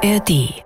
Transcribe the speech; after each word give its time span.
ARD. 0.00 0.62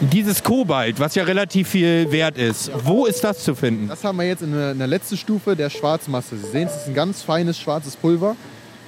Dieses 0.00 0.42
Kobalt, 0.42 0.98
was 0.98 1.14
ja 1.14 1.24
relativ 1.24 1.68
viel 1.68 2.10
wert 2.10 2.38
ist, 2.38 2.70
wo 2.84 3.04
ist 3.04 3.22
das 3.22 3.44
zu 3.44 3.54
finden? 3.54 3.88
Das 3.88 4.02
haben 4.02 4.16
wir 4.16 4.26
jetzt 4.26 4.42
in 4.42 4.52
der, 4.52 4.72
in 4.72 4.78
der 4.78 4.86
letzten 4.86 5.18
Stufe 5.18 5.54
der 5.54 5.68
Schwarzmasse. 5.68 6.38
Sie 6.38 6.46
sehen, 6.46 6.68
es 6.68 6.76
ist 6.76 6.88
ein 6.88 6.94
ganz 6.94 7.22
feines 7.22 7.58
schwarzes 7.58 7.96
Pulver. 7.96 8.34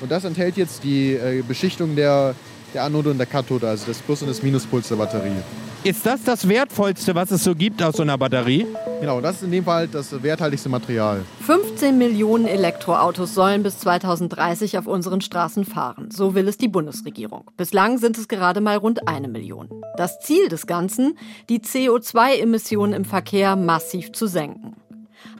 Und 0.01 0.11
das 0.11 0.25
enthält 0.25 0.57
jetzt 0.57 0.85
die 0.85 1.13
äh, 1.13 1.43
Beschichtung 1.47 1.95
der, 1.97 2.35
der 2.73 2.85
Anode 2.85 3.11
und 3.11 3.19
der 3.19 3.27
Kathode, 3.27 3.69
also 3.69 3.85
des 3.87 3.99
Plus- 3.99 4.23
und 4.23 4.29
des 4.29 4.43
Minuspuls 4.43 4.89
der 4.89 4.97
Batterie. 4.97 5.37
Ist 5.85 6.07
das 6.07 6.23
das 6.23 6.49
Wertvollste, 6.49 7.17
was 7.17 7.33
es 7.33 7.43
so 7.43 7.57
gibt 7.57 7.83
aus 7.83 7.97
so 7.97 8.05
einer 8.05 8.17
Batterie? 8.17 8.69
Genau, 9.01 9.21
das 9.21 9.37
ist 9.37 9.43
in 9.43 9.51
dem 9.51 9.65
Fall 9.65 9.89
das 9.89 10.23
werthaltigste 10.23 10.69
Material. 10.69 11.25
15 11.41 11.99
Millionen 11.99 12.47
Elektroautos 12.47 13.35
sollen 13.35 13.65
bis 13.65 13.81
2030 13.81 14.79
auf 14.79 14.87
unseren 14.87 15.21
Straßen 15.21 15.65
fahren. 15.65 16.09
So 16.13 16.37
will 16.37 16.47
es 16.47 16.57
die 16.57 16.69
Bundesregierung. 16.69 17.51
Bislang 17.57 17.99
sind 17.99 18.17
es 18.17 18.29
gerade 18.29 18.61
mal 18.61 18.77
rund 18.77 19.09
eine 19.09 19.27
Million. 19.27 19.71
Das 19.97 20.21
Ziel 20.21 20.49
des 20.49 20.69
Ganzen, 20.69 21.19
die 21.49 21.59
CO2-Emissionen 21.59 22.93
im 22.93 23.05
Verkehr 23.05 23.57
massiv 23.57 24.13
zu 24.13 24.29
senken. 24.29 24.77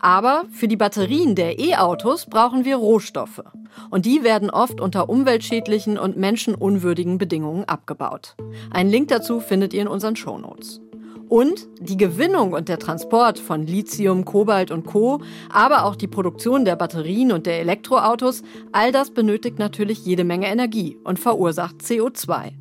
Aber 0.01 0.45
für 0.51 0.69
die 0.69 0.77
Batterien 0.77 1.35
der 1.35 1.59
E-Autos 1.59 2.27
brauchen 2.27 2.65
wir 2.65 2.77
Rohstoffe. 2.77 3.43
Und 3.91 4.07
die 4.07 4.23
werden 4.23 4.51
oft 4.51 4.81
unter 4.81 5.09
umweltschädlichen 5.09 5.99
und 5.99 6.17
menschenunwürdigen 6.17 7.19
Bedingungen 7.19 7.65
abgebaut. 7.65 8.37
Einen 8.71 8.91
Link 8.91 9.09
dazu 9.09 9.41
findet 9.41 9.73
ihr 9.73 9.83
in 9.83 9.89
unseren 9.89 10.17
Shownotes. 10.17 10.81
Und 11.29 11.67
die 11.81 11.97
Gewinnung 11.97 12.53
und 12.53 12.69
der 12.69 12.79
Transport 12.79 13.39
von 13.39 13.67
Lithium, 13.67 14.27
Kobalt 14.27 14.71
und 14.71 14.85
Co., 14.85 15.23
aber 15.51 15.87
auch 15.87 15.97
die 15.97 16.07
Produktion 16.07 16.67
der 16.67 16.77
Batterien 16.77 17.33
und 17.33 17.47
der 17.47 17.61
Elektroautos, 17.61 18.43
all 18.71 18.93
das 18.93 19.13
benötigt 19.13 19.59
natürlich 19.59 20.05
jede 20.05 20.25
Menge 20.25 20.49
Energie 20.49 20.99
und 21.05 21.19
verursacht 21.19 21.77
CO2. 21.77 22.53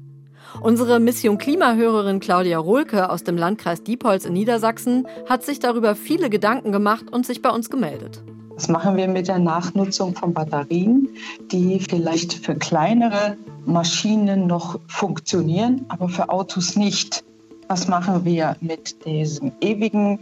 Unsere 0.60 1.00
Mission 1.00 1.38
Klimahörerin 1.38 2.20
Claudia 2.20 2.60
Rohlke 2.60 3.10
aus 3.10 3.24
dem 3.24 3.38
Landkreis 3.38 3.84
Diepholz 3.84 4.26
in 4.26 4.34
Niedersachsen 4.34 5.08
hat 5.28 5.44
sich 5.44 5.60
darüber 5.60 5.96
viele 5.96 6.30
Gedanken 6.30 6.72
gemacht 6.72 7.06
und 7.12 7.26
sich 7.26 7.42
bei 7.42 7.50
uns 7.50 7.70
gemeldet. 7.70 8.22
Was 8.56 8.68
machen 8.68 8.98
wir 8.98 9.08
mit 9.08 9.28
der 9.28 9.40
Nachnutzung 9.40 10.14
von 10.14 10.34
Batterien, 10.34 11.10
die 11.52 11.80
vielleicht 11.80 12.34
für 12.34 12.54
kleinere 12.56 13.38
Maschinen 13.66 14.46
noch 14.46 14.80
funktionieren, 14.88 15.86
aber 15.88 16.10
für 16.10 16.30
Autos 16.30 16.76
nicht? 16.76 17.24
Was 17.68 17.88
machen 17.88 18.26
wir 18.26 18.58
mit 18.60 19.06
diesem 19.06 19.52
ewigen 19.62 20.20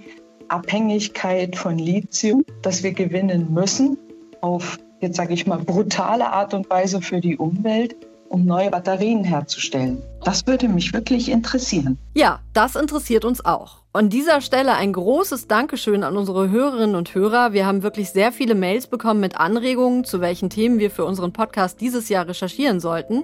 Abhängigkeit 0.47 1.55
von 1.55 1.77
Lithium, 1.77 2.45
das 2.61 2.83
wir 2.83 2.94
gewinnen 2.94 3.53
müssen 3.53 3.97
auf, 4.41 4.77
jetzt 5.02 5.17
sage 5.17 5.33
ich 5.33 5.47
mal, 5.47 5.59
brutale 5.59 6.31
Art 6.31 6.53
und 6.53 6.69
Weise 6.69 7.02
für 7.02 7.19
die 7.19 7.35
Umwelt? 7.35 7.95
Um 8.30 8.45
neue 8.45 8.69
Batterien 8.69 9.23
herzustellen. 9.23 10.02
Das 10.23 10.45
würde 10.47 10.69
mich 10.69 10.94
wirklich 10.94 11.30
interessieren. 11.30 11.97
Ja, 12.13 12.39
das 12.53 12.75
interessiert 12.75 13.25
uns 13.25 13.44
auch. 13.44 13.80
An 13.91 14.09
dieser 14.09 14.41
Stelle 14.41 14.75
ein 14.75 14.94
großes 14.94 15.47
Dankeschön 15.47 16.03
an 16.03 16.16
unsere 16.16 16.50
Hörerinnen 16.50 16.95
und 16.95 17.16
Hörer. 17.16 17.53
Wir 17.53 17.66
haben 17.66 17.81
wirklich 17.81 18.11
sehr 18.11 18.31
viele 18.31 18.53
Mails 18.53 18.85
bekommen 18.88 19.19
mit 19.19 19.38
Anregungen, 19.38 20.03
zu 20.03 20.22
welchen 20.22 20.50
Themen 20.50 20.77
wir 20.77 20.91
für 20.91 21.05
unseren 21.05 21.33
Podcast 21.33 21.81
dieses 21.81 22.07
Jahr 22.07 22.27
recherchieren 22.27 22.80
sollten. 22.80 23.23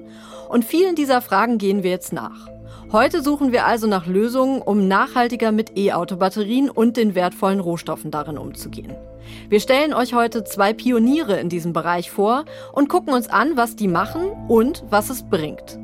Und 0.49 0.65
vielen 0.65 0.95
dieser 0.95 1.21
Fragen 1.21 1.59
gehen 1.59 1.83
wir 1.83 1.91
jetzt 1.91 2.11
nach. 2.11 2.47
Heute 2.91 3.21
suchen 3.21 3.51
wir 3.51 3.65
also 3.65 3.87
nach 3.87 4.07
Lösungen, 4.07 4.61
um 4.61 4.87
nachhaltiger 4.87 5.51
mit 5.51 5.77
E-Auto-Batterien 5.77 6.69
und 6.69 6.97
den 6.97 7.13
wertvollen 7.13 7.59
Rohstoffen 7.59 8.09
darin 8.09 8.37
umzugehen. 8.37 8.95
Wir 9.49 9.59
stellen 9.59 9.93
euch 9.93 10.13
heute 10.13 10.43
zwei 10.43 10.73
Pioniere 10.73 11.39
in 11.39 11.49
diesem 11.49 11.73
Bereich 11.73 12.11
vor 12.11 12.45
und 12.73 12.89
gucken 12.89 13.13
uns 13.13 13.27
an, 13.27 13.57
was 13.57 13.75
die 13.75 13.87
machen 13.87 14.31
und 14.47 14.83
was 14.89 15.09
es 15.09 15.23
bringt. 15.23 15.79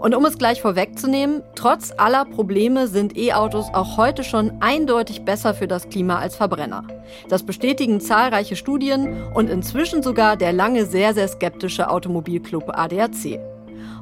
Und 0.00 0.14
um 0.14 0.24
es 0.24 0.38
gleich 0.38 0.60
vorwegzunehmen, 0.60 1.42
trotz 1.54 1.92
aller 1.96 2.24
Probleme 2.24 2.88
sind 2.88 3.16
E-Autos 3.16 3.66
auch 3.72 3.96
heute 3.96 4.24
schon 4.24 4.52
eindeutig 4.60 5.24
besser 5.24 5.54
für 5.54 5.66
das 5.66 5.88
Klima 5.88 6.18
als 6.18 6.36
Verbrenner. 6.36 6.84
Das 7.28 7.44
bestätigen 7.44 8.00
zahlreiche 8.00 8.56
Studien 8.56 9.22
und 9.34 9.48
inzwischen 9.48 10.02
sogar 10.02 10.36
der 10.36 10.52
lange 10.52 10.86
sehr, 10.86 11.14
sehr 11.14 11.28
skeptische 11.28 11.88
Automobilclub 11.90 12.70
ADAC. 12.76 13.40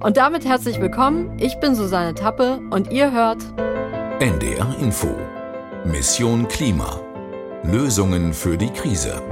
Und 0.01 0.17
damit 0.17 0.45
herzlich 0.45 0.81
willkommen, 0.81 1.39
ich 1.39 1.59
bin 1.61 1.75
Susanne 1.75 2.15
Tappe 2.15 2.61
und 2.71 2.93
ihr 2.93 3.13
hört 3.13 3.43
NDR 4.21 4.75
Info. 4.81 5.09
Mission 5.85 6.49
Klima. 6.49 7.04
Lösungen 7.67 8.35
für 8.35 8.59
die 8.59 8.69
Krise. 8.69 9.23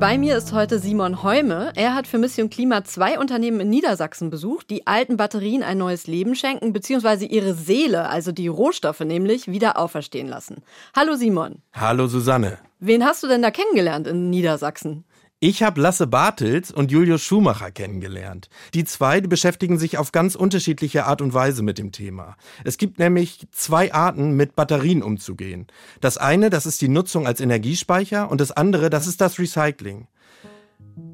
Bei 0.00 0.18
mir 0.18 0.36
ist 0.36 0.52
heute 0.52 0.80
Simon 0.80 1.22
Heume. 1.22 1.72
Er 1.76 1.94
hat 1.94 2.08
für 2.08 2.18
Mission 2.18 2.50
Klima 2.50 2.82
zwei 2.82 3.18
Unternehmen 3.18 3.60
in 3.60 3.70
Niedersachsen 3.70 4.28
besucht, 4.28 4.70
die 4.70 4.88
alten 4.88 5.16
Batterien 5.16 5.62
ein 5.62 5.78
neues 5.78 6.08
Leben 6.08 6.34
schenken, 6.34 6.72
beziehungsweise 6.72 7.26
ihre 7.26 7.54
Seele, 7.54 8.08
also 8.08 8.32
die 8.32 8.48
Rohstoffe 8.48 9.00
nämlich, 9.00 9.46
wieder 9.46 9.78
auferstehen 9.78 10.26
lassen. 10.26 10.62
Hallo 10.96 11.14
Simon. 11.14 11.62
Hallo 11.72 12.08
Susanne. 12.08 12.58
Wen 12.80 13.04
hast 13.04 13.22
du 13.22 13.28
denn 13.28 13.42
da 13.42 13.52
kennengelernt 13.52 14.08
in 14.08 14.30
Niedersachsen? 14.30 15.04
Ich 15.40 15.62
habe 15.62 15.80
Lasse 15.80 16.08
Bartels 16.08 16.72
und 16.72 16.90
Julius 16.90 17.22
Schumacher 17.22 17.70
kennengelernt. 17.70 18.48
Die 18.74 18.82
zwei 18.82 19.20
beschäftigen 19.20 19.78
sich 19.78 19.96
auf 19.96 20.10
ganz 20.10 20.34
unterschiedliche 20.34 21.06
Art 21.06 21.22
und 21.22 21.32
Weise 21.32 21.62
mit 21.62 21.78
dem 21.78 21.92
Thema. 21.92 22.36
Es 22.64 22.76
gibt 22.76 22.98
nämlich 22.98 23.46
zwei 23.52 23.94
Arten, 23.94 24.32
mit 24.32 24.56
Batterien 24.56 25.00
umzugehen. 25.00 25.68
Das 26.00 26.18
eine, 26.18 26.50
das 26.50 26.66
ist 26.66 26.80
die 26.80 26.88
Nutzung 26.88 27.28
als 27.28 27.40
Energiespeicher 27.40 28.28
und 28.28 28.40
das 28.40 28.50
andere, 28.50 28.90
das 28.90 29.06
ist 29.06 29.20
das 29.20 29.38
Recycling. 29.38 30.08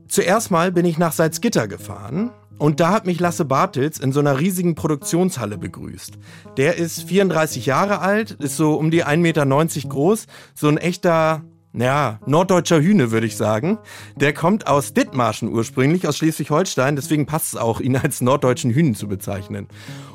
Zuerst 0.08 0.50
mal 0.50 0.72
bin 0.72 0.86
ich 0.86 0.96
nach 0.96 1.12
Salzgitter 1.12 1.68
gefahren 1.68 2.30
und 2.56 2.80
da 2.80 2.92
hat 2.92 3.04
mich 3.04 3.20
Lasse 3.20 3.44
Bartels 3.44 3.98
in 3.98 4.12
so 4.12 4.20
einer 4.20 4.40
riesigen 4.40 4.74
Produktionshalle 4.74 5.58
begrüßt. 5.58 6.14
Der 6.56 6.76
ist 6.76 7.02
34 7.02 7.66
Jahre 7.66 7.98
alt, 7.98 8.30
ist 8.30 8.56
so 8.56 8.72
um 8.76 8.90
die 8.90 9.04
1,90 9.04 9.16
Meter 9.18 9.46
groß, 9.86 10.26
so 10.54 10.68
ein 10.68 10.78
echter 10.78 11.42
ja, 11.74 12.20
norddeutscher 12.26 12.80
Hühne, 12.80 13.10
würde 13.10 13.26
ich 13.26 13.36
sagen. 13.36 13.78
Der 14.16 14.32
kommt 14.32 14.66
aus 14.66 14.94
Dithmarschen 14.94 15.48
ursprünglich, 15.52 16.06
aus 16.06 16.16
Schleswig-Holstein, 16.16 16.96
deswegen 16.96 17.26
passt 17.26 17.54
es 17.54 17.60
auch, 17.60 17.80
ihn 17.80 17.96
als 17.96 18.20
norddeutschen 18.20 18.70
Hühnen 18.70 18.94
zu 18.94 19.08
bezeichnen. 19.08 19.66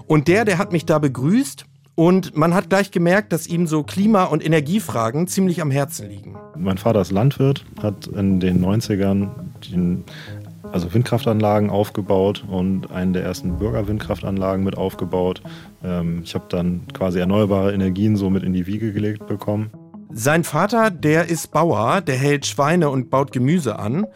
Und 0.07 0.27
der, 0.27 0.45
der 0.45 0.57
hat 0.57 0.71
mich 0.71 0.85
da 0.85 0.99
begrüßt 0.99 1.65
und 1.95 2.37
man 2.37 2.53
hat 2.53 2.69
gleich 2.69 2.91
gemerkt, 2.91 3.33
dass 3.33 3.45
ihm 3.45 3.67
so 3.67 3.83
Klima- 3.83 4.23
und 4.23 4.45
Energiefragen 4.45 5.27
ziemlich 5.27 5.61
am 5.61 5.69
Herzen 5.69 6.07
liegen. 6.07 6.37
Mein 6.57 6.77
Vater 6.77 7.01
ist 7.01 7.11
Landwirt, 7.11 7.65
hat 7.83 8.07
in 8.07 8.39
den 8.39 8.63
90ern 8.63 9.27
den, 9.69 10.05
also 10.71 10.93
Windkraftanlagen 10.93 11.69
aufgebaut 11.69 12.45
und 12.49 12.89
einen 12.89 13.11
der 13.11 13.23
ersten 13.23 13.57
Bürgerwindkraftanlagen 13.57 14.63
mit 14.63 14.77
aufgebaut. 14.77 15.41
Ähm, 15.83 16.21
ich 16.23 16.35
habe 16.35 16.45
dann 16.47 16.83
quasi 16.93 17.19
erneuerbare 17.19 17.73
Energien 17.73 18.15
so 18.15 18.29
mit 18.29 18.43
in 18.43 18.53
die 18.53 18.65
Wiege 18.65 18.93
gelegt 18.93 19.27
bekommen. 19.27 19.69
Sein 20.11 20.43
Vater, 20.43 20.89
der 20.89 21.29
ist 21.29 21.51
Bauer, 21.51 22.01
der 22.01 22.15
hält 22.15 22.45
Schweine 22.45 22.89
und 22.89 23.09
baut 23.09 23.31
Gemüse 23.31 23.77
an. 23.77 24.07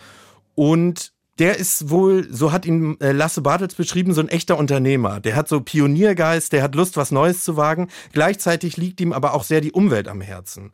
Und 0.55 1.13
der 1.39 1.57
ist 1.57 1.89
wohl, 1.89 2.27
so 2.31 2.51
hat 2.51 2.65
ihn 2.65 2.99
äh, 2.99 3.11
Lasse 3.11 3.41
Bartels 3.41 3.75
beschrieben, 3.75 4.13
so 4.13 4.21
ein 4.21 4.29
echter 4.29 4.57
Unternehmer. 4.57 5.19
Der 5.19 5.35
hat 5.35 5.47
so 5.47 5.61
Pioniergeist, 5.61 6.51
der 6.51 6.63
hat 6.63 6.75
Lust, 6.75 6.97
was 6.97 7.11
Neues 7.11 7.43
zu 7.43 7.57
wagen. 7.57 7.89
Gleichzeitig 8.11 8.77
liegt 8.77 9.01
ihm 9.01 9.13
aber 9.13 9.33
auch 9.33 9.43
sehr 9.43 9.61
die 9.61 9.71
Umwelt 9.71 10.07
am 10.07 10.21
Herzen. 10.21 10.71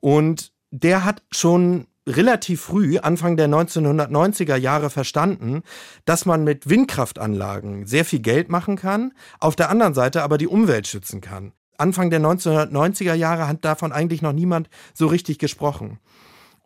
Und 0.00 0.52
der 0.70 1.04
hat 1.04 1.22
schon 1.30 1.86
relativ 2.06 2.62
früh, 2.62 2.98
Anfang 2.98 3.36
der 3.36 3.48
1990er 3.48 4.56
Jahre, 4.56 4.90
verstanden, 4.90 5.62
dass 6.04 6.26
man 6.26 6.44
mit 6.44 6.68
Windkraftanlagen 6.68 7.86
sehr 7.86 8.04
viel 8.04 8.20
Geld 8.20 8.48
machen 8.48 8.76
kann, 8.76 9.12
auf 9.38 9.54
der 9.54 9.70
anderen 9.70 9.94
Seite 9.94 10.22
aber 10.22 10.38
die 10.38 10.48
Umwelt 10.48 10.86
schützen 10.86 11.20
kann. 11.20 11.52
Anfang 11.78 12.10
der 12.10 12.20
1990er 12.20 13.14
Jahre 13.14 13.48
hat 13.48 13.64
davon 13.64 13.92
eigentlich 13.92 14.22
noch 14.22 14.32
niemand 14.32 14.68
so 14.94 15.06
richtig 15.06 15.38
gesprochen. 15.38 15.98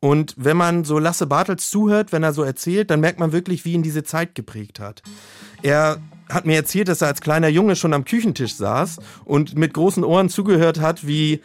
Und 0.00 0.34
wenn 0.36 0.56
man 0.56 0.84
so 0.84 0.98
Lasse 0.98 1.26
Bartels 1.26 1.70
zuhört, 1.70 2.12
wenn 2.12 2.22
er 2.22 2.32
so 2.32 2.42
erzählt, 2.42 2.90
dann 2.90 3.00
merkt 3.00 3.18
man 3.18 3.32
wirklich, 3.32 3.64
wie 3.64 3.72
ihn 3.72 3.82
diese 3.82 4.04
Zeit 4.04 4.34
geprägt 4.34 4.78
hat. 4.78 5.02
Er 5.62 5.98
hat 6.28 6.44
mir 6.44 6.56
erzählt, 6.56 6.88
dass 6.88 7.02
er 7.02 7.08
als 7.08 7.20
kleiner 7.20 7.48
Junge 7.48 7.76
schon 7.76 7.94
am 7.94 8.04
Küchentisch 8.04 8.54
saß 8.56 8.98
und 9.24 9.56
mit 9.56 9.74
großen 9.74 10.04
Ohren 10.04 10.28
zugehört 10.28 10.80
hat, 10.80 11.06
wie, 11.06 11.40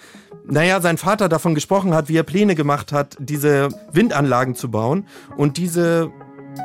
naja, 0.45 0.81
sein 0.81 0.97
Vater 0.97 1.29
davon 1.29 1.55
gesprochen 1.55 1.93
hat, 1.93 2.09
wie 2.09 2.17
er 2.17 2.23
Pläne 2.23 2.55
gemacht 2.55 2.91
hat, 2.91 3.15
diese 3.19 3.69
Windanlagen 3.91 4.55
zu 4.55 4.69
bauen. 4.69 5.05
Und 5.37 5.57
diese, 5.57 6.11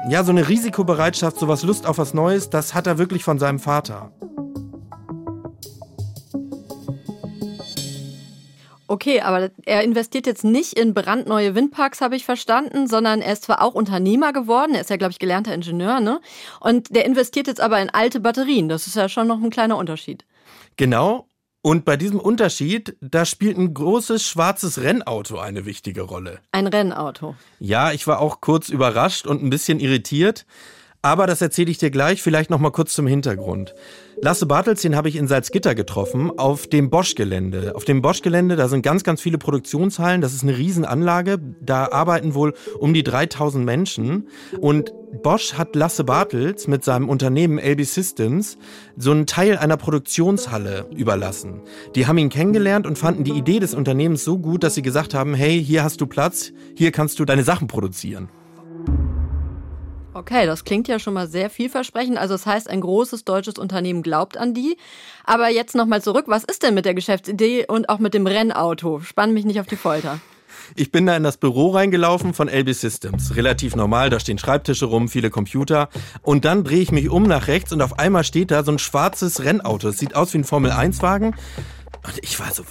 ja, 0.08 0.24
so 0.24 0.32
eine 0.32 0.48
Risikobereitschaft, 0.48 1.38
so 1.38 1.46
was 1.46 1.62
Lust 1.62 1.86
auf 1.86 1.98
was 1.98 2.14
Neues, 2.14 2.50
das 2.50 2.74
hat 2.74 2.86
er 2.86 2.98
wirklich 2.98 3.22
von 3.22 3.38
seinem 3.38 3.58
Vater. 3.58 4.12
Okay, 8.88 9.20
aber 9.20 9.50
er 9.64 9.82
investiert 9.82 10.26
jetzt 10.26 10.44
nicht 10.44 10.74
in 10.74 10.94
brandneue 10.94 11.54
Windparks, 11.54 12.00
habe 12.00 12.16
ich 12.16 12.24
verstanden, 12.24 12.86
sondern 12.86 13.20
er 13.20 13.32
ist 13.32 13.44
zwar 13.44 13.62
auch 13.62 13.74
Unternehmer 13.74 14.32
geworden, 14.32 14.74
er 14.74 14.82
ist 14.82 14.90
ja, 14.90 14.96
glaube 14.96 15.12
ich, 15.12 15.18
gelernter 15.18 15.54
Ingenieur, 15.54 16.00
ne? 16.00 16.20
Und 16.60 16.94
der 16.94 17.04
investiert 17.04 17.48
jetzt 17.48 17.60
aber 17.60 17.80
in 17.80 17.90
alte 17.90 18.20
Batterien. 18.20 18.68
Das 18.68 18.86
ist 18.86 18.96
ja 18.96 19.08
schon 19.08 19.26
noch 19.26 19.42
ein 19.42 19.50
kleiner 19.50 19.76
Unterschied. 19.76 20.24
Genau. 20.76 21.26
Und 21.62 21.84
bei 21.84 21.96
diesem 21.96 22.20
Unterschied, 22.20 22.96
da 23.00 23.24
spielt 23.24 23.58
ein 23.58 23.74
großes 23.74 24.22
schwarzes 24.22 24.80
Rennauto 24.80 25.38
eine 25.38 25.66
wichtige 25.66 26.02
Rolle. 26.02 26.38
Ein 26.52 26.68
Rennauto. 26.68 27.34
Ja, 27.58 27.90
ich 27.90 28.06
war 28.06 28.20
auch 28.20 28.40
kurz 28.40 28.68
überrascht 28.68 29.26
und 29.26 29.42
ein 29.42 29.50
bisschen 29.50 29.80
irritiert. 29.80 30.46
Aber 31.06 31.28
das 31.28 31.40
erzähle 31.40 31.70
ich 31.70 31.78
dir 31.78 31.92
gleich, 31.92 32.20
vielleicht 32.20 32.50
noch 32.50 32.58
mal 32.58 32.72
kurz 32.72 32.92
zum 32.92 33.06
Hintergrund. 33.06 33.76
Lasse 34.20 34.44
Bartels, 34.44 34.82
den 34.82 34.96
habe 34.96 35.08
ich 35.08 35.14
in 35.14 35.28
Salzgitter 35.28 35.76
getroffen, 35.76 36.36
auf 36.36 36.66
dem 36.66 36.90
Bosch-Gelände. 36.90 37.76
Auf 37.76 37.84
dem 37.84 38.02
Bosch-Gelände, 38.02 38.56
da 38.56 38.66
sind 38.66 38.82
ganz, 38.82 39.04
ganz 39.04 39.20
viele 39.22 39.38
Produktionshallen. 39.38 40.20
Das 40.20 40.34
ist 40.34 40.42
eine 40.42 40.58
Riesenanlage. 40.58 41.38
Da 41.60 41.92
arbeiten 41.92 42.34
wohl 42.34 42.54
um 42.80 42.92
die 42.92 43.04
3000 43.04 43.64
Menschen. 43.64 44.26
Und 44.60 44.92
Bosch 45.22 45.52
hat 45.52 45.76
Lasse 45.76 46.02
Bartels 46.02 46.66
mit 46.66 46.82
seinem 46.82 47.08
Unternehmen 47.08 47.60
LB 47.60 47.84
Systems 47.84 48.58
so 48.96 49.12
einen 49.12 49.26
Teil 49.26 49.58
einer 49.58 49.76
Produktionshalle 49.76 50.86
überlassen. 50.90 51.60
Die 51.94 52.08
haben 52.08 52.18
ihn 52.18 52.30
kennengelernt 52.30 52.84
und 52.84 52.98
fanden 52.98 53.22
die 53.22 53.38
Idee 53.38 53.60
des 53.60 53.74
Unternehmens 53.74 54.24
so 54.24 54.38
gut, 54.38 54.64
dass 54.64 54.74
sie 54.74 54.82
gesagt 54.82 55.14
haben, 55.14 55.34
hey, 55.34 55.64
hier 55.64 55.84
hast 55.84 56.00
du 56.00 56.08
Platz, 56.08 56.50
hier 56.74 56.90
kannst 56.90 57.20
du 57.20 57.24
deine 57.24 57.44
Sachen 57.44 57.68
produzieren. 57.68 58.28
Okay, 60.16 60.46
das 60.46 60.64
klingt 60.64 60.88
ja 60.88 60.98
schon 60.98 61.12
mal 61.12 61.28
sehr 61.28 61.50
vielversprechend. 61.50 62.16
Also 62.16 62.32
das 62.32 62.46
heißt, 62.46 62.70
ein 62.70 62.80
großes 62.80 63.26
deutsches 63.26 63.58
Unternehmen 63.58 64.02
glaubt 64.02 64.38
an 64.38 64.54
die. 64.54 64.78
Aber 65.24 65.50
jetzt 65.50 65.74
nochmal 65.74 66.00
zurück, 66.00 66.24
was 66.26 66.42
ist 66.42 66.62
denn 66.62 66.72
mit 66.72 66.86
der 66.86 66.94
Geschäftsidee 66.94 67.66
und 67.68 67.90
auch 67.90 67.98
mit 67.98 68.14
dem 68.14 68.26
Rennauto? 68.26 69.00
Spann 69.00 69.34
mich 69.34 69.44
nicht 69.44 69.60
auf 69.60 69.66
die 69.66 69.76
Folter. 69.76 70.18
Ich 70.74 70.90
bin 70.90 71.04
da 71.04 71.14
in 71.18 71.22
das 71.22 71.36
Büro 71.36 71.68
reingelaufen 71.68 72.32
von 72.32 72.48
LB 72.48 72.72
Systems. 72.72 73.36
Relativ 73.36 73.76
normal, 73.76 74.08
da 74.08 74.18
stehen 74.18 74.38
Schreibtische 74.38 74.86
rum, 74.86 75.10
viele 75.10 75.28
Computer. 75.28 75.90
Und 76.22 76.46
dann 76.46 76.64
drehe 76.64 76.80
ich 76.80 76.92
mich 76.92 77.10
um 77.10 77.24
nach 77.24 77.46
rechts 77.46 77.74
und 77.74 77.82
auf 77.82 77.98
einmal 77.98 78.24
steht 78.24 78.50
da 78.50 78.64
so 78.64 78.72
ein 78.72 78.78
schwarzes 78.78 79.44
Rennauto. 79.44 79.88
Es 79.88 79.98
sieht 79.98 80.16
aus 80.16 80.32
wie 80.32 80.38
ein 80.38 80.44
Formel-1-Wagen. 80.44 81.34
Und 82.06 82.18
ich 82.22 82.40
war 82.40 82.54
so, 82.54 82.64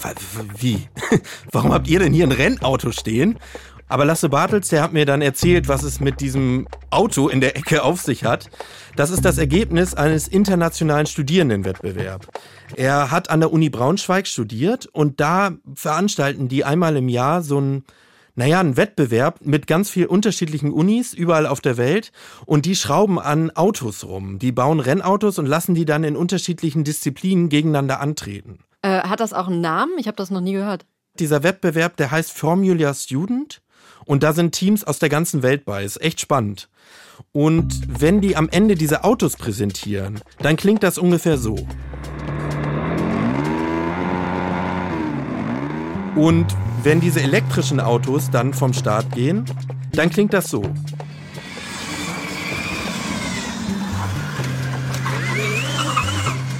wie? 0.57 0.87
Warum 1.51 1.73
habt 1.73 1.87
ihr 1.87 1.99
denn 1.99 2.11
hier 2.11 2.25
ein 2.25 2.31
Rennauto 2.31 2.91
stehen? 2.91 3.37
Aber 3.87 4.05
Lasse 4.05 4.29
Bartels, 4.29 4.69
der 4.69 4.81
hat 4.81 4.93
mir 4.93 5.05
dann 5.05 5.21
erzählt, 5.21 5.67
was 5.67 5.83
es 5.83 5.99
mit 5.99 6.19
diesem 6.19 6.67
Auto 6.89 7.27
in 7.27 7.39
der 7.39 7.55
Ecke 7.55 7.83
auf 7.83 8.01
sich 8.01 8.23
hat. 8.23 8.49
Das 8.95 9.11
ist 9.11 9.23
das 9.25 9.37
Ergebnis 9.37 9.93
eines 9.93 10.27
internationalen 10.27 11.05
Studierendenwettbewerbs. 11.05 12.27
Er 12.75 13.11
hat 13.11 13.29
an 13.29 13.41
der 13.41 13.53
Uni 13.53 13.69
Braunschweig 13.69 14.25
studiert 14.25 14.87
und 14.87 15.19
da 15.19 15.51
veranstalten 15.75 16.47
die 16.47 16.65
einmal 16.65 16.97
im 16.97 17.09
Jahr 17.09 17.43
so 17.43 17.59
ein 17.59 17.83
naja, 18.37 18.59
ein 18.59 18.75
Wettbewerb 18.75 19.45
mit 19.45 19.65
ganz 19.65 19.89
vielen 19.89 20.09
unterschiedlichen 20.09 20.73
Unis 20.73 21.13
überall 21.13 21.47
auf 21.47 21.61
der 21.61 21.77
Welt 21.77 22.11
und 22.45 22.65
die 22.65 22.75
schrauben 22.75 23.17
an 23.17 23.49
Autos 23.51 24.03
rum. 24.03 24.39
Die 24.39 24.51
bauen 24.51 24.81
Rennautos 24.81 25.39
und 25.39 25.45
lassen 25.45 25.73
die 25.73 25.85
dann 25.85 26.03
in 26.03 26.17
unterschiedlichen 26.17 26.83
Disziplinen 26.83 27.47
gegeneinander 27.47 28.01
antreten. 28.01 28.59
Äh, 28.81 29.03
hat 29.03 29.21
das 29.21 29.31
auch 29.31 29.47
einen 29.47 29.61
Namen? 29.61 29.93
Ich 29.99 30.07
habe 30.07 30.17
das 30.17 30.31
noch 30.31 30.41
nie 30.41 30.51
gehört. 30.51 30.85
Dieser 31.17 31.43
Wettbewerb, 31.43 31.95
der 31.95 32.11
heißt 32.11 32.33
Formula 32.33 32.93
Student 32.93 33.61
und 34.05 34.23
da 34.23 34.33
sind 34.33 34.53
Teams 34.53 34.83
aus 34.83 34.99
der 34.99 35.09
ganzen 35.09 35.43
Welt 35.43 35.65
bei. 35.65 35.83
Ist 35.83 36.01
echt 36.01 36.21
spannend. 36.21 36.69
Und 37.31 37.99
wenn 37.99 38.21
die 38.21 38.35
am 38.35 38.49
Ende 38.49 38.75
diese 38.75 39.03
Autos 39.03 39.35
präsentieren, 39.35 40.19
dann 40.39 40.57
klingt 40.57 40.83
das 40.83 40.97
ungefähr 40.97 41.37
so. 41.37 41.55
Und 46.15 46.45
wenn 46.83 47.01
diese 47.01 47.21
elektrischen 47.21 47.79
Autos 47.79 48.29
dann 48.29 48.53
vom 48.53 48.73
Start 48.73 49.11
gehen, 49.13 49.45
dann 49.91 50.09
klingt 50.09 50.33
das 50.33 50.49
so. 50.49 50.63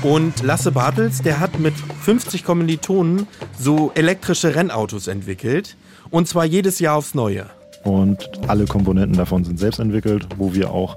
Und 0.03 0.43
Lasse 0.43 0.71
Bartels, 0.71 1.21
der 1.21 1.39
hat 1.39 1.57
mit 1.59 1.73
50 2.01 2.43
Kommilitonen 2.43 3.27
so 3.57 3.91
elektrische 3.95 4.53
Rennautos 4.53 5.07
entwickelt. 5.07 5.77
Und 6.15 6.29
zwar 6.29 6.45
jedes 6.45 6.79
Jahr 6.79 6.95
aufs 6.95 7.13
Neue. 7.13 7.47
Und 7.83 8.29
alle 8.47 8.63
Komponenten 8.67 9.17
davon 9.17 9.43
sind 9.43 9.59
selbst 9.59 9.79
entwickelt, 9.79 10.25
wo 10.37 10.53
wir 10.53 10.71
auch 10.71 10.95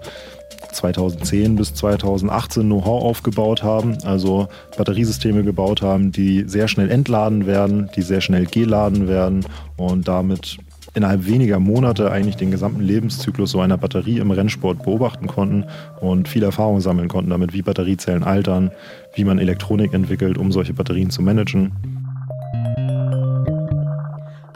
2010 0.70 1.56
bis 1.56 1.74
2018 1.74 2.62
Know-how 2.62 3.02
aufgebaut 3.02 3.64
haben, 3.64 3.98
also 4.04 4.46
Batteriesysteme 4.76 5.42
gebaut 5.42 5.82
haben, 5.82 6.12
die 6.12 6.44
sehr 6.46 6.68
schnell 6.68 6.88
entladen 6.88 7.46
werden, 7.46 7.90
die 7.96 8.02
sehr 8.02 8.20
schnell 8.20 8.46
geladen 8.46 9.08
werden 9.08 9.44
und 9.76 10.06
damit 10.06 10.58
innerhalb 10.94 11.26
weniger 11.26 11.58
Monate 11.58 12.12
eigentlich 12.12 12.36
den 12.36 12.52
gesamten 12.52 12.80
Lebenszyklus 12.80 13.50
so 13.50 13.60
einer 13.60 13.76
Batterie 13.76 14.18
im 14.18 14.30
Rennsport 14.30 14.84
beobachten 14.84 15.26
konnten 15.26 15.64
und 16.00 16.28
viel 16.28 16.44
Erfahrung 16.44 16.80
sammeln 16.80 17.08
konnten 17.08 17.30
damit, 17.30 17.52
wie 17.52 17.62
Batteriezellen 17.62 18.22
altern, 18.22 18.70
wie 19.16 19.24
man 19.24 19.40
Elektronik 19.40 19.92
entwickelt, 19.94 20.38
um 20.38 20.52
solche 20.52 20.74
Batterien 20.74 21.10
zu 21.10 21.22
managen. 21.22 21.72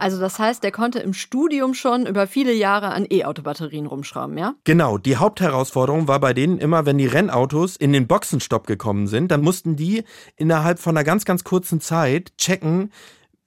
Also 0.03 0.19
das 0.19 0.41
heißt, 0.41 0.65
der 0.65 0.73
konnte 0.73 0.99
im 0.99 1.15
Studium 1.15 1.75
schon 1.75 2.07
über 2.07 2.27
viele 2.27 2.53
Jahre 2.53 2.89
an 2.89 3.07
E-Auto-Batterien 3.09 3.87
rumschrauben, 3.87 4.37
ja? 4.37 4.57
Genau, 4.65 4.99
die 4.99 5.17
Hauptherausforderung 5.17 6.09
war 6.09 6.19
bei 6.19 6.35
denen 6.35 6.59
immer, 6.59 6.87
wenn 6.87 6.99
die 6.99 7.07
Rennautos 7.07 7.77
in 7.77 7.93
den 7.93 8.09
Boxenstopp 8.09 8.67
gekommen 8.67 9.07
sind, 9.07 9.31
dann 9.31 9.43
mussten 9.43 9.77
die 9.77 10.03
innerhalb 10.35 10.81
von 10.81 10.97
einer 10.97 11.05
ganz, 11.05 11.25
ganz 11.25 11.45
kurzen 11.45 11.81
Zeit 11.81 12.37
checken, 12.37 12.91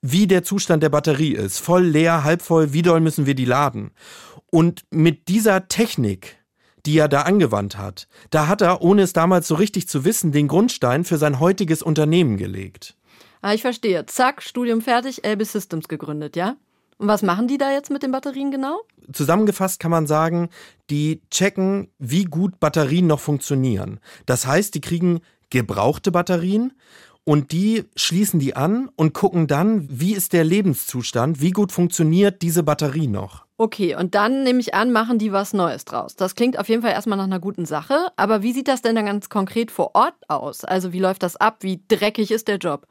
wie 0.01 0.27
der 0.27 0.45
Zustand 0.45 0.81
der 0.81 0.87
Batterie 0.87 1.33
ist. 1.33 1.59
Voll, 1.59 1.83
leer, 1.83 2.23
halb 2.23 2.41
voll, 2.41 2.71
wie 2.71 2.83
doll 2.83 3.01
müssen 3.01 3.25
wir 3.25 3.35
die 3.35 3.43
laden? 3.43 3.91
Und 4.49 4.85
mit 4.91 5.27
dieser 5.27 5.67
Technik, 5.67 6.37
die 6.85 6.97
er 6.97 7.09
da 7.09 7.23
angewandt 7.23 7.77
hat, 7.77 8.07
da 8.29 8.47
hat 8.47 8.61
er, 8.61 8.81
ohne 8.81 9.01
es 9.01 9.11
damals 9.11 9.49
so 9.49 9.55
richtig 9.55 9.89
zu 9.89 10.05
wissen, 10.05 10.31
den 10.31 10.47
Grundstein 10.47 11.03
für 11.03 11.17
sein 11.17 11.41
heutiges 11.41 11.81
Unternehmen 11.81 12.37
gelegt. 12.37 12.95
Ah, 13.45 13.53
ich 13.53 13.61
verstehe. 13.61 14.07
Zack, 14.07 14.41
Studium 14.41 14.81
fertig, 14.81 15.23
Elbis 15.23 15.51
Systems 15.51 15.87
gegründet, 15.87 16.35
ja? 16.35 16.55
Und 16.97 17.07
was 17.07 17.21
machen 17.21 17.47
die 17.47 17.59
da 17.59 17.71
jetzt 17.71 17.91
mit 17.91 18.01
den 18.01 18.11
Batterien 18.11 18.49
genau? 18.49 18.81
Zusammengefasst 19.13 19.79
kann 19.79 19.91
man 19.91 20.07
sagen, 20.07 20.49
die 20.89 21.21
checken, 21.29 21.91
wie 21.99 22.23
gut 22.23 22.59
Batterien 22.59 23.05
noch 23.05 23.19
funktionieren. 23.19 23.99
Das 24.25 24.47
heißt, 24.47 24.73
die 24.73 24.81
kriegen 24.81 25.19
gebrauchte 25.51 26.11
Batterien 26.11 26.73
und 27.23 27.51
die 27.51 27.83
schließen 27.95 28.39
die 28.39 28.55
an 28.55 28.89
und 28.95 29.13
gucken 29.13 29.45
dann, 29.45 29.87
wie 29.91 30.15
ist 30.15 30.33
der 30.33 30.43
Lebenszustand, 30.43 31.39
wie 31.39 31.51
gut 31.51 31.71
funktioniert 31.71 32.41
diese 32.41 32.63
Batterie 32.63 33.07
noch. 33.07 33.45
Okay, 33.57 33.95
und 33.95 34.15
dann 34.15 34.41
nehme 34.41 34.59
ich 34.59 34.73
an, 34.73 34.91
machen 34.91 35.19
die 35.19 35.31
was 35.31 35.53
Neues 35.53 35.85
draus. 35.85 36.15
Das 36.15 36.33
klingt 36.33 36.57
auf 36.57 36.67
jeden 36.67 36.81
Fall 36.81 36.93
erstmal 36.93 37.19
nach 37.19 37.25
einer 37.25 37.39
guten 37.39 37.67
Sache, 37.67 38.07
aber 38.15 38.41
wie 38.41 38.53
sieht 38.53 38.67
das 38.67 38.81
denn 38.81 38.95
dann 38.95 39.05
ganz 39.05 39.29
konkret 39.29 39.69
vor 39.69 39.93
Ort 39.93 40.15
aus? 40.29 40.65
Also 40.65 40.93
wie 40.93 40.99
läuft 40.99 41.21
das 41.21 41.35
ab? 41.35 41.57
Wie 41.61 41.83
dreckig 41.87 42.31
ist 42.31 42.47
der 42.47 42.57
Job? 42.57 42.87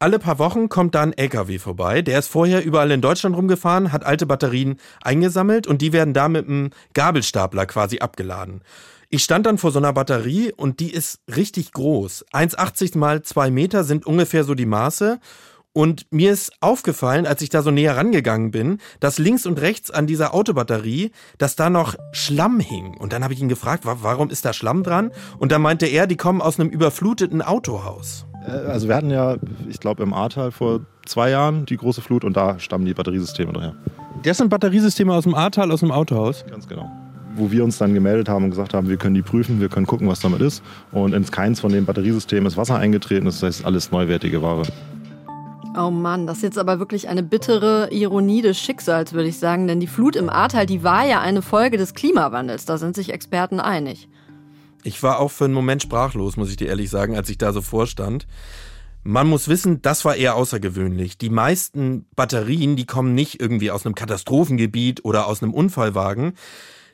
Alle 0.00 0.20
paar 0.20 0.38
Wochen 0.38 0.68
kommt 0.68 0.94
da 0.94 1.02
ein 1.02 1.12
LKW 1.12 1.58
vorbei. 1.58 2.02
Der 2.02 2.20
ist 2.20 2.28
vorher 2.28 2.64
überall 2.64 2.92
in 2.92 3.00
Deutschland 3.00 3.34
rumgefahren, 3.34 3.90
hat 3.90 4.06
alte 4.06 4.26
Batterien 4.26 4.76
eingesammelt 5.02 5.66
und 5.66 5.82
die 5.82 5.92
werden 5.92 6.14
da 6.14 6.28
mit 6.28 6.46
einem 6.46 6.70
Gabelstapler 6.94 7.66
quasi 7.66 7.98
abgeladen. 7.98 8.62
Ich 9.08 9.24
stand 9.24 9.44
dann 9.44 9.58
vor 9.58 9.72
so 9.72 9.80
einer 9.80 9.92
Batterie 9.92 10.52
und 10.52 10.78
die 10.78 10.92
ist 10.92 11.18
richtig 11.34 11.72
groß. 11.72 12.26
1,80 12.32 12.96
mal 12.96 13.22
2 13.22 13.50
Meter 13.50 13.82
sind 13.82 14.06
ungefähr 14.06 14.44
so 14.44 14.54
die 14.54 14.66
Maße. 14.66 15.18
Und 15.72 16.06
mir 16.12 16.32
ist 16.32 16.52
aufgefallen, 16.60 17.26
als 17.26 17.42
ich 17.42 17.50
da 17.50 17.62
so 17.62 17.72
näher 17.72 17.96
rangegangen 17.96 18.52
bin, 18.52 18.78
dass 19.00 19.18
links 19.18 19.46
und 19.46 19.60
rechts 19.60 19.90
an 19.90 20.06
dieser 20.06 20.32
Autobatterie, 20.32 21.10
dass 21.38 21.56
da 21.56 21.70
noch 21.70 21.96
Schlamm 22.12 22.60
hing. 22.60 22.96
Und 22.96 23.12
dann 23.12 23.24
habe 23.24 23.34
ich 23.34 23.40
ihn 23.40 23.48
gefragt, 23.48 23.84
warum 23.84 24.30
ist 24.30 24.44
da 24.44 24.52
Schlamm 24.52 24.84
dran? 24.84 25.10
Und 25.38 25.50
dann 25.50 25.62
meinte 25.62 25.86
er, 25.86 26.06
die 26.06 26.16
kommen 26.16 26.40
aus 26.40 26.60
einem 26.60 26.70
überfluteten 26.70 27.42
Autohaus. 27.42 28.26
Äh, 28.48 28.68
also 28.68 28.88
wir 28.88 28.96
hatten 28.96 29.10
ja, 29.10 29.36
ich 29.68 29.80
glaube 29.80 30.02
im 30.02 30.12
Ahrtal 30.12 30.50
vor 30.50 30.80
zwei 31.06 31.30
Jahren 31.30 31.66
die 31.66 31.76
große 31.76 32.00
Flut 32.00 32.24
und 32.24 32.36
da 32.36 32.58
stammen 32.58 32.84
die 32.84 32.94
Batteriesysteme 32.94 33.52
daher. 33.52 33.74
Das 34.22 34.38
sind 34.38 34.48
Batteriesysteme 34.48 35.12
aus 35.12 35.24
dem 35.24 35.34
Ahrtal, 35.34 35.70
aus 35.70 35.80
dem 35.80 35.92
Autohaus? 35.92 36.44
Ganz 36.50 36.68
genau. 36.68 36.90
Wo 37.36 37.52
wir 37.52 37.62
uns 37.62 37.78
dann 37.78 37.94
gemeldet 37.94 38.28
haben 38.28 38.44
und 38.44 38.50
gesagt 38.50 38.74
haben, 38.74 38.88
wir 38.88 38.96
können 38.96 39.14
die 39.14 39.22
prüfen, 39.22 39.60
wir 39.60 39.68
können 39.68 39.86
gucken, 39.86 40.08
was 40.08 40.20
damit 40.20 40.40
ist. 40.40 40.62
Und 40.90 41.14
in 41.14 41.24
keins 41.24 41.60
von 41.60 41.70
den 41.70 41.84
Batteriesystemen 41.84 42.46
ist 42.46 42.56
Wasser 42.56 42.76
eingetreten, 42.76 43.26
das 43.26 43.42
heißt 43.42 43.64
alles 43.64 43.92
neuwertige 43.92 44.42
Ware. 44.42 44.62
Oh 45.76 45.90
Mann, 45.90 46.26
das 46.26 46.38
ist 46.38 46.42
jetzt 46.42 46.58
aber 46.58 46.80
wirklich 46.80 47.08
eine 47.08 47.22
bittere 47.22 47.88
Ironie 47.92 48.42
des 48.42 48.58
Schicksals, 48.58 49.12
würde 49.12 49.28
ich 49.28 49.38
sagen, 49.38 49.68
denn 49.68 49.78
die 49.78 49.86
Flut 49.86 50.16
im 50.16 50.28
Ahrtal, 50.28 50.66
die 50.66 50.82
war 50.82 51.06
ja 51.06 51.20
eine 51.20 51.42
Folge 51.42 51.76
des 51.76 51.94
Klimawandels, 51.94 52.64
da 52.64 52.78
sind 52.78 52.96
sich 52.96 53.12
Experten 53.12 53.60
einig. 53.60 54.08
Ich 54.88 55.02
war 55.02 55.20
auch 55.20 55.30
für 55.30 55.44
einen 55.44 55.52
Moment 55.52 55.82
sprachlos, 55.82 56.38
muss 56.38 56.48
ich 56.48 56.56
dir 56.56 56.68
ehrlich 56.68 56.88
sagen, 56.88 57.14
als 57.14 57.28
ich 57.28 57.36
da 57.36 57.52
so 57.52 57.60
vorstand. 57.60 58.26
Man 59.02 59.28
muss 59.28 59.46
wissen, 59.46 59.82
das 59.82 60.06
war 60.06 60.16
eher 60.16 60.34
außergewöhnlich. 60.34 61.18
Die 61.18 61.28
meisten 61.28 62.06
Batterien, 62.16 62.74
die 62.74 62.86
kommen 62.86 63.14
nicht 63.14 63.38
irgendwie 63.38 63.70
aus 63.70 63.84
einem 63.84 63.94
Katastrophengebiet 63.94 65.04
oder 65.04 65.26
aus 65.26 65.42
einem 65.42 65.52
Unfallwagen. 65.52 66.32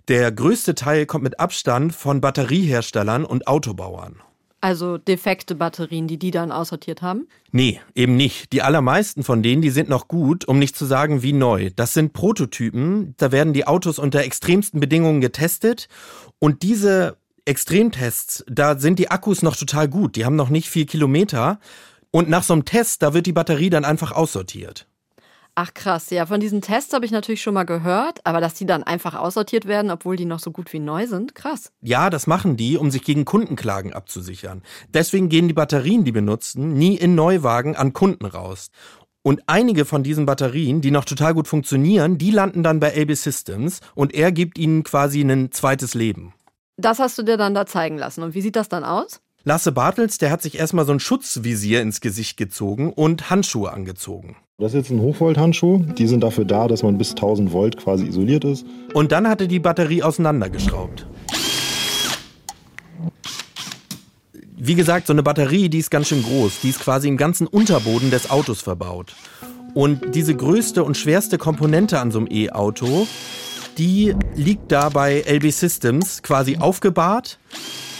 Der 0.08 0.32
größte 0.32 0.74
Teil 0.74 1.06
kommt 1.06 1.22
mit 1.22 1.38
Abstand 1.38 1.94
von 1.94 2.20
Batterieherstellern 2.20 3.24
und 3.24 3.46
Autobauern. 3.46 4.16
Also 4.60 4.98
defekte 4.98 5.54
Batterien, 5.54 6.08
die 6.08 6.18
die 6.18 6.30
dann 6.32 6.50
aussortiert 6.50 7.00
haben? 7.00 7.28
Nee, 7.52 7.80
eben 7.94 8.16
nicht. 8.16 8.52
Die 8.52 8.62
allermeisten 8.62 9.22
von 9.22 9.42
denen, 9.42 9.62
die 9.62 9.70
sind 9.70 9.88
noch 9.88 10.08
gut, 10.08 10.48
um 10.48 10.58
nicht 10.58 10.74
zu 10.74 10.84
sagen 10.84 11.22
wie 11.22 11.32
neu. 11.34 11.70
Das 11.76 11.92
sind 11.92 12.12
Prototypen, 12.12 13.14
da 13.18 13.30
werden 13.30 13.52
die 13.52 13.66
Autos 13.68 14.00
unter 14.00 14.24
extremsten 14.24 14.80
Bedingungen 14.80 15.20
getestet 15.20 15.88
und 16.38 16.62
diese 16.62 17.18
Extremtests, 17.46 18.44
da 18.48 18.78
sind 18.78 18.98
die 18.98 19.10
Akkus 19.10 19.42
noch 19.42 19.56
total 19.56 19.88
gut. 19.88 20.16
Die 20.16 20.24
haben 20.24 20.36
noch 20.36 20.48
nicht 20.48 20.70
viel 20.70 20.86
Kilometer. 20.86 21.58
Und 22.10 22.28
nach 22.28 22.42
so 22.42 22.54
einem 22.54 22.64
Test, 22.64 23.02
da 23.02 23.12
wird 23.12 23.26
die 23.26 23.32
Batterie 23.32 23.70
dann 23.70 23.84
einfach 23.84 24.12
aussortiert. 24.12 24.86
Ach 25.56 25.72
krass, 25.72 26.10
ja, 26.10 26.26
von 26.26 26.40
diesen 26.40 26.62
Tests 26.62 26.92
habe 26.92 27.06
ich 27.06 27.12
natürlich 27.12 27.40
schon 27.40 27.54
mal 27.54 27.62
gehört, 27.62 28.20
aber 28.24 28.40
dass 28.40 28.54
die 28.54 28.66
dann 28.66 28.82
einfach 28.82 29.14
aussortiert 29.14 29.66
werden, 29.66 29.92
obwohl 29.92 30.16
die 30.16 30.24
noch 30.24 30.40
so 30.40 30.50
gut 30.50 30.72
wie 30.72 30.80
neu 30.80 31.06
sind, 31.06 31.36
krass. 31.36 31.70
Ja, 31.80 32.10
das 32.10 32.26
machen 32.26 32.56
die, 32.56 32.76
um 32.76 32.90
sich 32.90 33.04
gegen 33.04 33.24
Kundenklagen 33.24 33.92
abzusichern. 33.92 34.62
Deswegen 34.92 35.28
gehen 35.28 35.46
die 35.46 35.54
Batterien, 35.54 36.04
die 36.04 36.10
benutzen, 36.10 36.74
nie 36.74 36.96
in 36.96 37.14
Neuwagen 37.14 37.76
an 37.76 37.92
Kunden 37.92 38.24
raus. 38.24 38.70
Und 39.22 39.42
einige 39.46 39.84
von 39.84 40.02
diesen 40.02 40.26
Batterien, 40.26 40.80
die 40.80 40.90
noch 40.90 41.04
total 41.04 41.34
gut 41.34 41.46
funktionieren, 41.46 42.18
die 42.18 42.32
landen 42.32 42.64
dann 42.64 42.80
bei 42.80 43.00
AB 43.00 43.14
Systems 43.14 43.80
und 43.94 44.12
er 44.12 44.32
gibt 44.32 44.58
ihnen 44.58 44.82
quasi 44.82 45.20
ein 45.20 45.52
zweites 45.52 45.94
Leben. 45.94 46.34
Das 46.76 46.98
hast 46.98 47.16
du 47.18 47.22
dir 47.22 47.36
dann 47.36 47.54
da 47.54 47.66
zeigen 47.66 47.98
lassen. 47.98 48.22
Und 48.22 48.34
wie 48.34 48.40
sieht 48.40 48.56
das 48.56 48.68
dann 48.68 48.84
aus? 48.84 49.20
Lasse 49.44 49.72
Bartels, 49.72 50.18
der 50.18 50.30
hat 50.30 50.42
sich 50.42 50.58
erstmal 50.58 50.86
so 50.86 50.92
ein 50.92 51.00
Schutzvisier 51.00 51.82
ins 51.82 52.00
Gesicht 52.00 52.36
gezogen 52.36 52.92
und 52.92 53.30
Handschuhe 53.30 53.72
angezogen. 53.72 54.36
Das 54.58 54.72
ist 54.72 54.74
jetzt 54.74 54.90
ein 54.90 55.00
Hochvolt-Handschuh. 55.00 55.84
Die 55.98 56.06
sind 56.06 56.22
dafür 56.22 56.44
da, 56.44 56.66
dass 56.66 56.82
man 56.82 56.96
bis 56.96 57.10
1000 57.10 57.52
Volt 57.52 57.76
quasi 57.76 58.06
isoliert 58.06 58.44
ist. 58.44 58.64
Und 58.94 59.12
dann 59.12 59.28
hat 59.28 59.40
er 59.40 59.46
die 59.46 59.58
Batterie 59.58 60.02
auseinandergeschraubt. 60.02 61.06
Wie 64.56 64.74
gesagt, 64.74 65.08
so 65.08 65.12
eine 65.12 65.22
Batterie, 65.22 65.68
die 65.68 65.78
ist 65.78 65.90
ganz 65.90 66.08
schön 66.08 66.22
groß. 66.22 66.60
Die 66.62 66.70
ist 66.70 66.80
quasi 66.80 67.06
im 67.08 67.18
ganzen 67.18 67.46
Unterboden 67.46 68.10
des 68.10 68.30
Autos 68.30 68.62
verbaut. 68.62 69.14
Und 69.74 70.14
diese 70.14 70.34
größte 70.34 70.82
und 70.82 70.96
schwerste 70.96 71.36
Komponente 71.36 72.00
an 72.00 72.10
so 72.10 72.18
einem 72.18 72.28
E-Auto, 72.30 73.06
die 73.78 74.14
liegt 74.34 74.72
da 74.72 74.88
bei 74.88 75.22
LB 75.26 75.50
Systems 75.52 76.22
quasi 76.22 76.58
aufgebahrt. 76.58 77.38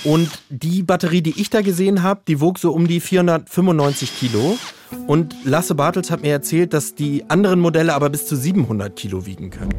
Und 0.05 0.29
die 0.51 0.83
Batterie, 0.83 1.23
die 1.23 1.41
ich 1.41 1.49
da 1.49 1.63
gesehen 1.63 2.03
habe, 2.03 2.21
die 2.29 2.41
wog 2.41 2.59
so 2.59 2.73
um 2.73 2.87
die 2.87 3.01
495 3.01 4.19
Kilo. 4.19 4.59
Und 5.07 5.35
Lasse 5.45 5.75
Bartels 5.75 6.11
hat 6.11 6.23
mir 6.23 6.33
erzählt, 6.33 6.75
dass 6.75 6.95
die 6.95 7.25
anderen 7.29 7.59
Modelle 7.59 7.95
aber 7.95 8.11
bis 8.11 8.27
zu 8.27 8.37
700 8.37 8.95
Kilo 8.95 9.25
wiegen 9.25 9.51
können. 9.51 9.75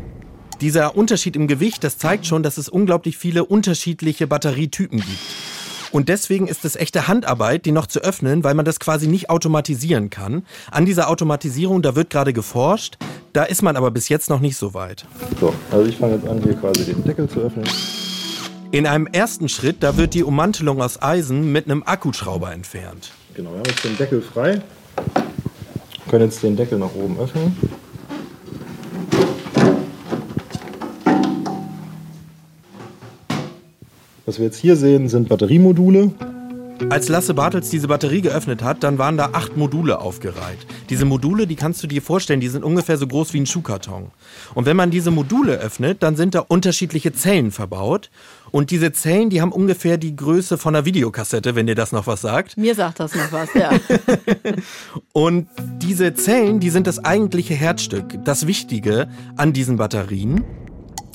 Dieser 0.61 0.95
Unterschied 0.95 1.35
im 1.35 1.47
Gewicht, 1.47 1.83
das 1.83 1.97
zeigt 1.97 2.25
schon, 2.25 2.41
dass 2.41 2.57
es 2.57 2.69
unglaublich 2.69 3.17
viele 3.17 3.45
unterschiedliche 3.45 4.25
Batterietypen 4.25 4.99
gibt. 4.99 5.19
Und 5.91 6.09
deswegen 6.09 6.47
ist 6.47 6.65
es 6.65 6.75
echte 6.75 7.07
Handarbeit, 7.07 7.65
die 7.65 7.71
noch 7.71 7.85
zu 7.85 7.99
öffnen, 8.01 8.43
weil 8.43 8.53
man 8.53 8.65
das 8.65 8.79
quasi 8.79 9.07
nicht 9.07 9.29
automatisieren 9.29 10.09
kann. 10.09 10.45
An 10.71 10.85
dieser 10.85 11.09
Automatisierung, 11.09 11.81
da 11.81 11.95
wird 11.95 12.09
gerade 12.09 12.33
geforscht. 12.33 12.97
Da 13.35 13.43
ist 13.43 13.61
man 13.61 13.75
aber 13.75 13.91
bis 13.91 14.07
jetzt 14.07 14.29
noch 14.29 14.39
nicht 14.39 14.55
so 14.55 14.73
weit. 14.73 15.05
So, 15.41 15.53
also 15.69 15.85
ich 15.85 15.97
fange 15.97 16.15
jetzt 16.15 16.25
an, 16.25 16.41
hier 16.41 16.53
quasi 16.53 16.85
den 16.85 17.03
Deckel 17.03 17.27
zu 17.27 17.41
öffnen. 17.41 17.65
In 18.71 18.87
einem 18.87 19.07
ersten 19.07 19.49
Schritt, 19.49 19.83
da 19.83 19.97
wird 19.97 20.13
die 20.13 20.23
Ummantelung 20.23 20.81
aus 20.81 21.01
Eisen 21.01 21.51
mit 21.51 21.65
einem 21.65 21.83
Akkuschrauber 21.83 22.53
entfernt. 22.53 23.11
Genau, 23.33 23.49
wir 23.49 23.57
haben 23.57 23.65
jetzt 23.67 23.83
den 23.83 23.97
Deckel 23.97 24.21
frei. 24.21 24.61
Wir 24.95 26.09
können 26.09 26.23
jetzt 26.23 26.41
den 26.43 26.55
Deckel 26.55 26.79
nach 26.79 26.95
oben 26.95 27.19
öffnen. 27.19 27.57
Was 34.25 34.39
wir 34.39 34.45
jetzt 34.45 34.59
hier 34.59 34.77
sehen, 34.77 35.09
sind 35.09 35.27
Batteriemodule. 35.27 36.13
Als 36.89 37.07
Lasse 37.07 37.33
Bartels 37.33 37.69
diese 37.69 37.87
Batterie 37.87 38.21
geöffnet 38.21 38.61
hat, 38.61 38.83
dann 38.83 38.97
waren 38.97 39.17
da 39.17 39.29
acht 39.31 39.55
Module 39.55 39.99
aufgereiht. 39.99 40.59
Diese 40.89 41.05
Module, 41.05 41.47
die 41.47 41.55
kannst 41.55 41.81
du 41.81 41.87
dir 41.87 42.01
vorstellen, 42.01 42.41
die 42.41 42.49
sind 42.49 42.63
ungefähr 42.63 42.97
so 42.97 43.07
groß 43.07 43.33
wie 43.33 43.39
ein 43.39 43.45
Schuhkarton. 43.45 44.11
Und 44.53 44.65
wenn 44.65 44.75
man 44.75 44.91
diese 44.91 45.09
Module 45.09 45.53
öffnet, 45.53 46.03
dann 46.03 46.15
sind 46.15 46.35
da 46.35 46.39
unterschiedliche 46.39 47.13
Zellen 47.13 47.51
verbaut. 47.51 48.11
Und 48.51 48.71
diese 48.71 48.91
Zellen, 48.91 49.29
die 49.29 49.41
haben 49.41 49.51
ungefähr 49.51 49.97
die 49.97 50.15
Größe 50.15 50.57
von 50.57 50.75
einer 50.75 50.85
Videokassette, 50.85 51.55
wenn 51.55 51.65
dir 51.65 51.75
das 51.75 51.91
noch 51.91 52.07
was 52.07 52.21
sagt. 52.21 52.57
Mir 52.57 52.75
sagt 52.75 52.99
das 52.99 53.15
noch 53.15 53.31
was, 53.31 53.53
ja. 53.53 53.71
Und 55.13 55.47
diese 55.81 56.13
Zellen, 56.13 56.59
die 56.59 56.69
sind 56.69 56.87
das 56.87 57.03
eigentliche 57.03 57.53
Herzstück, 57.53 58.23
das 58.25 58.47
Wichtige 58.47 59.07
an 59.37 59.53
diesen 59.53 59.77
Batterien, 59.77 60.43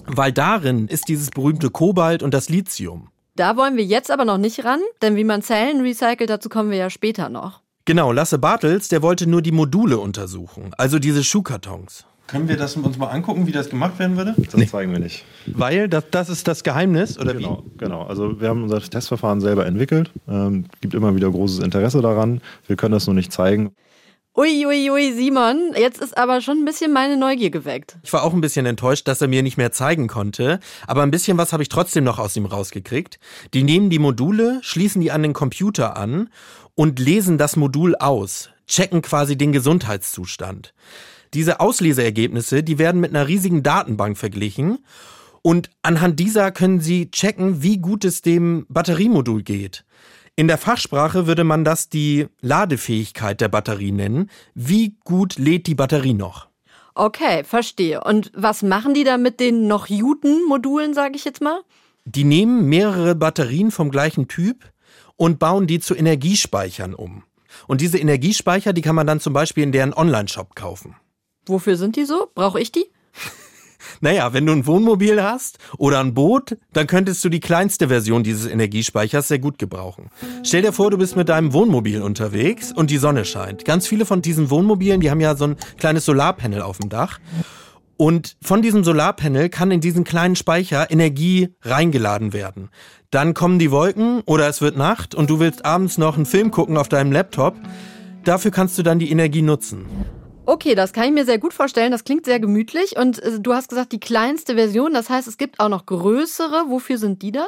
weil 0.07 0.33
darin 0.33 0.89
ist 0.89 1.09
dieses 1.09 1.31
berühmte 1.31 1.71
Kobalt 1.71 2.23
und 2.23 2.35
das 2.35 2.49
Lithium. 2.49 3.09
Da 3.37 3.57
wollen 3.57 3.77
wir 3.77 3.85
jetzt 3.85 4.11
aber 4.11 4.25
noch 4.25 4.39
nicht 4.39 4.65
ran, 4.65 4.81
denn 5.03 5.17
wie 5.17 5.25
man 5.25 5.43
Zellen 5.43 5.81
recycelt, 5.81 6.31
dazu 6.31 6.49
kommen 6.49 6.71
wir 6.71 6.79
ja 6.79 6.91
später 6.91 7.29
noch. 7.29 7.61
Genau, 7.85 8.13
Lasse 8.13 8.39
Bartels, 8.39 8.89
der 8.89 9.03
wollte 9.03 9.27
nur 9.29 9.43
die 9.43 9.53
Module 9.53 9.99
untersuchen, 9.99 10.73
also 10.77 10.99
diese 10.99 11.25
Schuhkartons. 11.25 12.05
Können 12.31 12.49
wir 12.49 12.57
das 12.57 12.77
uns 12.77 12.97
mal 12.97 13.09
angucken, 13.09 13.49
wie 13.49 13.53
das 13.53 13.71
gemacht 13.71 13.99
werden 13.99 14.17
würde? 14.17 14.37
Das 14.53 14.71
zeigen 14.71 14.93
wir 14.93 15.01
nicht. 15.01 15.25
Weil 15.47 15.89
das, 15.89 16.05
das 16.13 16.29
ist 16.29 16.47
das 16.47 16.63
Geheimnis, 16.63 17.19
oder 17.19 17.35
Genau, 17.35 17.65
genau. 17.77 18.05
Also 18.05 18.41
wir 18.41 18.49
haben 18.49 18.63
unser 18.63 18.81
Testverfahren 18.81 19.41
selber 19.41 19.67
entwickelt. 19.67 20.13
Ähm, 20.29 20.67
gibt 20.81 20.95
immer 20.95 21.17
wieder 21.17 21.29
großes 21.29 21.59
Interesse 21.59 22.01
daran. 22.01 22.41
Wir 22.69 22.77
können 22.77 22.93
das 22.93 23.09
nur 23.09 23.15
nicht 23.15 23.33
zeigen. 23.33 23.73
Ui, 24.37 24.65
ui, 24.65 24.89
ui, 24.91 25.13
Simon, 25.13 25.73
jetzt 25.77 26.01
ist 26.01 26.17
aber 26.17 26.41
schon 26.41 26.59
ein 26.59 26.65
bisschen 26.65 26.93
meine 26.93 27.17
Neugier 27.17 27.51
geweckt. 27.51 27.99
Ich 28.05 28.13
war 28.13 28.23
auch 28.23 28.33
ein 28.33 28.41
bisschen 28.41 28.65
enttäuscht, 28.65 29.09
dass 29.09 29.21
er 29.21 29.27
mir 29.27 29.43
nicht 29.43 29.57
mehr 29.57 29.73
zeigen 29.73 30.07
konnte, 30.07 30.61
aber 30.87 31.03
ein 31.03 31.11
bisschen 31.11 31.37
was 31.37 31.53
habe 31.53 31.65
ich 31.65 31.69
trotzdem 31.69 32.05
noch 32.05 32.21
aus 32.21 32.37
ihm 32.37 32.47
rausgekriegt. 32.47 33.19
Die 33.55 33.65
nehmen 33.65 33.91
die 33.91 33.99
Module, 33.99 34.61
schließen 34.63 35.01
die 35.01 35.11
an 35.11 35.25
den 35.25 35.33
Computer 35.33 35.97
an 35.97 36.31
und 36.77 37.01
lesen 37.01 37.39
das 37.39 37.57
Modul 37.57 37.97
aus, 37.97 38.51
checken 38.69 39.03
quasi 39.03 39.37
den 39.37 39.51
Gesundheitszustand. 39.51 40.75
Diese 41.35 41.59
Ausleseergebnisse, 41.59 42.63
die 42.63 42.79
werden 42.79 43.01
mit 43.01 43.11
einer 43.11 43.27
riesigen 43.27 43.65
Datenbank 43.65 44.17
verglichen 44.17 44.79
und 45.43 45.71
anhand 45.83 46.21
dieser 46.21 46.53
können 46.53 46.81
sie 46.81 47.11
checken, 47.11 47.65
wie 47.65 47.79
gut 47.79 48.05
es 48.05 48.23
dem 48.23 48.65
Batteriemodul 48.69 49.43
geht. 49.43 49.85
In 50.41 50.49
der 50.49 50.57
Fachsprache 50.57 51.27
würde 51.27 51.45
man 51.45 51.65
das 51.65 51.91
die 51.91 52.27
Ladefähigkeit 52.41 53.43
der 53.43 53.51
Batterie 53.51 53.93
nennen. 53.93 54.31
Wie 54.55 54.97
gut 55.05 55.37
lädt 55.37 55.67
die 55.67 55.75
Batterie 55.75 56.15
noch? 56.15 56.49
Okay, 56.95 57.45
verstehe. 57.45 58.03
Und 58.03 58.33
was 58.35 58.63
machen 58.63 58.95
die 58.95 59.05
da 59.05 59.19
mit 59.19 59.39
den 59.39 59.67
noch 59.67 59.89
guten 59.89 60.47
Modulen, 60.49 60.95
sage 60.95 61.17
ich 61.17 61.27
jetzt 61.27 61.43
mal? 61.43 61.61
Die 62.07 62.25
nehmen 62.25 62.71
mehrere 62.71 63.15
Batterien 63.15 63.71
vom 63.71 63.91
gleichen 63.91 64.29
Typ 64.29 64.65
und 65.17 65.39
bauen 65.39 65.67
die 65.67 65.79
zu 65.79 65.95
Energiespeichern 65.95 66.95
um. 66.95 67.25
Und 67.67 67.83
diese 67.83 67.99
Energiespeicher, 67.99 68.73
die 68.73 68.81
kann 68.81 68.95
man 68.95 69.07
dann 69.07 69.21
zum 69.21 69.35
Beispiel 69.35 69.65
in 69.65 69.73
deren 69.73 69.93
Online-Shop 69.93 70.57
kaufen. 70.57 70.97
Wofür 71.45 71.77
sind 71.77 71.97
die 71.97 72.07
so? 72.07 72.31
Brauche 72.35 72.63
ich 72.63 72.73
die? 72.73 72.87
Naja, 74.01 74.33
wenn 74.33 74.47
du 74.47 74.53
ein 74.53 74.67
Wohnmobil 74.67 75.23
hast 75.23 75.59
oder 75.79 76.01
ein 76.01 76.15
Boot, 76.15 76.57
dann 76.73 76.87
könntest 76.87 77.25
du 77.25 77.29
die 77.29 77.41
kleinste 77.41 77.89
Version 77.89 78.23
dieses 78.23 78.47
Energiespeichers 78.47 79.29
sehr 79.29 79.39
gut 79.39 79.59
gebrauchen. 79.59 80.11
Stell 80.43 80.63
dir 80.63 80.73
vor, 80.73 80.91
du 80.91 80.99
bist 80.99 81.17
mit 81.17 81.29
deinem 81.29 81.53
Wohnmobil 81.53 82.03
unterwegs 82.03 82.73
und 82.73 82.91
die 82.91 82.99
Sonne 82.99 83.25
scheint. 83.25 83.65
Ganz 83.65 83.87
viele 83.87 84.07
von 84.07 84.23
diesen 84.23 84.51
Wohnmobilen, 84.51 85.01
die 85.01 85.11
haben 85.11 85.21
ja 85.21 85.37
so 85.37 85.45
ein 85.45 85.57
kleines 85.79 86.05
Solarpanel 86.05 86.63
auf 86.63 86.79
dem 86.79 86.89
Dach. 86.89 87.19
Und 87.97 88.39
von 88.41 88.63
diesem 88.63 88.83
Solarpanel 88.83 89.51
kann 89.51 89.71
in 89.71 89.83
diesen 89.83 90.05
kleinen 90.05 90.35
Speicher 90.35 90.91
Energie 90.91 91.51
reingeladen 91.61 92.33
werden. 92.33 92.71
Dann 93.11 93.35
kommen 93.35 93.59
die 93.59 93.71
Wolken 93.71 94.23
oder 94.25 94.49
es 94.49 94.63
wird 94.63 94.77
Nacht 94.77 95.15
und 95.15 95.29
du 95.29 95.39
willst 95.39 95.67
abends 95.67 95.99
noch 95.99 96.17
einen 96.17 96.25
Film 96.25 96.51
gucken 96.51 96.79
auf 96.79 96.89
deinem 96.89 97.13
Laptop. 97.13 97.57
Dafür 98.25 98.53
kannst 98.53 98.79
du 98.79 98.83
dann 98.83 98.99
die 98.99 99.11
Energie 99.11 99.43
nutzen. 99.43 99.85
Okay, 100.51 100.75
das 100.75 100.93
kann 100.93 101.05
ich 101.05 101.13
mir 101.13 101.25
sehr 101.25 101.39
gut 101.39 101.55
vorstellen. 101.55 101.93
Das 101.93 102.03
klingt 102.03 102.25
sehr 102.25 102.41
gemütlich. 102.41 102.97
Und 102.97 103.21
äh, 103.21 103.39
du 103.39 103.55
hast 103.55 103.69
gesagt, 103.69 103.93
die 103.93 104.01
kleinste 104.01 104.57
Version. 104.57 104.93
Das 104.93 105.09
heißt, 105.09 105.29
es 105.29 105.39
gibt 105.39 105.61
auch 105.61 105.69
noch 105.69 105.87
größere. 105.87 106.65
Wofür 106.67 106.99
sind 106.99 107.23
die 107.23 107.31
dann? 107.31 107.47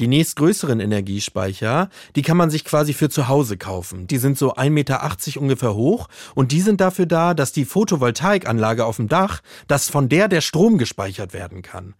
Die 0.00 0.08
nächstgrößeren 0.08 0.80
Energiespeicher, 0.80 1.90
die 2.16 2.22
kann 2.22 2.36
man 2.36 2.50
sich 2.50 2.64
quasi 2.64 2.92
für 2.92 3.08
zu 3.08 3.28
Hause 3.28 3.56
kaufen. 3.56 4.08
Die 4.08 4.18
sind 4.18 4.36
so 4.36 4.54
1,80 4.54 4.70
Meter 4.70 5.40
ungefähr 5.40 5.76
hoch 5.76 6.08
und 6.34 6.50
die 6.50 6.60
sind 6.60 6.80
dafür 6.80 7.06
da, 7.06 7.34
dass 7.34 7.52
die 7.52 7.64
Photovoltaikanlage 7.64 8.84
auf 8.84 8.96
dem 8.96 9.06
Dach, 9.06 9.42
dass 9.68 9.88
von 9.88 10.08
der 10.08 10.26
der 10.26 10.40
Strom 10.40 10.76
gespeichert 10.76 11.32
werden 11.32 11.62
kann. 11.62 11.94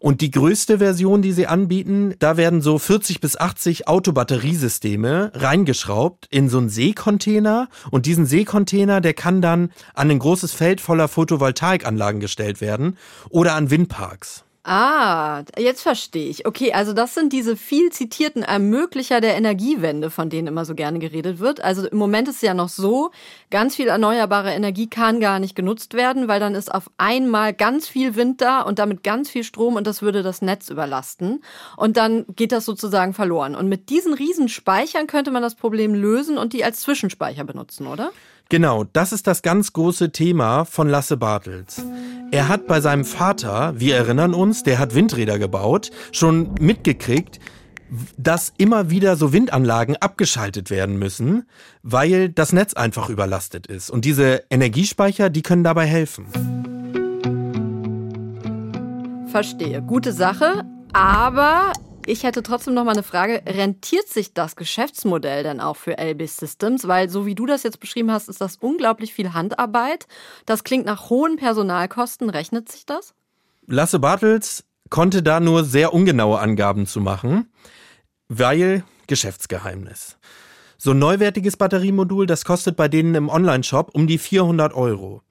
Und 0.00 0.22
die 0.22 0.30
größte 0.30 0.78
Version, 0.78 1.20
die 1.20 1.32
sie 1.32 1.46
anbieten, 1.46 2.14
da 2.18 2.38
werden 2.38 2.62
so 2.62 2.78
40 2.78 3.20
bis 3.20 3.36
80 3.36 3.86
Autobatteriesysteme 3.86 5.30
reingeschraubt 5.34 6.26
in 6.30 6.48
so 6.48 6.56
einen 6.56 6.70
Seekontainer. 6.70 7.68
Und 7.90 8.06
diesen 8.06 8.24
Seekontainer, 8.24 9.02
der 9.02 9.12
kann 9.12 9.42
dann 9.42 9.70
an 9.92 10.10
ein 10.10 10.18
großes 10.18 10.52
Feld 10.52 10.80
voller 10.80 11.06
Photovoltaikanlagen 11.06 12.20
gestellt 12.20 12.62
werden 12.62 12.96
oder 13.28 13.54
an 13.54 13.70
Windparks. 13.70 14.44
Ah, 14.72 15.42
jetzt 15.58 15.82
verstehe 15.82 16.28
ich. 16.28 16.46
Okay, 16.46 16.72
also 16.72 16.92
das 16.92 17.14
sind 17.14 17.32
diese 17.32 17.56
viel 17.56 17.90
zitierten 17.90 18.44
Ermöglicher 18.44 19.20
der 19.20 19.34
Energiewende, 19.34 20.10
von 20.10 20.30
denen 20.30 20.46
immer 20.46 20.64
so 20.64 20.76
gerne 20.76 21.00
geredet 21.00 21.40
wird. 21.40 21.60
Also 21.60 21.88
im 21.88 21.98
Moment 21.98 22.28
ist 22.28 22.36
es 22.36 22.42
ja 22.42 22.54
noch 22.54 22.68
so, 22.68 23.10
ganz 23.50 23.74
viel 23.74 23.88
erneuerbare 23.88 24.52
Energie 24.52 24.86
kann 24.86 25.18
gar 25.18 25.40
nicht 25.40 25.56
genutzt 25.56 25.94
werden, 25.94 26.28
weil 26.28 26.38
dann 26.38 26.54
ist 26.54 26.72
auf 26.72 26.88
einmal 26.98 27.52
ganz 27.52 27.88
viel 27.88 28.14
Wind 28.14 28.42
da 28.42 28.60
und 28.60 28.78
damit 28.78 29.02
ganz 29.02 29.28
viel 29.28 29.42
Strom 29.42 29.74
und 29.74 29.88
das 29.88 30.02
würde 30.02 30.22
das 30.22 30.40
Netz 30.40 30.68
überlasten. 30.68 31.42
Und 31.76 31.96
dann 31.96 32.24
geht 32.36 32.52
das 32.52 32.64
sozusagen 32.64 33.12
verloren. 33.12 33.56
Und 33.56 33.68
mit 33.68 33.90
diesen 33.90 34.14
Riesenspeichern 34.14 35.08
könnte 35.08 35.32
man 35.32 35.42
das 35.42 35.56
Problem 35.56 35.94
lösen 35.94 36.38
und 36.38 36.52
die 36.52 36.62
als 36.62 36.82
Zwischenspeicher 36.82 37.42
benutzen, 37.42 37.88
oder? 37.88 38.12
Genau, 38.50 38.82
das 38.82 39.12
ist 39.12 39.28
das 39.28 39.42
ganz 39.42 39.72
große 39.72 40.10
Thema 40.10 40.64
von 40.64 40.88
Lasse 40.88 41.16
Bartels. 41.16 41.84
Er 42.32 42.48
hat 42.48 42.66
bei 42.66 42.80
seinem 42.80 43.04
Vater, 43.04 43.74
wir 43.78 43.94
erinnern 43.94 44.34
uns, 44.34 44.64
der 44.64 44.80
hat 44.80 44.92
Windräder 44.92 45.38
gebaut, 45.38 45.92
schon 46.10 46.54
mitgekriegt, 46.58 47.38
dass 48.18 48.52
immer 48.58 48.90
wieder 48.90 49.14
so 49.14 49.32
Windanlagen 49.32 49.94
abgeschaltet 49.98 50.68
werden 50.68 50.98
müssen, 50.98 51.48
weil 51.84 52.28
das 52.28 52.52
Netz 52.52 52.74
einfach 52.74 53.08
überlastet 53.08 53.68
ist. 53.68 53.88
Und 53.88 54.04
diese 54.04 54.42
Energiespeicher, 54.50 55.30
die 55.30 55.42
können 55.42 55.62
dabei 55.62 55.86
helfen. 55.86 56.26
Verstehe. 59.30 59.80
Gute 59.80 60.12
Sache. 60.12 60.64
Aber 60.92 61.72
ich 62.06 62.22
hätte 62.22 62.42
trotzdem 62.42 62.74
noch 62.74 62.84
mal 62.84 62.92
eine 62.92 63.02
Frage. 63.02 63.42
Rentiert 63.46 64.08
sich 64.08 64.34
das 64.34 64.56
Geschäftsmodell 64.56 65.42
denn 65.42 65.60
auch 65.60 65.76
für 65.76 65.98
LB 65.98 66.28
Systems? 66.28 66.88
Weil 66.88 67.08
so 67.08 67.26
wie 67.26 67.34
du 67.34 67.46
das 67.46 67.62
jetzt 67.62 67.80
beschrieben 67.80 68.10
hast, 68.10 68.28
ist 68.28 68.40
das 68.40 68.56
unglaublich 68.56 69.14
viel 69.14 69.32
Handarbeit. 69.32 70.06
Das 70.46 70.64
klingt 70.64 70.86
nach 70.86 71.10
hohen 71.10 71.36
Personalkosten. 71.36 72.30
Rechnet 72.30 72.70
sich 72.70 72.86
das? 72.86 73.14
Lasse 73.66 73.98
Bartels 73.98 74.64
konnte 74.88 75.22
da 75.22 75.40
nur 75.40 75.64
sehr 75.64 75.94
ungenaue 75.94 76.40
Angaben 76.40 76.86
zu 76.86 77.00
machen, 77.00 77.48
weil 78.28 78.84
Geschäftsgeheimnis. 79.06 80.16
So 80.76 80.92
ein 80.92 80.98
neuwertiges 80.98 81.56
Batteriemodul, 81.56 82.26
das 82.26 82.44
kostet 82.44 82.76
bei 82.76 82.88
denen 82.88 83.14
im 83.14 83.28
Onlineshop 83.28 83.94
um 83.94 84.06
die 84.06 84.18
400 84.18 84.72
Euro. 84.72 85.22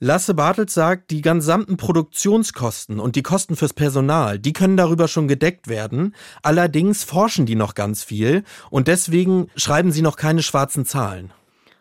Lasse 0.00 0.34
Bartels 0.34 0.74
sagt, 0.74 1.12
die 1.12 1.22
gesamten 1.22 1.76
Produktionskosten 1.76 2.98
und 2.98 3.14
die 3.14 3.22
Kosten 3.22 3.54
fürs 3.54 3.72
Personal, 3.72 4.40
die 4.40 4.52
können 4.52 4.76
darüber 4.76 5.06
schon 5.06 5.28
gedeckt 5.28 5.68
werden. 5.68 6.16
Allerdings 6.42 7.04
forschen 7.04 7.46
die 7.46 7.54
noch 7.54 7.74
ganz 7.74 8.02
viel 8.02 8.42
und 8.70 8.88
deswegen 8.88 9.48
schreiben 9.54 9.92
sie 9.92 10.02
noch 10.02 10.16
keine 10.16 10.42
schwarzen 10.42 10.84
Zahlen. 10.84 11.32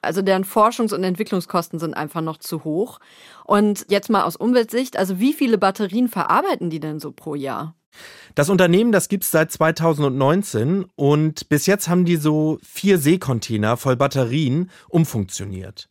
Also 0.03 0.22
deren 0.22 0.43
Forschungs- 0.43 0.93
und 0.93 1.03
Entwicklungskosten 1.03 1.79
sind 1.79 1.96
einfach 1.96 2.22
noch 2.22 2.38
zu 2.38 2.63
hoch. 2.63 3.00
Und 3.46 3.86
jetzt 3.89 4.10
mal 4.10 4.24
aus 4.24 4.36
Umweltsicht, 4.36 4.96
also 4.96 5.20
wie 5.20 5.34
viele 5.34 5.58
Batterien 5.58 6.08
verarbeiten 6.08 6.70
die 6.70 6.79
denn 6.79 7.00
so 7.00 7.12
pro 7.12 7.34
Jahr? 7.34 7.75
Das 8.36 8.50
Unternehmen, 8.50 8.91
das 8.91 9.08
gibt's 9.08 9.32
seit 9.32 9.51
2019 9.51 10.86
und 10.96 11.50
bis 11.50 11.65
jetzt 11.67 11.88
haben 11.88 12.05
die 12.05 12.15
so 12.15 12.60
vier 12.63 12.98
Seekontainer 12.98 13.77
voll 13.77 13.96
Batterien 13.96 14.70
umfunktioniert. 14.89 15.89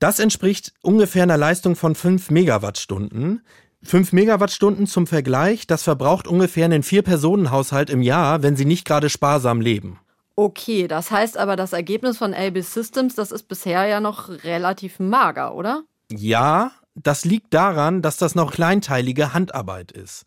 Das 0.00 0.18
entspricht 0.18 0.72
ungefähr 0.80 1.24
einer 1.24 1.36
Leistung 1.36 1.76
von 1.76 1.94
5 1.94 2.30
Megawattstunden. 2.30 3.42
5 3.82 4.12
Megawattstunden 4.14 4.86
zum 4.86 5.06
Vergleich, 5.06 5.66
das 5.66 5.82
verbraucht 5.82 6.26
ungefähr 6.26 6.64
einen 6.64 6.82
Vier-Personen-Haushalt 6.82 7.90
im 7.90 8.00
Jahr, 8.00 8.42
wenn 8.42 8.56
sie 8.56 8.64
nicht 8.64 8.86
gerade 8.86 9.10
sparsam 9.10 9.60
leben. 9.60 9.98
Okay, 10.36 10.88
das 10.88 11.10
heißt 11.10 11.36
aber, 11.36 11.54
das 11.54 11.74
Ergebnis 11.74 12.16
von 12.16 12.32
LB 12.32 12.62
Systems, 12.62 13.14
das 13.14 13.30
ist 13.30 13.42
bisher 13.42 13.84
ja 13.84 14.00
noch 14.00 14.30
relativ 14.42 15.00
mager, 15.00 15.54
oder? 15.54 15.82
Ja, 16.10 16.72
das 16.94 17.24
liegt 17.24 17.54
daran, 17.54 18.02
dass 18.02 18.16
das 18.16 18.34
noch 18.34 18.52
kleinteilige 18.52 19.32
Handarbeit 19.32 19.92
ist. 19.92 20.24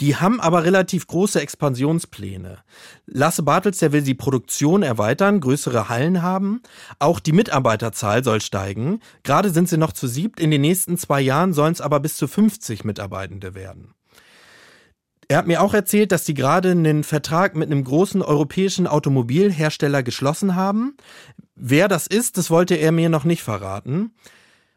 Die 0.00 0.16
haben 0.16 0.40
aber 0.40 0.64
relativ 0.64 1.06
große 1.06 1.40
Expansionspläne. 1.40 2.58
Lasse 3.06 3.42
Bartels, 3.42 3.78
der 3.78 3.92
will 3.92 4.02
die 4.02 4.14
Produktion 4.14 4.82
erweitern, 4.82 5.40
größere 5.40 5.88
Hallen 5.88 6.22
haben. 6.22 6.62
Auch 6.98 7.20
die 7.20 7.32
Mitarbeiterzahl 7.32 8.24
soll 8.24 8.40
steigen. 8.40 9.00
Gerade 9.22 9.50
sind 9.50 9.68
sie 9.68 9.76
noch 9.76 9.92
zu 9.92 10.06
siebt. 10.06 10.40
In 10.40 10.50
den 10.50 10.62
nächsten 10.62 10.96
zwei 10.96 11.20
Jahren 11.20 11.52
sollen 11.52 11.72
es 11.72 11.80
aber 11.80 12.00
bis 12.00 12.16
zu 12.16 12.26
50 12.26 12.84
Mitarbeitende 12.84 13.54
werden. 13.54 13.92
Er 15.30 15.36
hat 15.36 15.46
mir 15.46 15.60
auch 15.60 15.74
erzählt, 15.74 16.10
dass 16.10 16.24
die 16.24 16.32
gerade 16.32 16.70
einen 16.70 17.04
Vertrag 17.04 17.54
mit 17.54 17.70
einem 17.70 17.84
großen 17.84 18.22
europäischen 18.22 18.86
Automobilhersteller 18.86 20.02
geschlossen 20.02 20.54
haben. 20.54 20.96
Wer 21.54 21.86
das 21.86 22.06
ist, 22.06 22.38
das 22.38 22.50
wollte 22.50 22.76
er 22.76 22.92
mir 22.92 23.10
noch 23.10 23.24
nicht 23.24 23.42
verraten. 23.42 24.14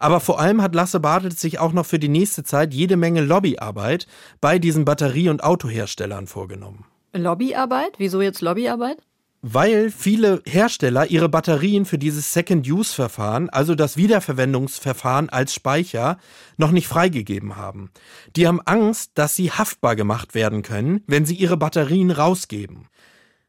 Aber 0.02 0.20
vor 0.20 0.40
allem 0.40 0.64
hat 0.64 0.74
Lasse 0.74 1.00
Bartels 1.00 1.40
sich 1.40 1.60
auch 1.60 1.74
noch 1.74 1.86
für 1.86 2.00
die 2.00 2.10
nächste 2.10 2.44
Zeit 2.44 2.74
jede 2.74 2.98
Menge 2.98 3.22
Lobbyarbeit 3.22 4.08
bei 4.42 4.58
diesen 4.58 4.84
Batterie- 4.84 5.30
und 5.30 5.44
Autoherstellern 5.44 6.26
vorgenommen. 6.26 6.86
Lobbyarbeit? 7.14 7.94
Wieso 8.00 8.20
jetzt 8.20 8.42
Lobbyarbeit? 8.42 8.98
Weil 9.44 9.92
viele 9.92 10.42
Hersteller 10.48 11.06
ihre 11.12 11.30
Batterien 11.30 11.86
für 11.86 12.00
dieses 12.00 12.34
Second-Use-Verfahren, 12.34 13.50
also 13.50 13.76
das 13.76 13.96
Wiederverwendungsverfahren 13.96 15.30
als 15.30 15.54
Speicher, 15.54 16.18
noch 16.58 16.72
nicht 16.72 16.88
freigegeben 16.88 17.56
haben. 17.56 17.92
Die 18.36 18.48
haben 18.48 18.62
Angst, 18.62 19.12
dass 19.14 19.36
sie 19.36 19.52
haftbar 19.52 19.96
gemacht 19.96 20.34
werden 20.34 20.64
können, 20.64 21.04
wenn 21.06 21.28
sie 21.28 21.36
ihre 21.36 21.58
Batterien 21.58 22.10
rausgeben. 22.10 22.88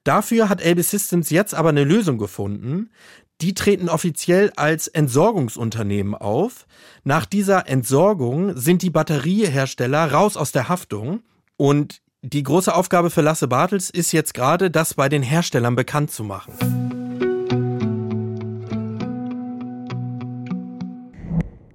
Dafür 0.04 0.48
hat 0.48 0.61
Elbis 0.61 0.90
Systems 0.90 1.31
jetzt 1.31 1.55
aber 1.55 1.68
eine 1.68 1.85
Lösung 1.85 2.18
gefunden. 2.18 2.90
Die 3.42 3.55
treten 3.55 3.88
offiziell 3.88 4.52
als 4.55 4.87
Entsorgungsunternehmen 4.87 6.14
auf. 6.14 6.66
Nach 7.02 7.26
dieser 7.26 7.68
Entsorgung 7.68 8.57
sind 8.57 8.83
die 8.83 8.90
Batteriehersteller 8.90 10.12
raus 10.12 10.37
aus 10.37 10.52
der 10.52 10.68
Haftung 10.68 11.24
und 11.57 12.02
die 12.22 12.44
große 12.44 12.72
Aufgabe 12.72 13.11
für 13.11 13.20
Lasse 13.20 13.48
Bartels 13.48 13.90
ist 13.90 14.12
jetzt 14.12 14.33
gerade, 14.33 14.70
das 14.70 14.94
bei 14.94 15.09
den 15.09 15.24
Herstellern 15.24 15.74
bekannt 15.74 16.12
zu 16.12 16.22
machen. 16.22 16.91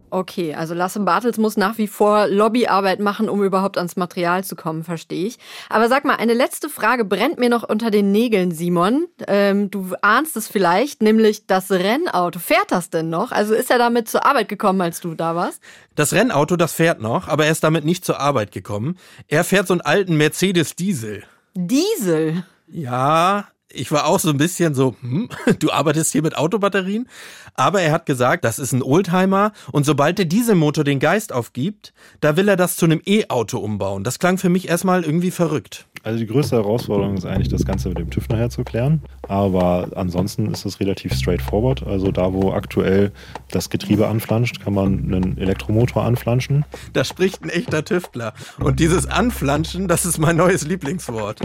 Okay, 0.10 0.54
also 0.54 0.74
Lasse 0.74 1.00
Bartels 1.02 1.38
muss 1.38 1.58
nach 1.58 1.78
wie 1.78 1.88
vor 1.88 2.28
Lobbyarbeit 2.28 3.00
machen, 3.00 3.28
um 3.28 3.44
überhaupt 3.44 3.78
ans 3.78 3.98
Material 3.98 4.44
zu 4.44 4.56
kommen, 4.56 4.84
verstehe 4.84 5.28
ich. 5.28 5.38
Aber 5.70 5.90
sag 5.90 6.06
mal, 6.06 6.16
eine 6.16 6.34
letzte 6.34 6.70
Frage 6.70 7.04
brennt 7.04 7.40
mir 7.40 7.50
noch 7.50 7.68
unter 7.68 7.92
den 7.92 8.12
Nägeln, 8.12 8.52
Simon. 8.52 9.08
Ähm, 9.28 9.70
du 9.70 9.96
ahnst 10.02 10.38
es 10.38 10.48
vielleicht, 10.48 11.02
nämlich 11.02 11.46
das 11.46 11.72
Rennauto. 11.72 12.40
Fährt 12.40 12.72
das 12.72 12.90
denn 12.90 13.10
noch? 13.10 13.32
Also 13.32 13.54
ist 13.54 13.70
er 13.70 13.80
damit 13.80 14.08
zur 14.08 14.26
Arbeit 14.26 14.48
gekommen, 14.48 14.80
als 14.82 15.02
du 15.02 15.14
da 15.14 15.36
warst? 15.36 15.62
Das 15.96 16.14
Rennauto, 16.14 16.56
das 16.56 16.74
fährt 16.74 17.02
noch, 17.02 17.28
aber 17.28 17.46
er 17.46 17.52
ist 17.52 17.64
damit 17.64 17.84
nicht 17.84 18.06
zur 18.06 18.20
Arbeit 18.20 18.52
gekommen. 18.52 18.98
Er 19.28 19.44
fährt 19.44 19.68
so 19.68 19.74
einen 19.74 19.82
alten 19.82 20.16
Mercedes 20.16 20.76
Diesel. 20.76 21.24
Diesel? 21.54 22.46
Ja, 22.68 23.48
ich 23.72 23.92
war 23.92 24.06
auch 24.06 24.20
so 24.20 24.30
ein 24.30 24.38
bisschen 24.38 24.74
so, 24.74 24.96
hm, 25.02 25.30
du 25.60 25.72
arbeitest 25.72 26.12
hier 26.12 26.22
mit 26.22 26.38
Autobatterien. 26.38 27.08
Aber 27.54 27.82
er 27.82 27.92
hat 27.92 28.06
gesagt, 28.06 28.46
das 28.46 28.60
ist 28.60 28.72
ein 28.72 28.84
Oldtimer 28.84 29.52
und 29.72 29.86
sobald 29.86 30.18
der 30.20 30.26
Dieselmotor 30.26 30.84
den 30.84 31.00
Geist 31.00 31.34
aufgibt, 31.34 31.94
da 32.22 32.38
will 32.38 32.48
er 32.48 32.56
das 32.56 32.76
zu 32.76 32.86
einem 32.86 33.02
E-Auto 33.06 33.58
umbauen. 33.58 34.04
Das 34.04 34.20
klang 34.20 34.38
für 34.38 34.50
mich 34.50 34.70
erstmal 34.70 35.04
irgendwie 35.04 35.32
verrückt. 35.32 35.88
Also 36.04 36.20
die 36.20 36.28
größte 36.28 36.56
Herausforderung 36.56 37.18
ist 37.18 37.26
eigentlich, 37.26 37.50
das 37.50 37.66
Ganze 37.66 37.90
mit 37.90 37.98
dem 37.98 38.10
TÜV 38.10 38.30
nachher 38.30 38.50
zu 38.50 38.64
klären. 38.64 39.02
Aber 39.28 39.90
ansonsten 39.96 40.52
ist 40.52 40.66
es 40.66 40.80
relativ 40.80 41.14
straightforward. 41.14 41.86
Also 41.86 42.12
da, 42.12 42.32
wo 42.32 42.54
aktuell 42.54 43.12
das 43.52 43.70
Getriebe 43.70 44.08
anflanscht, 44.08 44.62
kann 44.62 44.74
man 44.74 45.14
einen 45.14 45.38
Elektromotor 45.38 46.04
anflanschen. 46.04 46.64
Da 46.94 47.04
spricht 47.04 47.44
ein 47.44 47.50
echter 47.50 47.84
Tüftler. 47.84 48.34
Und 48.60 48.80
dieses 48.80 49.08
Anflanschen, 49.08 49.88
das 49.88 50.06
ist 50.06 50.18
mein 50.20 50.38
neues 50.38 50.66
Lieblingswort. 50.66 51.42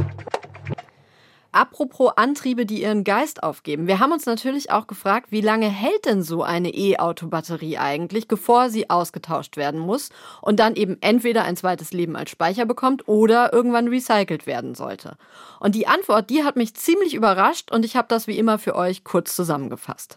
Apropos 1.55 2.13
Antriebe, 2.17 2.65
die 2.65 2.81
ihren 2.81 3.05
Geist 3.05 3.43
aufgeben. 3.43 3.87
Wir 3.87 3.99
haben 3.99 4.13
uns 4.13 4.25
natürlich 4.25 4.71
auch 4.71 4.87
gefragt, 4.87 5.33
wie 5.33 5.43
lange 5.43 5.69
hält 5.69 6.07
denn 6.07 6.23
so 6.23 6.43
eine 6.43 6.71
E-Auto-Batterie 6.71 7.77
eigentlich, 7.77 8.27
bevor 8.27 8.71
sie 8.71 8.89
ausgetauscht 8.89 9.59
werden 9.59 9.79
muss 9.79 10.09
und 10.41 10.59
dann 10.61 10.75
eben 10.77 10.97
entweder 11.03 11.45
ein 11.45 11.59
zweites 11.59 11.93
Leben 11.93 12.17
als 12.17 12.31
Speicher 12.31 12.65
bekommt 12.65 13.07
oder 13.07 13.53
irgendwann 13.53 13.89
recycelt 13.89 14.47
werden 14.47 14.75
sollte. 14.75 15.19
Und 15.61 15.75
die 15.75 15.87
Antwort, 15.87 16.31
die 16.31 16.43
hat 16.43 16.57
mich 16.57 16.73
ziemlich 16.73 17.13
überrascht 17.13 17.71
und 17.71 17.85
ich 17.85 17.97
habe 17.97 18.09
das 18.09 18.27
wie 18.27 18.39
immer 18.39 18.59
für 18.59 18.75
euch 18.75 19.05
kurz 19.05 19.37
zusammengefasst. 19.37 20.17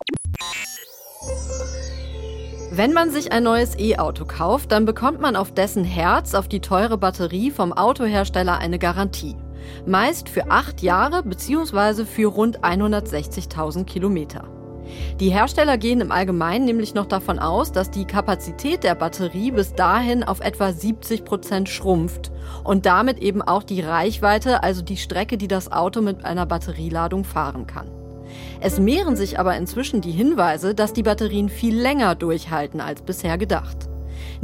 Wenn 2.71 2.93
man 2.93 3.11
sich 3.11 3.33
ein 3.33 3.43
neues 3.43 3.77
E-Auto 3.77 4.23
kauft, 4.25 4.71
dann 4.71 4.85
bekommt 4.85 5.19
man 5.19 5.35
auf 5.35 5.53
dessen 5.53 5.83
Herz, 5.83 6.33
auf 6.33 6.47
die 6.47 6.61
teure 6.61 6.97
Batterie 6.97 7.51
vom 7.51 7.73
Autohersteller 7.73 8.57
eine 8.57 8.79
Garantie 8.79 9.35
meist 9.85 10.29
für 10.29 10.49
acht 10.49 10.81
Jahre 10.81 11.23
bzw. 11.23 12.05
für 12.05 12.27
rund 12.27 12.61
160.000 12.61 13.85
Kilometer. 13.85 14.45
Die 15.19 15.29
Hersteller 15.29 15.77
gehen 15.77 16.01
im 16.01 16.11
Allgemeinen 16.11 16.65
nämlich 16.65 16.93
noch 16.93 17.05
davon 17.05 17.39
aus, 17.39 17.71
dass 17.71 17.91
die 17.91 18.05
Kapazität 18.05 18.83
der 18.83 18.95
Batterie 18.95 19.51
bis 19.51 19.73
dahin 19.73 20.23
auf 20.23 20.41
etwa 20.41 20.71
70 20.71 21.25
Prozent 21.25 21.69
schrumpft 21.69 22.31
und 22.63 22.85
damit 22.85 23.19
eben 23.19 23.41
auch 23.41 23.63
die 23.63 23.81
Reichweite, 23.81 24.63
also 24.63 24.81
die 24.81 24.97
Strecke, 24.97 25.37
die 25.37 25.47
das 25.47 25.71
Auto 25.71 26.01
mit 26.01 26.25
einer 26.25 26.45
Batterieladung 26.45 27.23
fahren 27.23 27.67
kann. 27.67 27.87
Es 28.59 28.79
mehren 28.79 29.15
sich 29.15 29.39
aber 29.39 29.55
inzwischen 29.55 30.01
die 30.01 30.11
Hinweise, 30.11 30.75
dass 30.75 30.93
die 30.93 31.03
Batterien 31.03 31.49
viel 31.49 31.75
länger 31.79 32.15
durchhalten 32.15 32.81
als 32.81 33.01
bisher 33.01 33.37
gedacht. 33.37 33.87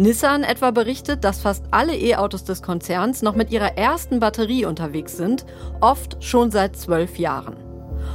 Nissan 0.01 0.41
etwa 0.41 0.71
berichtet, 0.71 1.23
dass 1.23 1.41
fast 1.41 1.63
alle 1.69 1.95
E-Autos 1.95 2.43
des 2.43 2.63
Konzerns 2.63 3.21
noch 3.21 3.35
mit 3.35 3.51
ihrer 3.51 3.77
ersten 3.77 4.19
Batterie 4.19 4.65
unterwegs 4.65 5.15
sind, 5.15 5.45
oft 5.79 6.23
schon 6.23 6.49
seit 6.49 6.75
zwölf 6.75 7.19
Jahren. 7.19 7.55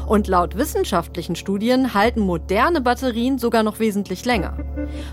Und 0.09 0.27
laut 0.27 0.57
wissenschaftlichen 0.57 1.37
Studien 1.37 1.95
halten 1.95 2.19
moderne 2.19 2.81
Batterien 2.81 3.39
sogar 3.39 3.63
noch 3.63 3.79
wesentlich 3.79 4.25
länger. 4.25 4.57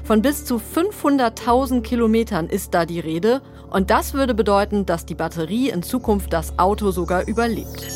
Von 0.04 0.24
bis 0.24 0.46
zu 0.46 0.56
500.000 0.56 1.82
Kilometern 1.82 2.48
ist 2.48 2.74
da 2.74 2.88
die 2.88 3.00
Rede 3.00 3.44
und 3.70 3.92
das 3.92 4.16
würde 4.16 4.34
bedeuten, 4.34 4.88
dass 4.88 5.06
die 5.06 5.14
Batterie 5.14 5.70
in 5.70 5.84
Zukunft 5.84 6.34
das 6.34 6.58
Auto 6.58 6.90
sogar 6.90 7.28
überlebt. 7.28 7.88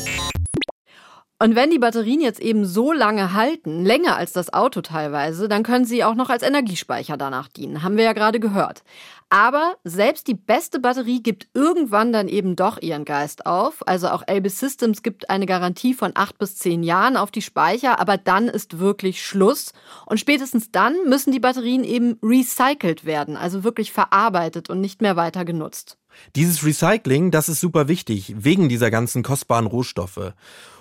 Und 1.40 1.54
wenn 1.54 1.70
die 1.70 1.78
Batterien 1.78 2.20
jetzt 2.20 2.40
eben 2.40 2.64
so 2.64 2.92
lange 2.92 3.32
halten, 3.32 3.84
länger 3.84 4.16
als 4.16 4.32
das 4.32 4.52
Auto 4.52 4.80
teilweise, 4.80 5.48
dann 5.48 5.62
können 5.62 5.84
sie 5.84 6.02
auch 6.02 6.16
noch 6.16 6.30
als 6.30 6.42
Energiespeicher 6.42 7.16
danach 7.16 7.46
dienen. 7.46 7.84
Haben 7.84 7.96
wir 7.96 8.02
ja 8.02 8.12
gerade 8.12 8.40
gehört. 8.40 8.82
Aber 9.30 9.76
selbst 9.84 10.26
die 10.26 10.34
beste 10.34 10.80
Batterie 10.80 11.22
gibt 11.22 11.46
irgendwann 11.54 12.12
dann 12.12 12.26
eben 12.26 12.56
doch 12.56 12.82
ihren 12.82 13.04
Geist 13.04 13.46
auf. 13.46 13.86
Also 13.86 14.08
auch 14.08 14.24
Elbis 14.26 14.58
Systems 14.58 15.04
gibt 15.04 15.30
eine 15.30 15.46
Garantie 15.46 15.94
von 15.94 16.10
acht 16.16 16.38
bis 16.38 16.56
zehn 16.56 16.82
Jahren 16.82 17.16
auf 17.16 17.30
die 17.30 17.42
Speicher, 17.42 18.00
aber 18.00 18.16
dann 18.16 18.48
ist 18.48 18.80
wirklich 18.80 19.22
Schluss. 19.22 19.72
Und 20.06 20.18
spätestens 20.18 20.72
dann 20.72 20.96
müssen 21.06 21.30
die 21.30 21.40
Batterien 21.40 21.84
eben 21.84 22.18
recycelt 22.20 23.04
werden, 23.04 23.36
also 23.36 23.62
wirklich 23.62 23.92
verarbeitet 23.92 24.70
und 24.70 24.80
nicht 24.80 25.02
mehr 25.02 25.14
weiter 25.14 25.44
genutzt. 25.44 25.98
Dieses 26.34 26.64
Recycling, 26.64 27.30
das 27.30 27.48
ist 27.48 27.60
super 27.60 27.86
wichtig, 27.86 28.34
wegen 28.36 28.68
dieser 28.68 28.90
ganzen 28.90 29.22
kostbaren 29.22 29.66
Rohstoffe. 29.66 30.32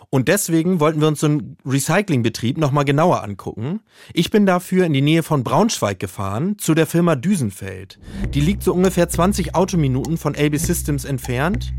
Und 0.10 0.30
deswegen 0.30 0.80
wollten 0.80 1.02
wir 1.02 1.08
uns 1.10 1.20
so 1.20 1.28
einen 1.28 1.58
Recyclingbetrieb 1.66 2.58
nochmal 2.58 2.86
genauer 2.86 3.24
angucken. 3.24 3.82
Ich 4.14 4.32
bin 4.32 4.46
dafür 4.46 4.86
in 4.86 4.94
die 4.94 5.02
Nähe 5.02 5.22
von 5.22 5.44
Braunschweig 5.44 6.00
gefahren, 6.00 6.58
zu 6.58 6.74
der 6.74 6.88
Firma 6.88 7.16
Düsenfeld. 7.16 8.00
Die 8.34 8.40
liegt 8.40 8.64
so 8.64 8.74
ungefähr 8.74 9.10
20 9.10 9.54
Autominuten 9.54 10.18
von 10.18 10.36
AB 10.36 10.56
Systems 10.58 11.04
entfernt. 11.04 11.74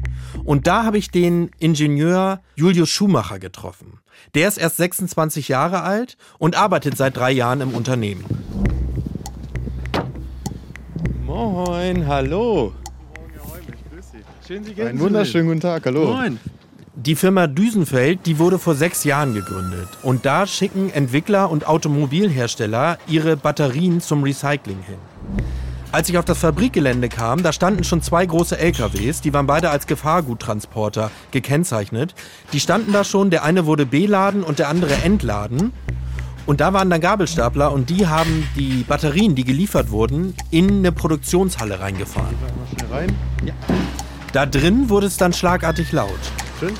Und 0.45 0.67
da 0.67 0.85
habe 0.85 0.99
ich 0.99 1.11
den 1.11 1.51
Ingenieur 1.59 2.43
Julius 2.55 2.91
Schumacher 2.91 3.39
getroffen. 3.39 4.01
Der 4.35 4.49
ist 4.49 4.59
erst 4.59 4.77
26 4.77 5.49
Jahre 5.49 5.83
alt 5.83 6.19
und 6.39 6.55
arbeitet 6.55 6.99
seit 6.99 7.17
drei 7.17 7.31
Jahren 7.31 7.63
im 7.63 7.71
Unternehmen. 7.71 8.25
Moin, 11.25 12.07
hallo. 12.07 12.75
Schön, 14.47 14.65
Sie 14.65 14.83
Einen 14.83 15.01
wunderschönen 15.01 15.47
guten 15.47 15.61
Tag, 15.61 15.87
hallo. 15.87 16.13
Moin. 16.13 16.39
Die 17.01 17.15
Firma 17.15 17.47
Düsenfeld, 17.47 18.27
die 18.27 18.41
wurde 18.41 18.59
vor 18.59 18.75
sechs 18.75 19.05
Jahren 19.05 19.33
gegründet. 19.33 19.87
Und 20.03 20.27
da 20.27 20.49
schicken 20.49 20.91
Entwickler 20.91 21.49
und 21.49 21.65
Automobilhersteller 21.65 22.99
ihre 23.07 23.37
Batterien 23.37 24.01
zum 24.01 24.25
Recycling 24.25 24.83
hin. 24.83 24.97
Als 25.93 26.09
ich 26.09 26.19
auf 26.19 26.25
das 26.25 26.39
Fabrikgelände 26.39 27.09
kam, 27.09 27.45
da 27.45 27.53
standen 27.53 27.85
schon 27.85 28.03
zwei 28.03 28.27
große 28.27 28.59
LKWs, 28.59 29.21
die 29.21 29.33
waren 29.33 29.47
beide 29.47 29.71
als 29.71 29.87
Gefahrguttransporter 29.87 31.13
gekennzeichnet. 31.31 32.17
Die 32.53 32.59
standen 32.59 32.93
da 32.93 33.05
schon, 33.05 33.31
der 33.31 33.45
eine 33.45 33.65
wurde 33.65 33.87
beladen 33.87 34.43
und 34.43 34.59
der 34.59 34.69
andere 34.69 34.95
entladen. 35.05 35.73
Und 36.47 36.61
da 36.61 36.73
waren 36.73 36.91
dann 36.91 37.01
Gabelstapler 37.01 37.71
und 37.71 37.91
die 37.91 38.09
haben 38.09 38.49
die 38.57 38.83
Batterien, 38.83 39.37
die 39.37 39.45
geliefert 39.45 39.93
wurden, 39.93 40.35
in 40.51 40.79
eine 40.79 40.91
Produktionshalle 40.91 41.79
reingefahren. 41.79 42.35
Da 44.33 44.47
drin 44.47 44.89
wurde 44.89 45.07
es 45.07 45.17
dann 45.17 45.33
schlagartig 45.33 45.93
laut. 45.93 46.19
Schön. 46.61 46.75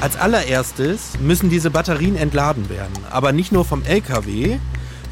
Als 0.00 0.16
allererstes 0.16 1.18
müssen 1.20 1.50
diese 1.50 1.70
Batterien 1.70 2.16
entladen 2.16 2.68
werden. 2.68 2.92
Aber 3.10 3.32
nicht 3.32 3.52
nur 3.52 3.64
vom 3.64 3.84
LKW, 3.84 4.58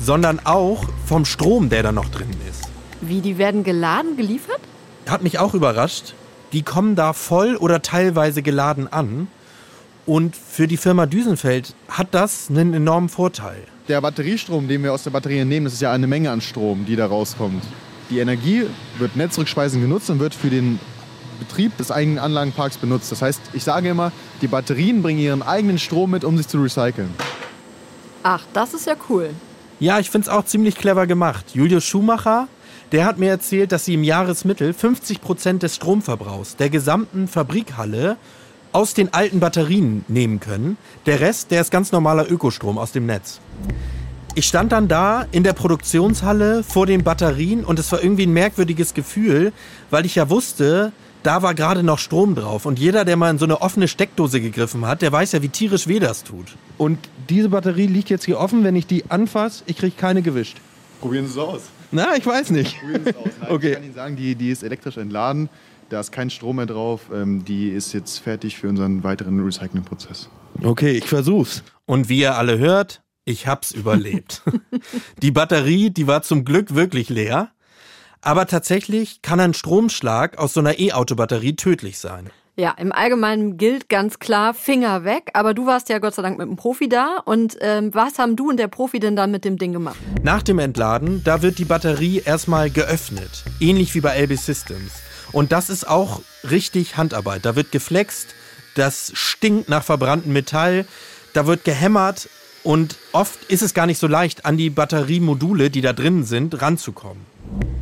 sondern 0.00 0.40
auch 0.44 0.84
vom 1.06 1.24
Strom, 1.24 1.70
der 1.70 1.82
da 1.82 1.92
noch 1.92 2.08
drin 2.08 2.30
ist. 2.50 2.64
Wie, 3.00 3.20
die 3.20 3.38
werden 3.38 3.64
geladen, 3.64 4.16
geliefert? 4.16 4.60
Hat 5.06 5.22
mich 5.22 5.38
auch 5.38 5.54
überrascht. 5.54 6.14
Die 6.52 6.62
kommen 6.62 6.96
da 6.96 7.12
voll 7.12 7.56
oder 7.56 7.80
teilweise 7.80 8.42
geladen 8.42 8.92
an. 8.92 9.28
Und 10.04 10.36
für 10.36 10.66
die 10.66 10.76
Firma 10.76 11.06
Düsenfeld 11.06 11.74
hat 11.88 12.08
das 12.10 12.50
einen 12.50 12.74
enormen 12.74 13.08
Vorteil. 13.08 13.62
Der 13.88 14.00
Batteriestrom, 14.00 14.68
den 14.68 14.82
wir 14.82 14.92
aus 14.92 15.04
der 15.04 15.10
Batterie 15.10 15.44
nehmen, 15.44 15.64
das 15.64 15.74
ist 15.74 15.82
ja 15.82 15.92
eine 15.92 16.06
Menge 16.08 16.30
an 16.32 16.40
Strom, 16.40 16.84
die 16.84 16.96
da 16.96 17.06
rauskommt. 17.06 17.62
Die 18.10 18.18
Energie 18.18 18.66
wird 18.98 19.16
netzrückspeisend 19.16 19.82
genutzt 19.82 20.10
und 20.10 20.18
wird 20.18 20.34
für 20.34 20.50
den 20.50 20.78
Betrieb 21.38 21.76
des 21.76 21.90
eigenen 21.90 22.18
Anlagenparks 22.18 22.76
benutzt. 22.76 23.10
Das 23.10 23.22
heißt, 23.22 23.40
ich 23.52 23.64
sage 23.64 23.88
immer, 23.88 24.12
die 24.40 24.46
Batterien 24.46 25.02
bringen 25.02 25.18
ihren 25.18 25.42
eigenen 25.42 25.78
Strom 25.78 26.12
mit, 26.12 26.24
um 26.24 26.36
sich 26.36 26.46
zu 26.48 26.62
recyceln. 26.62 27.10
Ach, 28.22 28.44
das 28.52 28.74
ist 28.74 28.86
ja 28.86 28.94
cool. 29.08 29.30
Ja, 29.80 29.98
ich 29.98 30.10
finde 30.10 30.28
es 30.28 30.32
auch 30.32 30.44
ziemlich 30.44 30.76
clever 30.76 31.08
gemacht. 31.08 31.46
Julius 31.54 31.84
Schumacher, 31.84 32.46
der 32.92 33.04
hat 33.04 33.18
mir 33.18 33.30
erzählt, 33.30 33.72
dass 33.72 33.84
sie 33.84 33.94
im 33.94 34.04
Jahresmittel 34.04 34.72
50 34.72 35.20
Prozent 35.20 35.62
des 35.64 35.74
Stromverbrauchs 35.74 36.56
der 36.56 36.70
gesamten 36.70 37.26
Fabrikhalle 37.26 38.16
aus 38.70 38.94
den 38.94 39.12
alten 39.12 39.40
Batterien 39.40 40.04
nehmen 40.08 40.38
können. 40.38 40.76
Der 41.06 41.20
Rest, 41.20 41.50
der 41.50 41.60
ist 41.60 41.70
ganz 41.70 41.90
normaler 41.90 42.30
Ökostrom 42.30 42.78
aus 42.78 42.92
dem 42.92 43.06
Netz. 43.06 43.40
Ich 44.34 44.46
stand 44.46 44.72
dann 44.72 44.88
da 44.88 45.26
in 45.30 45.44
der 45.44 45.52
Produktionshalle 45.52 46.62
vor 46.62 46.86
den 46.86 47.04
Batterien 47.04 47.66
und 47.66 47.78
es 47.78 47.92
war 47.92 48.02
irgendwie 48.02 48.26
ein 48.26 48.32
merkwürdiges 48.32 48.94
Gefühl, 48.94 49.52
weil 49.90 50.06
ich 50.06 50.14
ja 50.14 50.30
wusste, 50.30 50.92
da 51.22 51.42
war 51.42 51.54
gerade 51.54 51.82
noch 51.82 51.98
Strom 51.98 52.34
drauf. 52.34 52.64
Und 52.64 52.78
jeder, 52.78 53.04
der 53.04 53.18
mal 53.18 53.30
in 53.30 53.36
so 53.36 53.44
eine 53.44 53.60
offene 53.60 53.88
Steckdose 53.88 54.40
gegriffen 54.40 54.86
hat, 54.86 55.02
der 55.02 55.12
weiß 55.12 55.32
ja, 55.32 55.42
wie 55.42 55.50
tierisch 55.50 55.86
weh 55.86 55.98
das 55.98 56.24
tut. 56.24 56.46
Und 56.78 56.98
diese 57.28 57.50
Batterie 57.50 57.86
liegt 57.86 58.08
jetzt 58.08 58.24
hier 58.24 58.40
offen. 58.40 58.64
Wenn 58.64 58.74
ich 58.74 58.86
die 58.86 59.04
anfasse, 59.10 59.64
ich 59.66 59.76
kriege 59.76 59.94
keine 59.96 60.22
gewischt. 60.22 60.56
Probieren 61.02 61.26
Sie 61.26 61.32
es 61.32 61.38
aus. 61.38 61.60
Na, 61.90 62.16
ich 62.16 62.24
weiß 62.24 62.50
nicht. 62.50 62.80
Probieren 62.80 63.04
Sie 63.04 63.10
es 63.10 63.16
aus. 63.16 63.24
Nein, 63.38 63.50
okay. 63.50 63.68
Ich 63.68 63.74
kann 63.74 63.84
Ihnen 63.84 63.94
sagen, 63.94 64.16
die, 64.16 64.34
die 64.34 64.50
ist 64.50 64.62
elektrisch 64.62 64.96
entladen. 64.96 65.50
Da 65.90 66.00
ist 66.00 66.10
kein 66.10 66.30
Strom 66.30 66.56
mehr 66.56 66.66
drauf. 66.66 67.02
Ähm, 67.12 67.44
die 67.44 67.68
ist 67.68 67.92
jetzt 67.92 68.18
fertig 68.18 68.56
für 68.56 68.70
unseren 68.70 69.04
weiteren 69.04 69.44
Recyclingprozess. 69.44 70.30
Okay, 70.62 70.92
ich 70.92 71.04
versuch's. 71.04 71.62
Und 71.84 72.08
wie 72.08 72.20
ihr 72.20 72.34
alle 72.36 72.56
hört, 72.56 73.01
ich 73.24 73.46
hab's 73.46 73.70
überlebt. 73.70 74.42
die 75.22 75.30
Batterie, 75.30 75.90
die 75.90 76.06
war 76.06 76.22
zum 76.22 76.44
Glück 76.44 76.74
wirklich 76.74 77.08
leer. 77.08 77.50
Aber 78.20 78.46
tatsächlich 78.46 79.22
kann 79.22 79.40
ein 79.40 79.54
Stromschlag 79.54 80.38
aus 80.38 80.52
so 80.52 80.60
einer 80.60 80.78
E-Auto-Batterie 80.78 81.56
tödlich 81.56 81.98
sein. 81.98 82.30
Ja, 82.54 82.72
im 82.72 82.92
Allgemeinen 82.92 83.56
gilt 83.56 83.88
ganz 83.88 84.18
klar 84.18 84.54
Finger 84.54 85.04
weg. 85.04 85.30
Aber 85.34 85.54
du 85.54 85.66
warst 85.66 85.88
ja 85.88 85.98
Gott 85.98 86.14
sei 86.14 86.22
Dank 86.22 86.38
mit 86.38 86.46
dem 86.46 86.56
Profi 86.56 86.88
da. 86.88 87.16
Und 87.24 87.56
ähm, 87.60 87.92
was 87.94 88.18
haben 88.18 88.36
du 88.36 88.50
und 88.50 88.58
der 88.58 88.68
Profi 88.68 89.00
denn 89.00 89.16
dann 89.16 89.30
mit 89.30 89.44
dem 89.44 89.58
Ding 89.58 89.72
gemacht? 89.72 89.96
Nach 90.22 90.42
dem 90.42 90.58
Entladen, 90.58 91.24
da 91.24 91.42
wird 91.42 91.58
die 91.58 91.64
Batterie 91.64 92.22
erstmal 92.24 92.70
geöffnet. 92.70 93.44
Ähnlich 93.58 93.94
wie 93.94 94.00
bei 94.00 94.22
LB 94.22 94.36
Systems. 94.36 94.92
Und 95.32 95.50
das 95.50 95.70
ist 95.70 95.88
auch 95.88 96.20
richtig 96.48 96.96
Handarbeit. 96.96 97.44
Da 97.44 97.56
wird 97.56 97.72
geflext, 97.72 98.34
das 98.74 99.10
stinkt 99.14 99.68
nach 99.68 99.82
verbranntem 99.82 100.32
Metall, 100.32 100.86
da 101.32 101.46
wird 101.46 101.64
gehämmert 101.64 102.28
und 102.62 102.96
oft 103.12 103.44
ist 103.50 103.62
es 103.62 103.74
gar 103.74 103.86
nicht 103.86 103.98
so 103.98 104.06
leicht, 104.06 104.46
an 104.46 104.56
die 104.56 104.70
Batteriemodule, 104.70 105.70
die 105.70 105.80
da 105.80 105.92
drin 105.92 106.24
sind, 106.24 106.60
ranzukommen. 106.62 107.22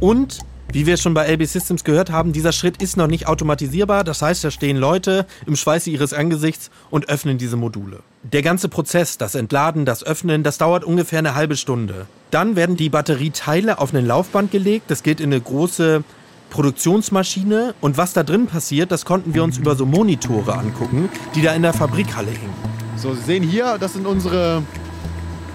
Und 0.01 0.39
wie 0.73 0.87
wir 0.87 0.97
schon 0.97 1.15
bei 1.15 1.27
LB 1.33 1.47
Systems 1.47 1.83
gehört 1.83 2.11
haben, 2.11 2.33
dieser 2.33 2.53
Schritt 2.53 2.81
ist 2.81 2.97
noch 2.97 3.09
nicht 3.09 3.27
automatisierbar. 3.27 4.05
Das 4.05 4.23
heißt, 4.23 4.45
da 4.45 4.53
stehen 4.53 4.77
Leute 4.77 5.27
im 5.47 5.57
Schweiße 5.57 5.91
ihres 5.91 6.13
Angesichts 6.13 6.71
und 6.91 7.09
öffnen 7.09 7.39
diese 7.39 7.57
Module. 7.57 8.01
Der 8.23 8.43
ganze 8.43 8.69
Prozess, 8.69 9.19
das 9.19 9.35
Entladen, 9.35 9.85
das 9.85 10.05
Öffnen, 10.05 10.45
das 10.45 10.59
dauert 10.59 10.85
ungefähr 10.85 11.19
eine 11.19 11.35
halbe 11.35 11.57
Stunde. 11.57 12.07
Dann 12.31 12.55
werden 12.55 12.77
die 12.77 12.89
Batterieteile 12.89 13.79
auf 13.79 13.93
ein 13.93 14.07
Laufband 14.07 14.53
gelegt. 14.53 14.91
Das 14.93 15.03
geht 15.03 15.19
in 15.19 15.33
eine 15.33 15.41
große 15.41 16.05
Produktionsmaschine. 16.51 17.75
Und 17.81 17.97
was 17.97 18.13
da 18.13 18.23
drin 18.23 18.47
passiert, 18.47 18.93
das 18.93 19.05
konnten 19.05 19.33
wir 19.35 19.43
uns 19.43 19.57
über 19.57 19.77
so 19.77 19.87
Monitore 19.87 20.55
angucken, 20.55 21.09
die 21.35 21.43
da 21.43 21.55
in 21.55 21.63
der 21.63 21.73
Fabrikhalle 21.73 22.31
hingen. 22.31 22.55
So, 22.97 23.15
Sie 23.15 23.23
sehen 23.23 23.43
hier, 23.43 23.79
das 23.79 23.95
sind 23.95 24.07
unsere, 24.07 24.63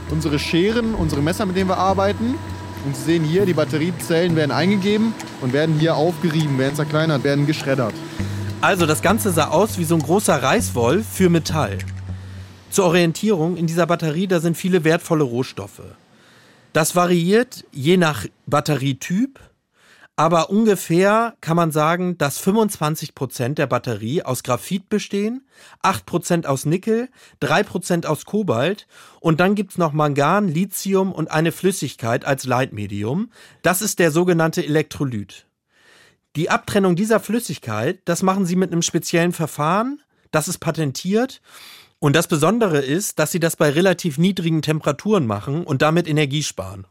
unsere 0.10 0.40
Scheren, 0.40 0.96
unsere 0.96 1.22
Messer, 1.22 1.46
mit 1.46 1.56
denen 1.56 1.70
wir 1.70 1.78
arbeiten. 1.78 2.36
Und 2.86 2.96
Sie 2.96 3.04
sehen 3.04 3.24
hier, 3.24 3.46
die 3.46 3.54
Batteriezellen 3.54 4.36
werden 4.36 4.52
eingegeben 4.52 5.14
und 5.42 5.54
werden 5.54 5.78
hier 5.78 5.96
aufgerieben, 5.96 6.58
werden 6.58 6.76
zerkleinert, 6.76 7.24
werden 7.24 7.46
geschreddert. 7.46 7.94
Also 8.62 8.86
das 8.86 9.02
Ganze 9.02 9.32
sah 9.32 9.50
aus 9.50 9.78
wie 9.78 9.84
so 9.84 9.96
ein 9.96 10.02
großer 10.02 10.42
Reißwolf 10.42 11.06
für 11.06 11.30
Metall. 11.30 11.78
Zur 12.72 12.86
Orientierung, 12.86 13.58
in 13.58 13.68
dieser 13.68 13.86
Batterie, 13.86 14.28
da 14.28 14.40
sind 14.40 14.58
viele 14.58 14.84
wertvolle 14.84 15.24
Rohstoffe. 15.24 15.84
Das 16.74 16.96
variiert 16.96 17.64
je 17.72 17.96
nach 17.96 18.26
Batterietyp, 18.48 19.40
aber 20.18 20.50
ungefähr 20.50 21.36
kann 21.42 21.58
man 21.58 21.72
sagen, 21.72 22.18
dass 22.18 22.38
25 22.38 23.16
Prozent 23.16 23.58
der 23.58 23.68
Batterie 23.68 24.24
aus 24.24 24.44
Graphit 24.44 24.88
bestehen, 24.88 25.46
8 25.82 26.06
Prozent 26.06 26.48
aus 26.48 26.66
Nickel, 26.66 27.10
3 27.42 27.64
Prozent 27.64 28.06
aus 28.06 28.24
Kobalt 28.24 28.88
und 29.20 29.42
dann 29.42 29.56
gibt's 29.56 29.78
noch 29.78 29.92
Mangan, 29.92 30.48
Lithium 30.48 31.12
und 31.12 31.32
eine 31.32 31.52
Flüssigkeit 31.52 32.24
als 32.24 32.46
Leitmedium. 32.46 33.30
Das 33.62 33.82
ist 33.82 34.00
der 34.00 34.12
sogenannte 34.12 34.64
Elektrolyt. 34.64 35.48
Die 36.38 36.50
Abtrennung 36.50 36.96
dieser 36.96 37.20
Flüssigkeit, 37.20 38.00
das 38.06 38.24
machen 38.24 38.46
sie 38.46 38.56
mit 38.56 38.72
einem 38.72 38.82
speziellen 38.82 39.34
Verfahren, 39.34 40.02
das 40.32 40.48
ist 40.48 40.60
patentiert 40.60 41.42
und 42.00 42.16
das 42.16 42.28
Besondere 42.28 42.80
ist, 42.80 43.20
dass 43.20 43.32
sie 43.32 43.40
das 43.42 43.58
bei 43.58 43.70
relativ 43.70 44.18
niedrigen 44.18 44.62
Temperaturen 44.62 45.28
machen 45.28 45.66
und 45.66 45.82
damit 45.82 46.08
Energie 46.08 46.44
sparen. 46.44 46.88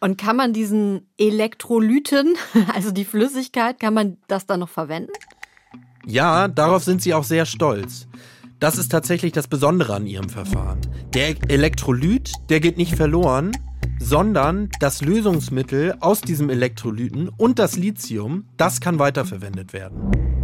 Und 0.00 0.16
kann 0.16 0.36
man 0.36 0.54
diesen 0.54 1.06
Elektrolyten, 1.18 2.34
also 2.74 2.90
die 2.90 3.04
Flüssigkeit, 3.04 3.78
kann 3.78 3.94
man 3.94 4.16
das 4.28 4.46
dann 4.46 4.60
noch 4.60 4.70
verwenden? 4.70 5.12
Ja, 6.06 6.48
darauf 6.48 6.82
sind 6.82 7.02
sie 7.02 7.12
auch 7.12 7.24
sehr 7.24 7.44
stolz. 7.44 8.08
Das 8.58 8.78
ist 8.78 8.90
tatsächlich 8.90 9.32
das 9.32 9.48
Besondere 9.48 9.94
an 9.94 10.06
ihrem 10.06 10.28
Verfahren. 10.28 10.80
Der 11.14 11.34
Elektrolyt, 11.48 12.32
der 12.48 12.60
geht 12.60 12.78
nicht 12.78 12.94
verloren, 12.94 13.52
sondern 13.98 14.70
das 14.80 15.02
Lösungsmittel 15.02 15.96
aus 16.00 16.22
diesem 16.22 16.48
Elektrolyten 16.48 17.28
und 17.28 17.58
das 17.58 17.76
Lithium, 17.76 18.44
das 18.56 18.80
kann 18.80 18.98
weiterverwendet 18.98 19.72
werden. 19.72 20.39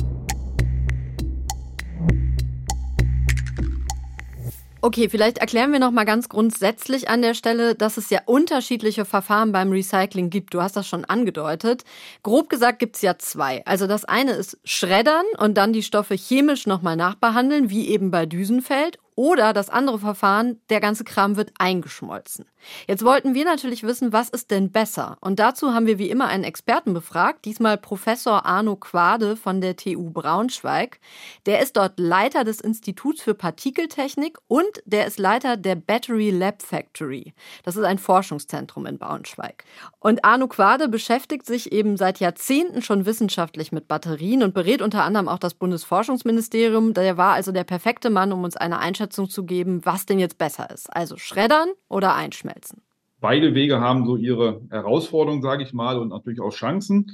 Okay, 4.86 5.08
vielleicht 5.08 5.38
erklären 5.38 5.72
wir 5.72 5.80
noch 5.80 5.90
mal 5.90 6.04
ganz 6.04 6.28
grundsätzlich 6.28 7.08
an 7.08 7.20
der 7.20 7.34
Stelle, 7.34 7.74
dass 7.74 7.96
es 7.96 8.08
ja 8.08 8.20
unterschiedliche 8.24 9.04
Verfahren 9.04 9.50
beim 9.50 9.72
Recycling 9.72 10.30
gibt. 10.30 10.54
Du 10.54 10.62
hast 10.62 10.76
das 10.76 10.86
schon 10.86 11.04
angedeutet. 11.04 11.82
Grob 12.22 12.48
gesagt 12.48 12.78
gibt 12.78 12.94
es 12.94 13.02
ja 13.02 13.18
zwei. 13.18 13.66
Also 13.66 13.88
das 13.88 14.04
eine 14.04 14.30
ist 14.30 14.60
Schreddern 14.62 15.24
und 15.38 15.54
dann 15.54 15.72
die 15.72 15.82
Stoffe 15.82 16.14
chemisch 16.14 16.68
nochmal 16.68 16.94
nachbehandeln, 16.94 17.68
wie 17.68 17.88
eben 17.88 18.12
bei 18.12 18.26
Düsenfeld. 18.26 19.00
Oder 19.18 19.54
das 19.54 19.70
andere 19.70 19.98
Verfahren, 19.98 20.60
der 20.68 20.80
ganze 20.80 21.02
Kram 21.02 21.36
wird 21.36 21.50
eingeschmolzen. 21.58 22.44
Jetzt 22.86 23.02
wollten 23.02 23.32
wir 23.32 23.46
natürlich 23.46 23.82
wissen, 23.82 24.12
was 24.12 24.28
ist 24.28 24.50
denn 24.50 24.70
besser? 24.72 25.16
Und 25.20 25.38
dazu 25.38 25.72
haben 25.72 25.86
wir 25.86 25.98
wie 25.98 26.10
immer 26.10 26.26
einen 26.26 26.44
Experten 26.44 26.92
befragt, 26.92 27.46
diesmal 27.46 27.78
Professor 27.78 28.44
Arno 28.44 28.76
Quade 28.76 29.36
von 29.36 29.62
der 29.62 29.76
TU 29.76 30.10
Braunschweig. 30.10 30.98
Der 31.46 31.62
ist 31.62 31.78
dort 31.78 31.98
Leiter 31.98 32.44
des 32.44 32.60
Instituts 32.60 33.22
für 33.22 33.32
Partikeltechnik 33.32 34.36
und 34.48 34.82
der 34.84 35.06
ist 35.06 35.18
Leiter 35.18 35.56
der 35.56 35.76
Battery 35.76 36.28
Lab 36.28 36.60
Factory. 36.60 37.32
Das 37.62 37.76
ist 37.76 37.84
ein 37.84 37.98
Forschungszentrum 37.98 38.84
in 38.84 38.98
Braunschweig. 38.98 39.64
Und 39.98 40.26
Arno 40.26 40.46
Quade 40.46 40.88
beschäftigt 40.88 41.46
sich 41.46 41.72
eben 41.72 41.96
seit 41.96 42.20
Jahrzehnten 42.20 42.82
schon 42.82 43.06
wissenschaftlich 43.06 43.72
mit 43.72 43.88
Batterien 43.88 44.42
und 44.42 44.52
berät 44.52 44.82
unter 44.82 45.04
anderem 45.04 45.28
auch 45.28 45.38
das 45.38 45.54
Bundesforschungsministerium. 45.54 46.92
Der 46.92 47.16
war 47.16 47.32
also 47.32 47.50
der 47.50 47.64
perfekte 47.64 48.10
Mann, 48.10 48.32
um 48.32 48.44
uns 48.44 48.56
eine 48.58 48.78
Einschätzung 48.78 49.05
Einschätzung 49.06 49.28
zu 49.28 49.44
geben, 49.44 49.84
was 49.84 50.04
denn 50.04 50.18
jetzt 50.18 50.36
besser 50.36 50.68
ist. 50.70 50.88
Also 50.94 51.16
schreddern 51.16 51.68
oder 51.88 52.14
einschmelzen. 52.14 52.82
Beide 53.20 53.54
Wege 53.54 53.80
haben 53.80 54.04
so 54.04 54.16
ihre 54.16 54.62
Herausforderungen, 54.68 55.42
sage 55.42 55.62
ich 55.62 55.72
mal, 55.72 55.98
und 55.98 56.08
natürlich 56.08 56.40
auch 56.40 56.52
Chancen. 56.52 57.06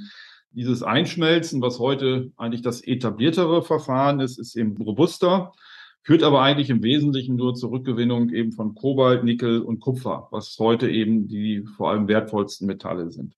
Dieses 0.51 0.81
Einschmelzen, 0.81 1.61
was 1.61 1.79
heute 1.79 2.31
eigentlich 2.35 2.61
das 2.63 2.81
etabliertere 2.81 3.61
Verfahren 3.61 4.19
ist, 4.19 4.39
ist 4.39 4.55
eben 4.55 4.75
robuster, 4.77 5.53
führt 6.01 6.23
aber 6.23 6.41
eigentlich 6.41 6.69
im 6.71 6.83
Wesentlichen 6.83 7.35
nur 7.35 7.53
zur 7.53 7.71
Rückgewinnung 7.71 8.29
eben 8.29 8.51
von 8.51 8.75
Kobalt, 8.75 9.23
Nickel 9.23 9.61
und 9.61 9.79
Kupfer, 9.79 10.27
was 10.31 10.55
heute 10.59 10.89
eben 10.89 11.27
die 11.27 11.63
vor 11.77 11.91
allem 11.91 12.07
wertvollsten 12.07 12.67
Metalle 12.67 13.11
sind. 13.11 13.35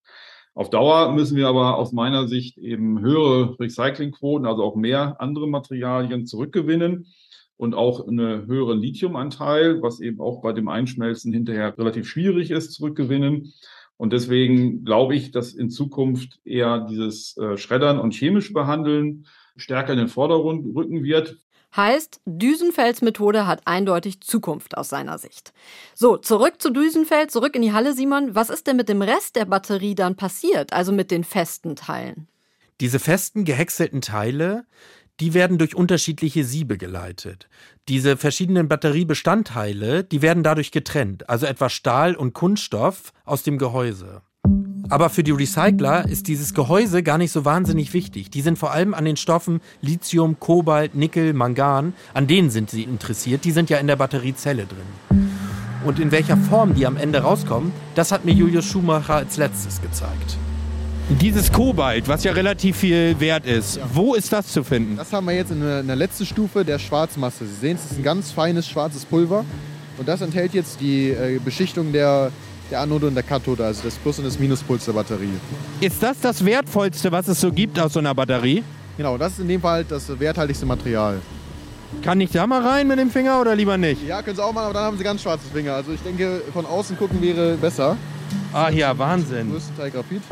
Auf 0.54 0.70
Dauer 0.70 1.14
müssen 1.14 1.36
wir 1.36 1.48
aber 1.48 1.78
aus 1.78 1.92
meiner 1.92 2.28
Sicht 2.28 2.58
eben 2.58 3.00
höhere 3.02 3.60
Recyclingquoten, 3.60 4.48
also 4.48 4.64
auch 4.64 4.76
mehr 4.76 5.18
andere 5.20 5.48
Materialien 5.48 6.26
zurückgewinnen 6.26 7.08
und 7.58 7.74
auch 7.74 8.08
einen 8.08 8.48
höheren 8.48 8.80
Lithiumanteil, 8.80 9.82
was 9.82 10.00
eben 10.00 10.20
auch 10.20 10.42
bei 10.42 10.54
dem 10.54 10.68
Einschmelzen 10.68 11.32
hinterher 11.32 11.78
relativ 11.78 12.08
schwierig 12.08 12.52
ist, 12.52 12.74
zurückgewinnen. 12.74 13.54
Und 13.98 14.12
deswegen 14.12 14.84
glaube 14.84 15.16
ich, 15.16 15.32
dass 15.32 15.54
in 15.54 15.70
Zukunft 15.70 16.40
eher 16.44 16.86
dieses 16.90 17.38
äh, 17.38 17.58
Schreddern 17.58 18.00
und 18.00 18.14
chemisch 18.14 18.52
behandeln 18.52 19.26
stärker 19.58 19.94
in 19.94 20.00
den 20.00 20.08
Vordergrund 20.08 20.76
rücken 20.76 21.04
wird. 21.04 21.38
Heißt, 21.76 22.22
Düsenfels 22.26 23.02
Methode 23.02 23.48
hat 23.48 23.62
eindeutig 23.66 24.22
Zukunft 24.22 24.78
aus 24.78 24.90
seiner 24.90 25.18
Sicht. 25.18 25.52
So, 25.94 26.16
zurück 26.16 26.62
zu 26.62 26.72
Düsenfeld, 26.72 27.32
zurück 27.32 27.56
in 27.56 27.62
die 27.62 27.74
Halle, 27.74 27.94
Simon. 27.94 28.34
Was 28.34 28.50
ist 28.50 28.68
denn 28.68 28.78
mit 28.78 28.88
dem 28.88 29.02
Rest 29.02 29.36
der 29.36 29.46
Batterie 29.46 29.96
dann 29.96 30.16
passiert, 30.16 30.72
also 30.72 30.94
mit 30.94 31.12
den 31.12 31.26
festen 31.26 31.76
Teilen? 31.76 32.28
Diese 32.80 33.00
festen, 33.00 33.44
gehäckselten 33.44 34.02
Teile, 34.02 34.66
die 35.20 35.34
werden 35.34 35.58
durch 35.58 35.76
unterschiedliche 35.76 36.44
Siebe 36.44 36.78
geleitet. 36.78 37.48
Diese 37.88 38.18
verschiedenen 38.18 38.68
Batteriebestandteile, 38.68 40.04
die 40.04 40.22
werden 40.22 40.44
dadurch 40.44 40.72
getrennt, 40.72 41.30
also 41.30 41.46
etwa 41.46 41.70
Stahl 41.70 42.16
und 42.16 42.34
Kunststoff 42.34 43.14
aus 43.24 43.44
dem 43.44 43.58
Gehäuse. 43.58 44.22
Aber 44.90 45.10
für 45.10 45.24
die 45.24 45.32
Recycler 45.32 46.08
ist 46.08 46.28
dieses 46.28 46.54
Gehäuse 46.54 47.02
gar 47.02 47.18
nicht 47.18 47.32
so 47.32 47.44
wahnsinnig 47.44 47.94
wichtig. 47.94 48.30
Die 48.30 48.42
sind 48.42 48.60
vor 48.60 48.72
allem 48.72 48.94
an 48.94 49.06
den 49.06 49.18
Stoffen 49.18 49.62
Lithium, 49.82 50.40
Kobalt, 50.40 50.94
Nickel, 50.94 51.34
Mangan, 51.34 51.94
an 52.14 52.28
denen 52.28 52.52
sind 52.52 52.70
sie 52.70 52.84
interessiert. 52.84 53.46
Die 53.46 53.52
sind 53.52 53.70
ja 53.70 53.78
in 53.78 53.88
der 53.88 53.96
Batteriezelle 53.96 54.68
drin. 54.68 55.30
Und 55.86 56.00
in 56.00 56.12
welcher 56.12 56.38
Form 56.38 56.76
die 56.76 56.86
am 56.86 56.98
Ende 56.98 57.20
rauskommen, 57.20 57.72
das 57.96 58.12
hat 58.12 58.26
mir 58.26 58.34
Julius 58.34 58.66
Schumacher 58.66 59.16
als 59.16 59.38
letztes 59.38 59.82
gezeigt. 59.82 60.38
Dieses 61.08 61.52
Kobalt, 61.52 62.08
was 62.08 62.24
ja 62.24 62.32
relativ 62.32 62.78
viel 62.78 63.20
wert 63.20 63.46
ist, 63.46 63.78
ja. 63.78 63.84
wo 63.94 64.16
ist 64.16 64.34
das 64.34 64.48
zu 64.48 64.64
finden? 64.64 64.98
Das 64.98 65.14
haben 65.14 65.28
wir 65.28 65.36
jetzt 65.36 65.52
in 65.52 65.62
der, 65.62 65.96
letzten 65.96 66.26
Stufe 66.26 66.66
der 66.66 66.80
Schwarzmasse. 66.80 67.46
Sie 67.46 67.54
sehen, 67.54 67.78
es 67.78 67.92
ist 67.92 68.00
ein 68.00 68.04
ganz 68.04 68.32
feines 68.32 68.68
schwarzes 68.68 69.06
Pulver 69.06 69.46
und 70.00 70.08
das 70.08 70.22
enthält 70.22 70.56
jetzt 70.56 70.82
die 70.82 71.12
äh, 71.12 71.40
Beschichtung 71.46 71.94
der, 71.94 72.32
der 72.72 72.80
Anode 72.80 73.08
und 73.08 73.14
der 73.14 73.24
Kathode, 73.24 73.64
also 73.64 73.84
das 73.84 73.94
Plus- 73.96 74.18
und 74.18 74.26
das 74.26 74.40
Minuspuls 74.40 74.86
der 74.86 74.94
Batterie. 74.94 75.30
Ist 75.80 76.02
das 76.02 76.20
das 76.22 76.44
Wertvollste, 76.44 77.12
was 77.12 77.28
es 77.28 77.40
so 77.40 77.52
gibt 77.52 77.80
aus 77.80 77.94
so 77.94 78.00
einer 78.00 78.16
Batterie? 78.16 78.64
Genau, 78.98 79.16
das 79.16 79.34
ist 79.34 79.40
in 79.40 79.48
dem 79.48 79.62
Fall 79.62 79.84
das 79.84 80.20
werthaltigste 80.20 80.66
Material. 80.66 81.22
Kann 82.02 82.20
ich 82.20 82.32
da 82.32 82.48
mal 82.48 82.66
rein 82.66 82.88
mit 82.88 82.98
dem 82.98 83.12
Finger 83.12 83.40
oder 83.40 83.56
lieber 83.56 83.78
nicht? 83.78 84.06
Ja, 84.08 84.24
können 84.24 84.38
Sie 84.38 84.44
auch 84.44 84.52
machen, 84.52 84.66
aber 84.66 84.74
dann 84.74 84.86
haben 84.86 84.98
Sie 84.98 85.04
ganz 85.04 85.22
schwarzes 85.22 85.50
Finger. 85.52 85.76
Also 85.76 85.92
ich 85.92 86.02
denke, 86.02 86.42
von 86.52 86.66
außen 86.66 86.98
gucken 86.98 87.22
wäre 87.22 87.58
besser. 87.58 87.96
Ah 88.52 88.70
ja, 88.70 88.98
Wahnsinn. 88.98 89.52
Größten 89.52 89.78
Teil 89.78 89.92
Graphit. 89.92 90.24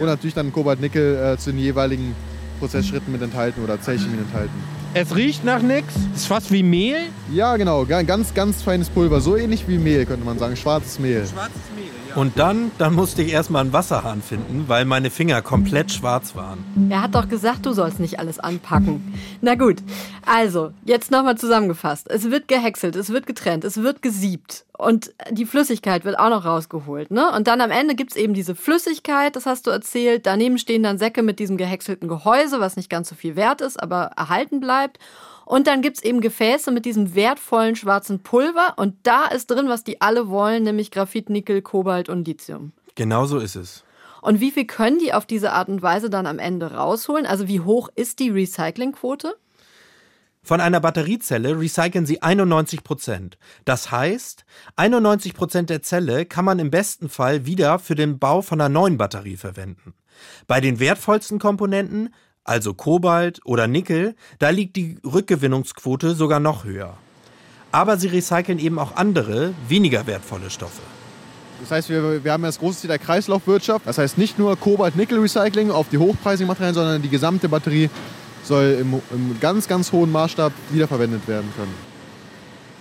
Und 0.00 0.06
natürlich 0.06 0.34
dann 0.34 0.52
Kobalt-Nickel 0.52 1.34
äh, 1.34 1.38
zu 1.38 1.50
den 1.50 1.60
jeweiligen 1.60 2.16
Prozessschritten 2.58 3.12
mit 3.12 3.22
enthalten 3.22 3.62
oder 3.62 3.80
Zellchemie 3.80 4.18
enthalten. 4.18 4.54
Es 4.92 5.14
riecht 5.14 5.44
nach 5.44 5.62
nichts. 5.62 5.94
Ist 6.16 6.26
fast 6.26 6.50
wie 6.50 6.62
Mehl. 6.62 6.96
Ja, 7.32 7.56
genau. 7.56 7.84
Ganz, 7.84 8.34
ganz 8.34 8.62
feines 8.62 8.88
Pulver. 8.88 9.20
So 9.20 9.36
ähnlich 9.36 9.68
wie 9.68 9.78
Mehl, 9.78 10.04
könnte 10.04 10.24
man 10.24 10.38
sagen. 10.38 10.56
Schwarzes 10.56 10.98
Mehl. 10.98 11.24
Schwarzes 11.26 11.60
Mehl. 11.76 11.89
Und 12.14 12.38
dann, 12.38 12.70
dann 12.78 12.94
musste 12.94 13.22
ich 13.22 13.32
erstmal 13.32 13.62
einen 13.62 13.72
Wasserhahn 13.72 14.22
finden, 14.22 14.64
weil 14.66 14.84
meine 14.84 15.10
Finger 15.10 15.42
komplett 15.42 15.92
schwarz 15.92 16.34
waren. 16.34 16.58
Er 16.90 17.02
hat 17.02 17.14
doch 17.14 17.28
gesagt, 17.28 17.66
du 17.66 17.72
sollst 17.72 18.00
nicht 18.00 18.18
alles 18.18 18.38
anpacken. 18.38 19.14
Na 19.40 19.54
gut, 19.54 19.78
also, 20.26 20.72
jetzt 20.84 21.10
nochmal 21.10 21.38
zusammengefasst. 21.38 22.10
Es 22.10 22.30
wird 22.30 22.48
gehäckselt, 22.48 22.96
es 22.96 23.10
wird 23.10 23.26
getrennt, 23.26 23.64
es 23.64 23.78
wird 23.78 24.02
gesiebt. 24.02 24.64
Und 24.76 25.12
die 25.30 25.44
Flüssigkeit 25.44 26.04
wird 26.04 26.18
auch 26.18 26.30
noch 26.30 26.44
rausgeholt. 26.44 27.10
Ne? 27.10 27.30
Und 27.32 27.46
dann 27.46 27.60
am 27.60 27.70
Ende 27.70 27.94
gibt 27.94 28.12
es 28.12 28.16
eben 28.16 28.32
diese 28.32 28.54
Flüssigkeit, 28.54 29.36
das 29.36 29.46
hast 29.46 29.66
du 29.66 29.70
erzählt. 29.70 30.26
Daneben 30.26 30.56
stehen 30.58 30.82
dann 30.82 30.98
Säcke 30.98 31.22
mit 31.22 31.38
diesem 31.38 31.58
gehäckselten 31.58 32.08
Gehäuse, 32.08 32.60
was 32.60 32.76
nicht 32.76 32.88
ganz 32.88 33.08
so 33.08 33.14
viel 33.14 33.36
wert 33.36 33.60
ist, 33.60 33.80
aber 33.80 34.12
erhalten 34.16 34.60
bleibt. 34.60 34.98
Und 35.50 35.66
dann 35.66 35.82
gibt 35.82 35.96
es 35.96 36.04
eben 36.04 36.20
Gefäße 36.20 36.70
mit 36.70 36.84
diesem 36.84 37.16
wertvollen 37.16 37.74
schwarzen 37.74 38.22
Pulver 38.22 38.74
und 38.76 38.94
da 39.02 39.26
ist 39.26 39.50
drin, 39.50 39.68
was 39.68 39.82
die 39.82 40.00
alle 40.00 40.28
wollen, 40.28 40.62
nämlich 40.62 40.92
Graphit, 40.92 41.28
Nickel, 41.28 41.60
Kobalt 41.60 42.08
und 42.08 42.24
Lithium. 42.24 42.70
Genau 42.94 43.26
so 43.26 43.40
ist 43.40 43.56
es. 43.56 43.82
Und 44.22 44.38
wie 44.38 44.52
viel 44.52 44.64
können 44.64 45.00
die 45.00 45.12
auf 45.12 45.26
diese 45.26 45.50
Art 45.50 45.68
und 45.68 45.82
Weise 45.82 46.08
dann 46.08 46.28
am 46.28 46.38
Ende 46.38 46.74
rausholen? 46.74 47.26
Also 47.26 47.48
wie 47.48 47.58
hoch 47.58 47.88
ist 47.96 48.20
die 48.20 48.30
Recyclingquote? 48.30 49.34
Von 50.40 50.60
einer 50.60 50.78
Batteriezelle 50.78 51.58
recyceln 51.58 52.06
sie 52.06 52.22
91 52.22 52.84
Prozent. 52.84 53.36
Das 53.64 53.90
heißt, 53.90 54.44
91 54.76 55.34
Prozent 55.34 55.68
der 55.68 55.82
Zelle 55.82 56.26
kann 56.26 56.44
man 56.44 56.60
im 56.60 56.70
besten 56.70 57.08
Fall 57.08 57.44
wieder 57.44 57.80
für 57.80 57.96
den 57.96 58.20
Bau 58.20 58.42
von 58.42 58.60
einer 58.60 58.68
neuen 58.68 58.98
Batterie 58.98 59.36
verwenden. 59.36 59.94
Bei 60.46 60.60
den 60.60 60.78
wertvollsten 60.78 61.40
Komponenten 61.40 62.14
also 62.44 62.74
Kobalt 62.74 63.40
oder 63.44 63.66
Nickel, 63.66 64.14
da 64.38 64.50
liegt 64.50 64.76
die 64.76 64.98
Rückgewinnungsquote 65.04 66.14
sogar 66.14 66.40
noch 66.40 66.64
höher. 66.64 66.96
Aber 67.72 67.96
sie 67.96 68.08
recyceln 68.08 68.58
eben 68.58 68.78
auch 68.78 68.96
andere, 68.96 69.54
weniger 69.68 70.06
wertvolle 70.06 70.50
Stoffe. 70.50 70.82
Das 71.60 71.70
heißt, 71.70 71.88
wir, 71.90 72.24
wir 72.24 72.32
haben 72.32 72.42
das 72.42 72.58
große 72.58 72.80
Ziel 72.80 72.88
der 72.88 72.98
Kreislaufwirtschaft. 72.98 73.86
Das 73.86 73.98
heißt 73.98 74.18
nicht 74.18 74.38
nur 74.38 74.56
Kobalt-Nickel-Recycling 74.56 75.70
auf 75.70 75.88
die 75.88 75.98
hochpreisigen 75.98 76.48
Materialien, 76.48 76.74
sondern 76.74 77.02
die 77.02 77.10
gesamte 77.10 77.48
Batterie 77.48 77.90
soll 78.42 78.78
im, 78.80 78.94
im 79.12 79.38
ganz, 79.40 79.68
ganz 79.68 79.92
hohen 79.92 80.10
Maßstab 80.10 80.52
wiederverwendet 80.70 81.28
werden 81.28 81.52
können. 81.56 81.89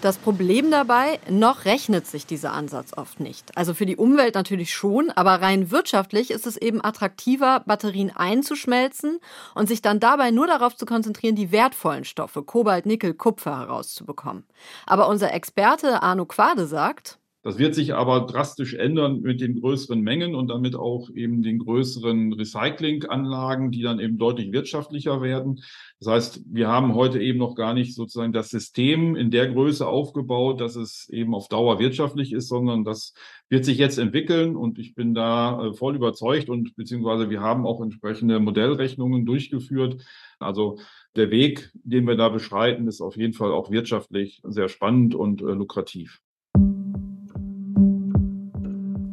Das 0.02 0.18
Problem 0.18 0.72
dabei, 0.72 1.20
noch 1.30 1.66
rechnet 1.66 2.08
sich 2.08 2.26
dieser 2.26 2.54
Ansatz 2.54 2.94
oft 2.96 3.20
nicht. 3.20 3.58
Also 3.58 3.74
für 3.74 3.86
die 3.86 3.98
Umwelt 3.98 4.34
natürlich 4.34 4.74
schon, 4.74 5.12
aber 5.12 5.42
rein 5.42 5.72
wirtschaftlich 5.72 6.32
ist 6.32 6.48
es 6.48 6.56
eben 6.56 6.82
attraktiver, 6.82 7.60
Batterien 7.66 8.16
einzuschmelzen 8.16 9.20
und 9.56 9.68
sich 9.68 9.82
dann 9.82 10.00
dabei 10.00 10.32
nur 10.32 10.48
darauf 10.48 10.78
zu 10.78 10.86
konzentrieren, 10.86 11.36
die 11.36 11.52
wertvollen 11.52 12.06
Stoffe, 12.06 12.44
Kobalt, 12.44 12.86
Nickel, 12.86 13.14
Kupfer 13.14 13.60
herauszubekommen. 13.60 14.46
Aber 14.86 15.10
unser 15.10 15.34
Experte 15.34 16.02
Arno 16.02 16.26
Quade 16.26 16.66
sagt, 16.66 17.19
das 17.42 17.58
wird 17.58 17.74
sich 17.74 17.94
aber 17.94 18.22
drastisch 18.22 18.74
ändern 18.74 19.22
mit 19.22 19.40
den 19.40 19.62
größeren 19.62 20.02
Mengen 20.02 20.36
und 20.36 20.50
damit 20.50 20.76
auch 20.76 21.10
eben 21.16 21.42
den 21.42 21.60
größeren 21.60 22.34
Recyclinganlagen, 22.34 23.72
die 23.72 23.82
dann 23.82 24.00
eben 24.00 24.18
deutlich 24.18 24.52
wirtschaftlicher 24.52 25.22
werden. 25.22 25.62
Das 26.00 26.10
heißt, 26.10 26.42
wir 26.46 26.68
haben 26.68 26.96
heute 26.96 27.22
eben 27.22 27.40
noch 27.40 27.56
gar 27.56 27.74
nicht 27.74 27.96
sozusagen 27.96 28.34
das 28.34 28.50
System 28.50 29.16
in 29.16 29.32
der 29.32 29.48
Größe 29.48 29.88
aufgebaut, 29.88 30.60
dass 30.60 30.76
es 30.76 31.08
eben 31.10 31.34
auf 31.34 31.48
Dauer 31.48 31.80
wirtschaftlich 31.80 32.34
ist, 32.34 32.50
sondern 32.50 32.84
das 32.84 33.14
wird 33.48 33.64
sich 33.64 33.78
jetzt 33.78 34.00
entwickeln 34.00 34.58
und 34.58 34.78
ich 34.78 34.94
bin 34.94 35.14
da 35.14 35.68
äh, 35.68 35.74
voll 35.74 35.96
überzeugt 35.96 36.50
und 36.50 36.76
beziehungsweise 36.76 37.30
wir 37.30 37.40
haben 37.40 37.66
auch 37.66 37.82
entsprechende 37.82 38.40
Modellrechnungen 38.42 39.26
durchgeführt. 39.26 40.04
Also 40.40 40.78
der 41.16 41.32
Weg, 41.32 41.72
den 41.74 42.06
wir 42.06 42.16
da 42.16 42.28
beschreiten, 42.30 42.88
ist 42.88 43.02
auf 43.02 43.16
jeden 43.16 43.34
Fall 43.34 43.52
auch 43.52 43.72
wirtschaftlich 43.72 44.42
sehr 44.44 44.68
spannend 44.68 45.16
und 45.16 45.42
äh, 45.42 45.46
lukrativ. 45.46 46.22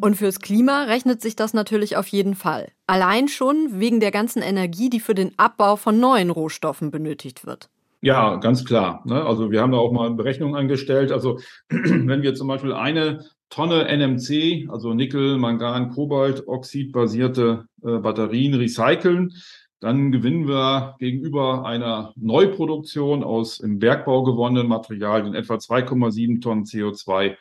Und 0.06 0.14
fürs 0.14 0.38
Klima 0.38 0.84
rechnet 0.84 1.20
sich 1.20 1.34
das 1.34 1.52
natürlich 1.52 1.96
auf 1.96 2.06
jeden 2.06 2.36
Fall. 2.36 2.68
Allein 2.86 3.26
schon 3.26 3.80
wegen 3.80 3.98
der 3.98 4.12
ganzen 4.12 4.40
Energie, 4.40 4.88
die 4.88 5.00
für 5.00 5.16
den 5.16 5.32
Abbau 5.36 5.74
von 5.74 5.98
neuen 5.98 6.30
Rohstoffen 6.30 6.92
benötigt 6.92 7.44
wird. 7.44 7.70
Ja, 8.02 8.36
ganz 8.36 8.64
klar. 8.64 9.02
Ne? 9.04 9.20
Also 9.20 9.50
wir 9.50 9.60
haben 9.60 9.72
da 9.72 9.78
auch 9.78 9.90
mal 9.90 10.08
Berechnungen 10.12 10.54
angestellt. 10.54 11.10
Also 11.10 11.40
wenn 11.70 12.22
wir 12.22 12.36
zum 12.36 12.46
Beispiel 12.46 12.72
eine 12.72 13.24
Tonne 13.50 13.88
NMC, 13.88 14.68
also 14.70 14.94
Nickel, 14.94 15.38
Mangan, 15.38 15.90
Kobalt, 15.90 16.46
Oxid 16.46 16.92
basierte 16.92 17.64
äh, 17.82 17.98
Batterien 17.98 18.54
recyceln, 18.54 19.32
dann 19.80 20.12
gewinnen 20.12 20.46
wir 20.46 20.94
gegenüber 21.00 21.66
einer 21.66 22.12
Neuproduktion 22.14 23.24
aus 23.24 23.58
im 23.58 23.80
Bergbau 23.80 24.22
gewonnenen 24.22 24.68
Materialien 24.68 25.34
etwa 25.34 25.54
2,7 25.54 26.40
Tonnen 26.40 26.62
CO2 26.62 27.34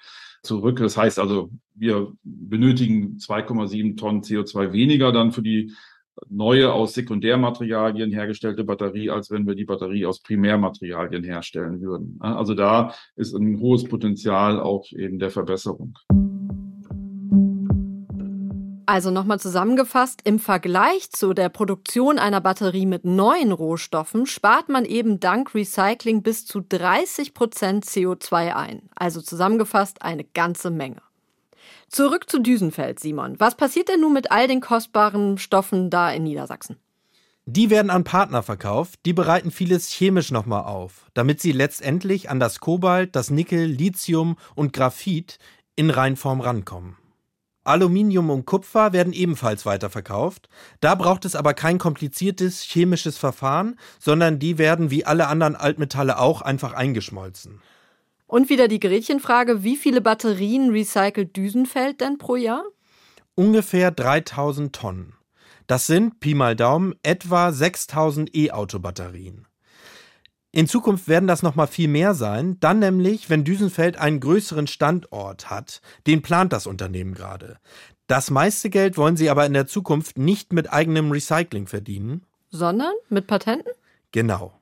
zurück. 0.46 0.80
Das 0.80 0.96
heißt 0.96 1.20
also, 1.20 1.50
wir 1.74 2.14
benötigen 2.24 3.18
2,7 3.18 3.98
Tonnen 3.98 4.22
CO2 4.22 4.72
weniger 4.72 5.12
dann 5.12 5.32
für 5.32 5.42
die 5.42 5.74
neue 6.30 6.72
aus 6.72 6.94
Sekundärmaterialien 6.94 8.12
hergestellte 8.12 8.64
Batterie, 8.64 9.10
als 9.10 9.32
wenn 9.32 9.46
wir 9.46 9.56
die 9.56 9.66
Batterie 9.66 10.06
aus 10.06 10.22
Primärmaterialien 10.22 11.24
herstellen 11.24 11.82
würden. 11.82 12.18
Also 12.22 12.54
da 12.54 12.94
ist 13.16 13.36
ein 13.36 13.60
hohes 13.60 13.84
Potenzial 13.84 14.60
auch 14.60 14.90
eben 14.94 15.20
der 15.20 15.32
Verbesserung. 15.32 15.98
Also 18.88 19.10
nochmal 19.10 19.40
zusammengefasst, 19.40 20.22
im 20.24 20.40
Vergleich 20.40 21.10
zu 21.10 21.34
der 21.34 21.50
Produktion 21.50 22.20
einer 22.20 22.42
Batterie 22.42 22.86
mit 22.86 23.04
neuen 23.04 23.52
Rohstoffen 23.52 24.26
spart 24.26 24.70
man 24.70 24.86
eben 24.86 25.20
dank 25.20 25.56
Recycling 25.56 26.22
bis 26.22 26.46
zu 26.46 26.62
30 26.62 27.34
Prozent 27.34 27.86
CO2 27.86 28.54
ein. 28.56 28.90
Also 28.96 29.22
zusammengefasst 29.22 30.02
eine 30.02 30.24
ganze 30.24 30.70
Menge. 30.70 31.02
Zurück 31.90 32.30
zu 32.30 32.40
Düsenfeld, 32.40 33.00
Simon. 33.00 33.40
Was 33.40 33.56
passiert 33.56 33.90
denn 33.90 34.02
nun 34.02 34.14
mit 34.14 34.32
all 34.32 34.48
den 34.48 34.62
kostbaren 34.62 35.38
Stoffen 35.38 35.90
da 35.90 36.12
in 36.12 36.24
Niedersachsen? 36.24 36.78
Die 37.48 37.70
werden 37.70 37.92
an 37.92 38.04
Partner 38.04 38.42
verkauft, 38.42 39.00
die 39.06 39.14
bereiten 39.14 39.52
vieles 39.52 39.90
chemisch 39.90 40.32
nochmal 40.32 40.64
auf, 40.64 41.06
damit 41.14 41.42
sie 41.42 41.52
letztendlich 41.52 42.30
an 42.30 42.40
das 42.40 42.60
Kobalt, 42.60 43.16
das 43.16 43.30
Nickel, 43.30 43.66
Lithium 43.66 44.36
und 44.56 44.74
Graphit 44.74 45.38
in 45.76 45.92
Reinform 45.92 46.42
rankommen. 46.42 46.98
Aluminium 47.66 48.30
und 48.30 48.46
Kupfer 48.46 48.94
werden 48.94 49.12
ebenfalls 49.12 49.66
weiterverkauft. 49.66 50.48
Da 50.80 50.96
braucht 50.96 51.26
es 51.26 51.36
aber 51.36 51.54
kein 51.54 51.78
kompliziertes 51.78 52.62
chemisches 52.62 53.18
Verfahren, 53.18 53.78
sondern 54.00 54.40
die 54.40 54.58
werden 54.58 54.92
wie 54.92 55.06
alle 55.06 55.28
anderen 55.28 55.56
Altmetalle 55.56 56.20
auch 56.20 56.42
einfach 56.42 56.74
eingeschmolzen. 56.74 57.62
Und 58.28 58.50
wieder 58.50 58.68
die 58.68 58.80
Gretchenfrage, 58.80 59.64
wie 59.64 59.76
viele 59.76 60.02
Batterien 60.02 60.72
recycelt 60.72 61.36
Düsenfeld 61.36 62.02
denn 62.02 62.18
pro 62.18 62.36
Jahr? 62.36 62.64
Ungefähr 63.36 63.92
3000 63.92 64.74
Tonnen. 64.74 65.14
Das 65.68 65.88
sind, 65.88 66.20
Pi 66.20 66.36
mal 66.36 66.56
Daumen, 66.56 66.94
etwa 67.04 67.52
6000 67.52 68.36
E-Auto-Batterien. 68.36 69.48
In 70.56 70.70
Zukunft 70.70 71.10
werden 71.10 71.28
das 71.28 71.44
noch 71.44 71.56
mal 71.56 71.68
viel 71.68 71.90
mehr 71.90 72.14
sein, 72.14 72.56
dann 72.62 72.80
nämlich, 72.80 73.30
wenn 73.30 73.44
Düsenfeld 73.44 73.98
einen 73.98 74.22
größeren 74.22 74.68
Standort 74.68 75.50
hat. 75.50 75.82
Den 76.08 76.22
plant 76.22 76.54
das 76.54 76.66
Unternehmen 76.66 77.14
gerade. 77.14 77.58
Das 78.08 78.32
meiste 78.32 78.70
Geld 78.70 78.96
wollen 78.96 79.18
sie 79.18 79.30
aber 79.30 79.46
in 79.46 79.52
der 79.52 79.68
Zukunft 79.68 80.18
nicht 80.18 80.54
mit 80.54 80.72
eigenem 80.72 81.12
Recycling 81.12 81.68
verdienen, 81.68 82.24
sondern 82.52 82.94
mit 83.10 83.28
Patenten? 83.28 83.74
Genau. 84.14 84.54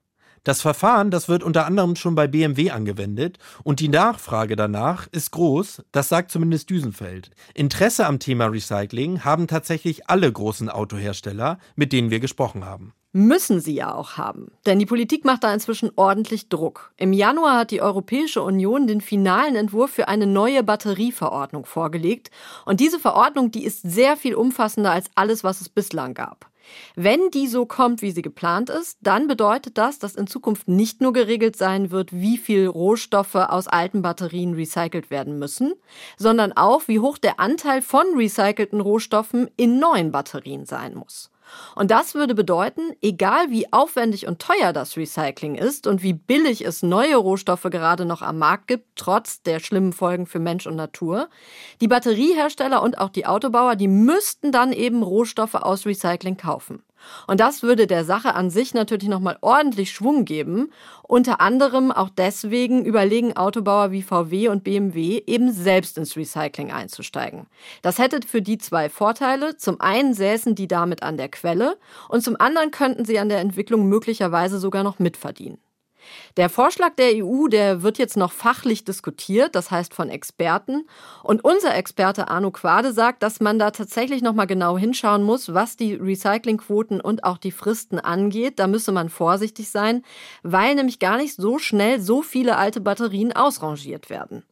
Das 0.43 0.62
Verfahren, 0.62 1.12
das 1.12 1.29
wird 1.29 1.43
unter 1.43 1.67
anderem 1.67 1.95
schon 1.95 2.15
bei 2.15 2.25
BMW 2.25 2.71
angewendet 2.71 3.38
und 3.63 3.79
die 3.79 3.88
Nachfrage 3.88 4.56
danach 4.56 5.06
ist 5.12 5.29
groß, 5.29 5.84
das 5.91 6.10
sagt 6.10 6.32
zumindest 6.32 6.71
Düsenfeld. 6.71 7.29
Interesse 7.53 8.08
am 8.08 8.17
Thema 8.17 8.47
Recycling 8.47 9.23
haben 9.23 9.45
tatsächlich 9.45 10.10
alle 10.10 10.32
großen 10.32 10.69
Autohersteller, 10.69 11.60
mit 11.75 11.93
denen 11.93 12.10
wir 12.10 12.19
gesprochen 12.19 12.65
haben. 12.65 12.95
Müssen 13.15 13.60
sie 13.60 13.76
ja 13.76 13.93
auch 13.93 14.17
haben. 14.17 14.52
Denn 14.65 14.80
die 14.80 14.88
Politik 14.88 15.23
macht 15.23 15.43
da 15.43 15.54
inzwischen 15.54 15.91
ordentlich 15.95 16.49
Druck. 16.49 16.91
Im 16.97 17.13
Januar 17.13 17.60
hat 17.60 17.69
die 17.69 17.82
Europäische 17.84 18.41
Union 18.41 18.88
den 18.88 19.02
finalen 19.02 19.56
Entwurf 19.56 19.91
für 19.91 20.08
eine 20.08 20.26
neue 20.26 20.63
Batterieverordnung 20.63 21.65
vorgelegt. 21.65 22.32
Und 22.65 22.80
diese 22.80 22.99
Verordnung, 22.99 23.52
die 23.52 23.65
ist 23.65 23.84
sehr 23.84 24.17
viel 24.17 24.34
umfassender 24.34 24.91
als 24.91 25.12
alles, 25.13 25.43
was 25.43 25.62
es 25.62 25.69
bislang 25.69 26.15
gab. 26.15 26.49
Wenn 26.95 27.30
die 27.30 27.45
so 27.45 27.67
kommt, 27.67 28.02
wie 28.02 28.10
sie 28.10 28.23
geplant 28.23 28.71
ist, 28.71 28.97
dann 29.02 29.28
bedeutet 29.28 29.78
das, 29.78 29.99
dass 29.99 30.15
in 30.15 30.26
Zukunft 30.26 30.67
nicht 30.67 30.99
nur 30.99 31.13
geregelt 31.13 31.56
sein 31.56 31.91
wird, 31.91 32.13
wie 32.13 32.38
viel 32.38 32.65
Rohstoffe 32.65 33.36
aus 33.36 33.67
alten 33.67 34.02
Batterien 34.02 34.56
recycelt 34.56 35.12
werden 35.12 35.38
müssen, 35.38 35.73
sondern 36.17 36.54
auch, 36.54 36.88
wie 36.88 36.99
hoch 36.99 37.19
der 37.19 37.39
Anteil 37.39 37.84
von 37.84 38.06
recycelten 38.15 38.82
Rohstoffen 38.82 39.52
in 39.56 39.78
neuen 39.78 40.12
Batterien 40.12 40.65
sein 40.65 40.95
muss. 40.95 41.30
Und 41.75 41.91
das 41.91 42.15
würde 42.15 42.35
bedeuten, 42.35 42.93
egal 43.01 43.49
wie 43.49 43.71
aufwendig 43.71 44.27
und 44.27 44.39
teuer 44.39 44.73
das 44.73 44.95
Recycling 44.97 45.55
ist 45.55 45.87
und 45.87 46.03
wie 46.03 46.13
billig 46.13 46.65
es 46.65 46.83
neue 46.83 47.15
Rohstoffe 47.15 47.63
gerade 47.63 48.05
noch 48.05 48.21
am 48.21 48.37
Markt 48.37 48.67
gibt, 48.67 48.85
trotz 48.95 49.41
der 49.41 49.59
schlimmen 49.59 49.93
Folgen 49.93 50.25
für 50.25 50.39
Mensch 50.39 50.67
und 50.67 50.75
Natur, 50.75 51.29
die 51.81 51.87
Batteriehersteller 51.87 52.81
und 52.81 52.97
auch 52.97 53.09
die 53.09 53.25
Autobauer, 53.25 53.75
die 53.75 53.87
müssten 53.87 54.51
dann 54.51 54.71
eben 54.71 55.03
Rohstoffe 55.03 55.55
aus 55.55 55.85
Recycling 55.85 56.37
kaufen. 56.37 56.83
Und 57.27 57.39
das 57.39 57.63
würde 57.63 57.87
der 57.87 58.05
Sache 58.05 58.35
an 58.35 58.49
sich 58.49 58.73
natürlich 58.73 59.09
nochmal 59.09 59.37
ordentlich 59.41 59.91
Schwung 59.91 60.25
geben. 60.25 60.71
Unter 61.03 61.41
anderem 61.41 61.91
auch 61.91 62.09
deswegen 62.09 62.85
überlegen 62.85 63.35
Autobauer 63.35 63.91
wie 63.91 64.01
VW 64.01 64.49
und 64.49 64.63
BMW 64.63 65.21
eben 65.25 65.51
selbst 65.51 65.97
ins 65.97 66.15
Recycling 66.15 66.71
einzusteigen. 66.71 67.47
Das 67.81 67.99
hätte 67.99 68.19
für 68.27 68.41
die 68.41 68.57
zwei 68.57 68.89
Vorteile. 68.89 69.57
Zum 69.57 69.79
einen 69.81 70.13
säßen 70.13 70.55
die 70.55 70.67
damit 70.67 71.03
an 71.03 71.17
der 71.17 71.29
Quelle 71.29 71.77
und 72.09 72.23
zum 72.23 72.39
anderen 72.39 72.71
könnten 72.71 73.05
sie 73.05 73.19
an 73.19 73.29
der 73.29 73.39
Entwicklung 73.39 73.87
möglicherweise 73.87 74.59
sogar 74.59 74.83
noch 74.83 74.99
mitverdienen. 74.99 75.59
Der 76.37 76.49
Vorschlag 76.49 76.95
der 76.95 77.23
EU, 77.23 77.47
der 77.47 77.83
wird 77.83 77.97
jetzt 77.97 78.17
noch 78.17 78.31
fachlich 78.31 78.83
diskutiert, 78.83 79.55
das 79.55 79.71
heißt 79.71 79.93
von 79.93 80.09
Experten. 80.09 80.87
Und 81.23 81.43
unser 81.43 81.75
Experte 81.75 82.27
Arno 82.27 82.51
Quade 82.51 82.93
sagt, 82.93 83.23
dass 83.23 83.39
man 83.39 83.59
da 83.59 83.71
tatsächlich 83.71 84.21
noch 84.21 84.33
mal 84.33 84.45
genau 84.45 84.77
hinschauen 84.77 85.23
muss, 85.23 85.53
was 85.53 85.77
die 85.77 85.93
Recyclingquoten 85.93 87.01
und 87.01 87.23
auch 87.23 87.37
die 87.37 87.51
Fristen 87.51 87.99
angeht. 87.99 88.59
Da 88.59 88.67
müsse 88.67 88.91
man 88.91 89.09
vorsichtig 89.09 89.69
sein, 89.69 90.03
weil 90.43 90.75
nämlich 90.75 90.99
gar 90.99 91.17
nicht 91.17 91.35
so 91.35 91.59
schnell 91.59 91.99
so 91.99 92.21
viele 92.21 92.57
alte 92.57 92.81
Batterien 92.81 93.33
ausrangiert 93.33 94.09
werden. 94.09 94.43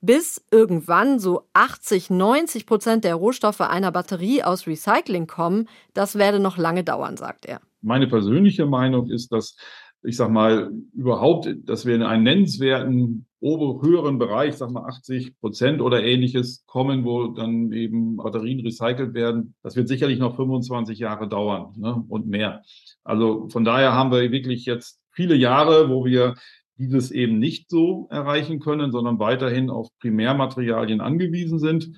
Bis 0.00 0.44
irgendwann 0.50 1.18
so 1.18 1.48
80, 1.52 2.10
90 2.10 2.66
Prozent 2.66 3.04
der 3.04 3.14
Rohstoffe 3.14 3.60
einer 3.60 3.92
Batterie 3.92 4.42
aus 4.42 4.66
Recycling 4.66 5.26
kommen, 5.26 5.68
das 5.94 6.16
werde 6.16 6.38
noch 6.38 6.56
lange 6.56 6.84
dauern, 6.84 7.16
sagt 7.16 7.46
er. 7.46 7.60
Meine 7.82 8.06
persönliche 8.08 8.66
Meinung 8.66 9.10
ist, 9.10 9.32
dass 9.32 9.56
ich 10.02 10.16
sag 10.16 10.30
mal, 10.30 10.72
überhaupt, 10.92 11.48
dass 11.64 11.86
wir 11.86 11.94
in 11.94 12.02
einen 12.02 12.22
nennenswerten 12.22 13.26
ober 13.40 13.86
höheren 13.86 14.18
Bereich, 14.18 14.54
sag 14.54 14.70
mal 14.70 14.86
80 14.86 15.38
Prozent 15.38 15.80
oder 15.80 16.02
ähnliches 16.02 16.64
kommen, 16.66 17.04
wo 17.04 17.28
dann 17.28 17.72
eben 17.72 18.16
Batterien 18.16 18.60
recycelt 18.60 19.14
werden. 19.14 19.54
Das 19.62 19.76
wird 19.76 19.88
sicherlich 19.88 20.18
noch 20.18 20.36
25 20.36 20.98
Jahre 20.98 21.28
dauern 21.28 21.74
ne, 21.76 22.04
und 22.08 22.26
mehr. 22.26 22.62
Also 23.04 23.48
von 23.48 23.64
daher 23.64 23.92
haben 23.92 24.10
wir 24.10 24.30
wirklich 24.32 24.64
jetzt 24.64 25.00
viele 25.10 25.34
Jahre, 25.34 25.90
wo 25.90 26.04
wir 26.04 26.34
dieses 26.78 27.10
eben 27.10 27.38
nicht 27.38 27.70
so 27.70 28.06
erreichen 28.10 28.60
können, 28.60 28.92
sondern 28.92 29.18
weiterhin 29.18 29.70
auf 29.70 29.88
Primärmaterialien 30.00 31.00
angewiesen 31.00 31.58
sind. 31.58 31.90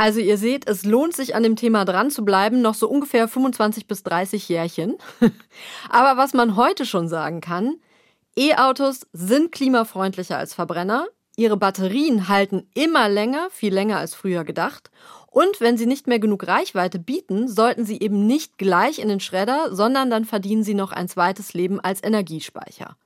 Also 0.00 0.18
ihr 0.18 0.38
seht, 0.38 0.66
es 0.66 0.86
lohnt 0.86 1.14
sich 1.14 1.34
an 1.34 1.42
dem 1.42 1.56
Thema 1.56 1.84
dran 1.84 2.10
zu 2.10 2.24
bleiben, 2.24 2.62
noch 2.62 2.72
so 2.72 2.88
ungefähr 2.88 3.28
25 3.28 3.86
bis 3.86 4.02
30 4.02 4.48
Jährchen. 4.48 4.96
Aber 5.90 6.18
was 6.18 6.32
man 6.32 6.56
heute 6.56 6.86
schon 6.86 7.06
sagen 7.06 7.42
kann, 7.42 7.76
E-Autos 8.34 9.06
sind 9.12 9.52
klimafreundlicher 9.52 10.38
als 10.38 10.54
Verbrenner, 10.54 11.06
ihre 11.36 11.58
Batterien 11.58 12.28
halten 12.28 12.66
immer 12.72 13.10
länger, 13.10 13.48
viel 13.50 13.74
länger 13.74 13.98
als 13.98 14.14
früher 14.14 14.44
gedacht 14.44 14.90
und 15.26 15.60
wenn 15.60 15.76
sie 15.76 15.86
nicht 15.86 16.06
mehr 16.06 16.18
genug 16.18 16.46
Reichweite 16.46 16.98
bieten, 16.98 17.46
sollten 17.46 17.84
sie 17.84 18.00
eben 18.00 18.26
nicht 18.26 18.58
gleich 18.58 18.98
in 18.98 19.08
den 19.08 19.20
Schredder, 19.20 19.68
sondern 19.70 20.10
dann 20.10 20.24
verdienen 20.24 20.64
sie 20.64 20.74
noch 20.74 20.92
ein 20.92 21.08
zweites 21.08 21.54
Leben 21.54 21.78
als 21.78 22.02
Energiespeicher. 22.02 22.96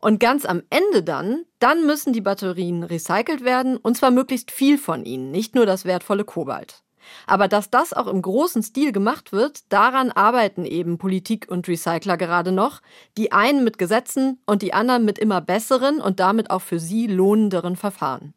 Und 0.00 0.20
ganz 0.20 0.44
am 0.44 0.62
Ende 0.70 1.02
dann, 1.02 1.44
dann 1.58 1.86
müssen 1.86 2.12
die 2.12 2.20
Batterien 2.20 2.82
recycelt 2.82 3.44
werden, 3.44 3.76
und 3.76 3.96
zwar 3.96 4.10
möglichst 4.10 4.50
viel 4.50 4.78
von 4.78 5.04
ihnen, 5.04 5.30
nicht 5.30 5.54
nur 5.54 5.66
das 5.66 5.84
wertvolle 5.84 6.24
Kobalt. 6.24 6.84
Aber 7.26 7.48
dass 7.48 7.70
das 7.70 7.92
auch 7.92 8.06
im 8.06 8.22
großen 8.22 8.62
Stil 8.62 8.92
gemacht 8.92 9.32
wird, 9.32 9.72
daran 9.72 10.10
arbeiten 10.10 10.64
eben 10.64 10.98
Politik 10.98 11.46
und 11.50 11.68
Recycler 11.68 12.16
gerade 12.16 12.52
noch. 12.52 12.80
Die 13.16 13.32
einen 13.32 13.64
mit 13.64 13.78
Gesetzen 13.78 14.40
und 14.46 14.62
die 14.62 14.74
anderen 14.74 15.04
mit 15.04 15.18
immer 15.18 15.40
besseren 15.40 16.00
und 16.00 16.20
damit 16.20 16.50
auch 16.50 16.62
für 16.62 16.78
sie 16.78 17.06
lohnenderen 17.06 17.76
Verfahren. 17.76 18.34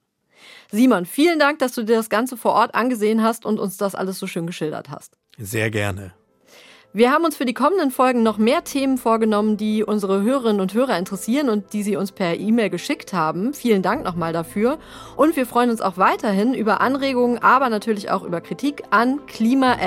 Simon, 0.72 1.06
vielen 1.06 1.40
Dank, 1.40 1.60
dass 1.60 1.74
du 1.74 1.84
dir 1.84 1.96
das 1.96 2.10
Ganze 2.10 2.38
vor 2.38 2.54
Ort 2.54 2.76
angesehen 2.76 3.24
hast 3.24 3.46
und 3.46 3.60
uns 3.60 3.78
das 3.78 3.96
alles 3.96 4.20
so 4.20 4.28
schön 4.28 4.48
geschildert 4.48 4.90
hast. 4.90 5.18
Sehr 5.38 5.72
gerne. 5.72 6.14
Wir 6.98 7.12
haben 7.12 7.26
uns 7.26 7.38
für 7.38 7.46
die 7.46 7.54
kommenden 7.54 7.92
Folgen 7.92 8.24
noch 8.24 8.40
mehr 8.40 8.64
Themen 8.64 8.98
vorgenommen, 8.98 9.56
die 9.56 9.84
unsere 9.84 10.24
Hörerinnen 10.24 10.60
und 10.60 10.74
Hörer 10.74 10.98
interessieren 10.98 11.48
und 11.48 11.72
die 11.74 11.84
sie 11.84 11.96
uns 11.96 12.12
per 12.12 12.40
E-Mail 12.40 12.72
geschickt 12.72 13.14
haben. 13.14 13.54
Vielen 13.54 13.84
Dank 13.84 14.04
nochmal 14.04 14.34
dafür. 14.34 14.80
Und 15.16 15.36
wir 15.36 15.46
freuen 15.46 15.70
uns 15.70 15.80
auch 15.80 15.98
weiterhin 15.98 16.56
über 16.56 16.82
Anregungen, 16.82 17.38
aber 17.38 17.70
natürlich 17.70 18.10
auch 18.10 18.24
über 18.24 18.42
Kritik 18.42 18.82
an 18.90 19.24
klima.ndr.de. 19.28 19.86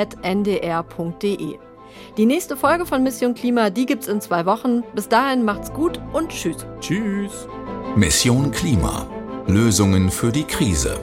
Die 2.16 2.26
nächste 2.26 2.56
Folge 2.56 2.86
von 2.86 3.02
Mission 3.02 3.34
Klima, 3.34 3.70
die 3.70 3.86
gibt's 3.86 4.06
in 4.06 4.20
zwei 4.20 4.46
Wochen. 4.46 4.84
Bis 4.94 5.08
dahin 5.08 5.44
macht's 5.44 5.72
gut 5.72 6.00
und 6.12 6.28
tschüss. 6.28 6.64
Tschüss. 6.78 7.48
Mission 7.96 8.52
Klima. 8.52 9.04
Lösungen 9.48 10.12
für 10.12 10.30
die 10.30 10.44
Krise. 10.44 10.96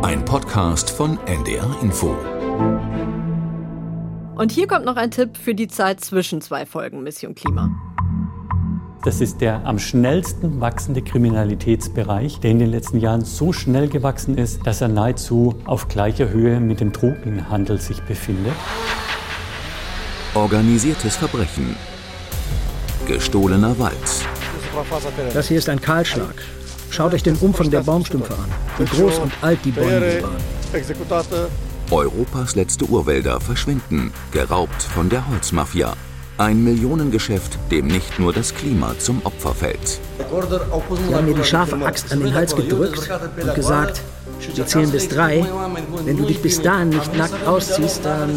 Ein 0.00 0.24
Podcast 0.24 0.88
von 0.88 1.18
NDR 1.26 1.76
Info. 1.82 2.16
Und 4.40 4.52
hier 4.52 4.66
kommt 4.66 4.86
noch 4.86 4.96
ein 4.96 5.10
Tipp 5.10 5.36
für 5.36 5.54
die 5.54 5.68
Zeit 5.68 6.00
zwischen 6.00 6.40
zwei 6.40 6.64
Folgen 6.64 7.02
Mission 7.02 7.34
Klima. 7.34 7.70
Das 9.04 9.20
ist 9.20 9.42
der 9.42 9.66
am 9.66 9.78
schnellsten 9.78 10.62
wachsende 10.62 11.02
Kriminalitätsbereich, 11.02 12.40
der 12.40 12.52
in 12.52 12.58
den 12.58 12.70
letzten 12.70 13.00
Jahren 13.00 13.22
so 13.22 13.52
schnell 13.52 13.88
gewachsen 13.88 14.38
ist, 14.38 14.66
dass 14.66 14.80
er 14.80 14.88
nahezu 14.88 15.56
auf 15.66 15.88
gleicher 15.88 16.30
Höhe 16.30 16.58
mit 16.58 16.80
dem 16.80 16.90
Drogenhandel 16.90 17.78
sich 17.78 18.00
befindet. 18.04 18.54
Organisiertes 20.32 21.16
Verbrechen. 21.16 21.76
Gestohlener 23.06 23.78
Wald. 23.78 23.94
Das 25.34 25.48
hier 25.48 25.58
ist 25.58 25.68
ein 25.68 25.82
Kahlschlag. 25.82 26.36
Schaut 26.88 27.12
euch 27.12 27.22
den 27.22 27.36
Umfang 27.36 27.70
der 27.70 27.82
Baumstümpfe 27.82 28.32
an. 28.32 28.50
Wie 28.78 28.86
groß 28.86 29.18
und 29.18 29.32
alt 29.42 29.58
die 29.66 29.72
Bäume 29.72 30.22
waren. 30.22 31.60
Europas 31.90 32.54
letzte 32.54 32.84
Urwälder 32.84 33.40
verschwinden, 33.40 34.12
geraubt 34.30 34.82
von 34.82 35.08
der 35.08 35.28
Holzmafia. 35.28 35.94
Ein 36.38 36.62
Millionengeschäft, 36.62 37.58
dem 37.70 37.88
nicht 37.88 38.18
nur 38.18 38.32
das 38.32 38.54
Klima 38.54 38.94
zum 38.98 39.20
Opfer 39.24 39.54
fällt. 39.54 40.00
Sie 40.18 41.14
haben 41.14 41.26
mir 41.26 41.34
die 41.34 41.44
scharfe 41.44 41.84
Axt 41.84 42.12
an 42.12 42.20
den 42.20 42.32
Hals 42.32 42.54
gedrückt 42.54 43.10
und 43.42 43.54
gesagt, 43.54 44.00
wir 44.54 44.66
zählen 44.66 44.90
bis 44.90 45.08
drei. 45.08 45.44
Wenn 46.04 46.16
du 46.16 46.24
dich 46.24 46.40
bis 46.40 46.62
dahin 46.62 46.90
nicht 46.90 47.14
nackt 47.16 47.46
ausziehst, 47.46 48.04
dann... 48.04 48.30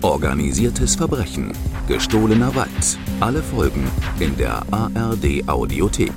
Organisiertes 0.00 0.94
Verbrechen. 0.94 1.52
Gestohlener 1.88 2.54
Wald. 2.54 2.98
Alle 3.20 3.42
Folgen 3.42 3.84
in 4.20 4.36
der 4.36 4.62
ARD 4.70 5.48
Audiothek. 5.48 6.14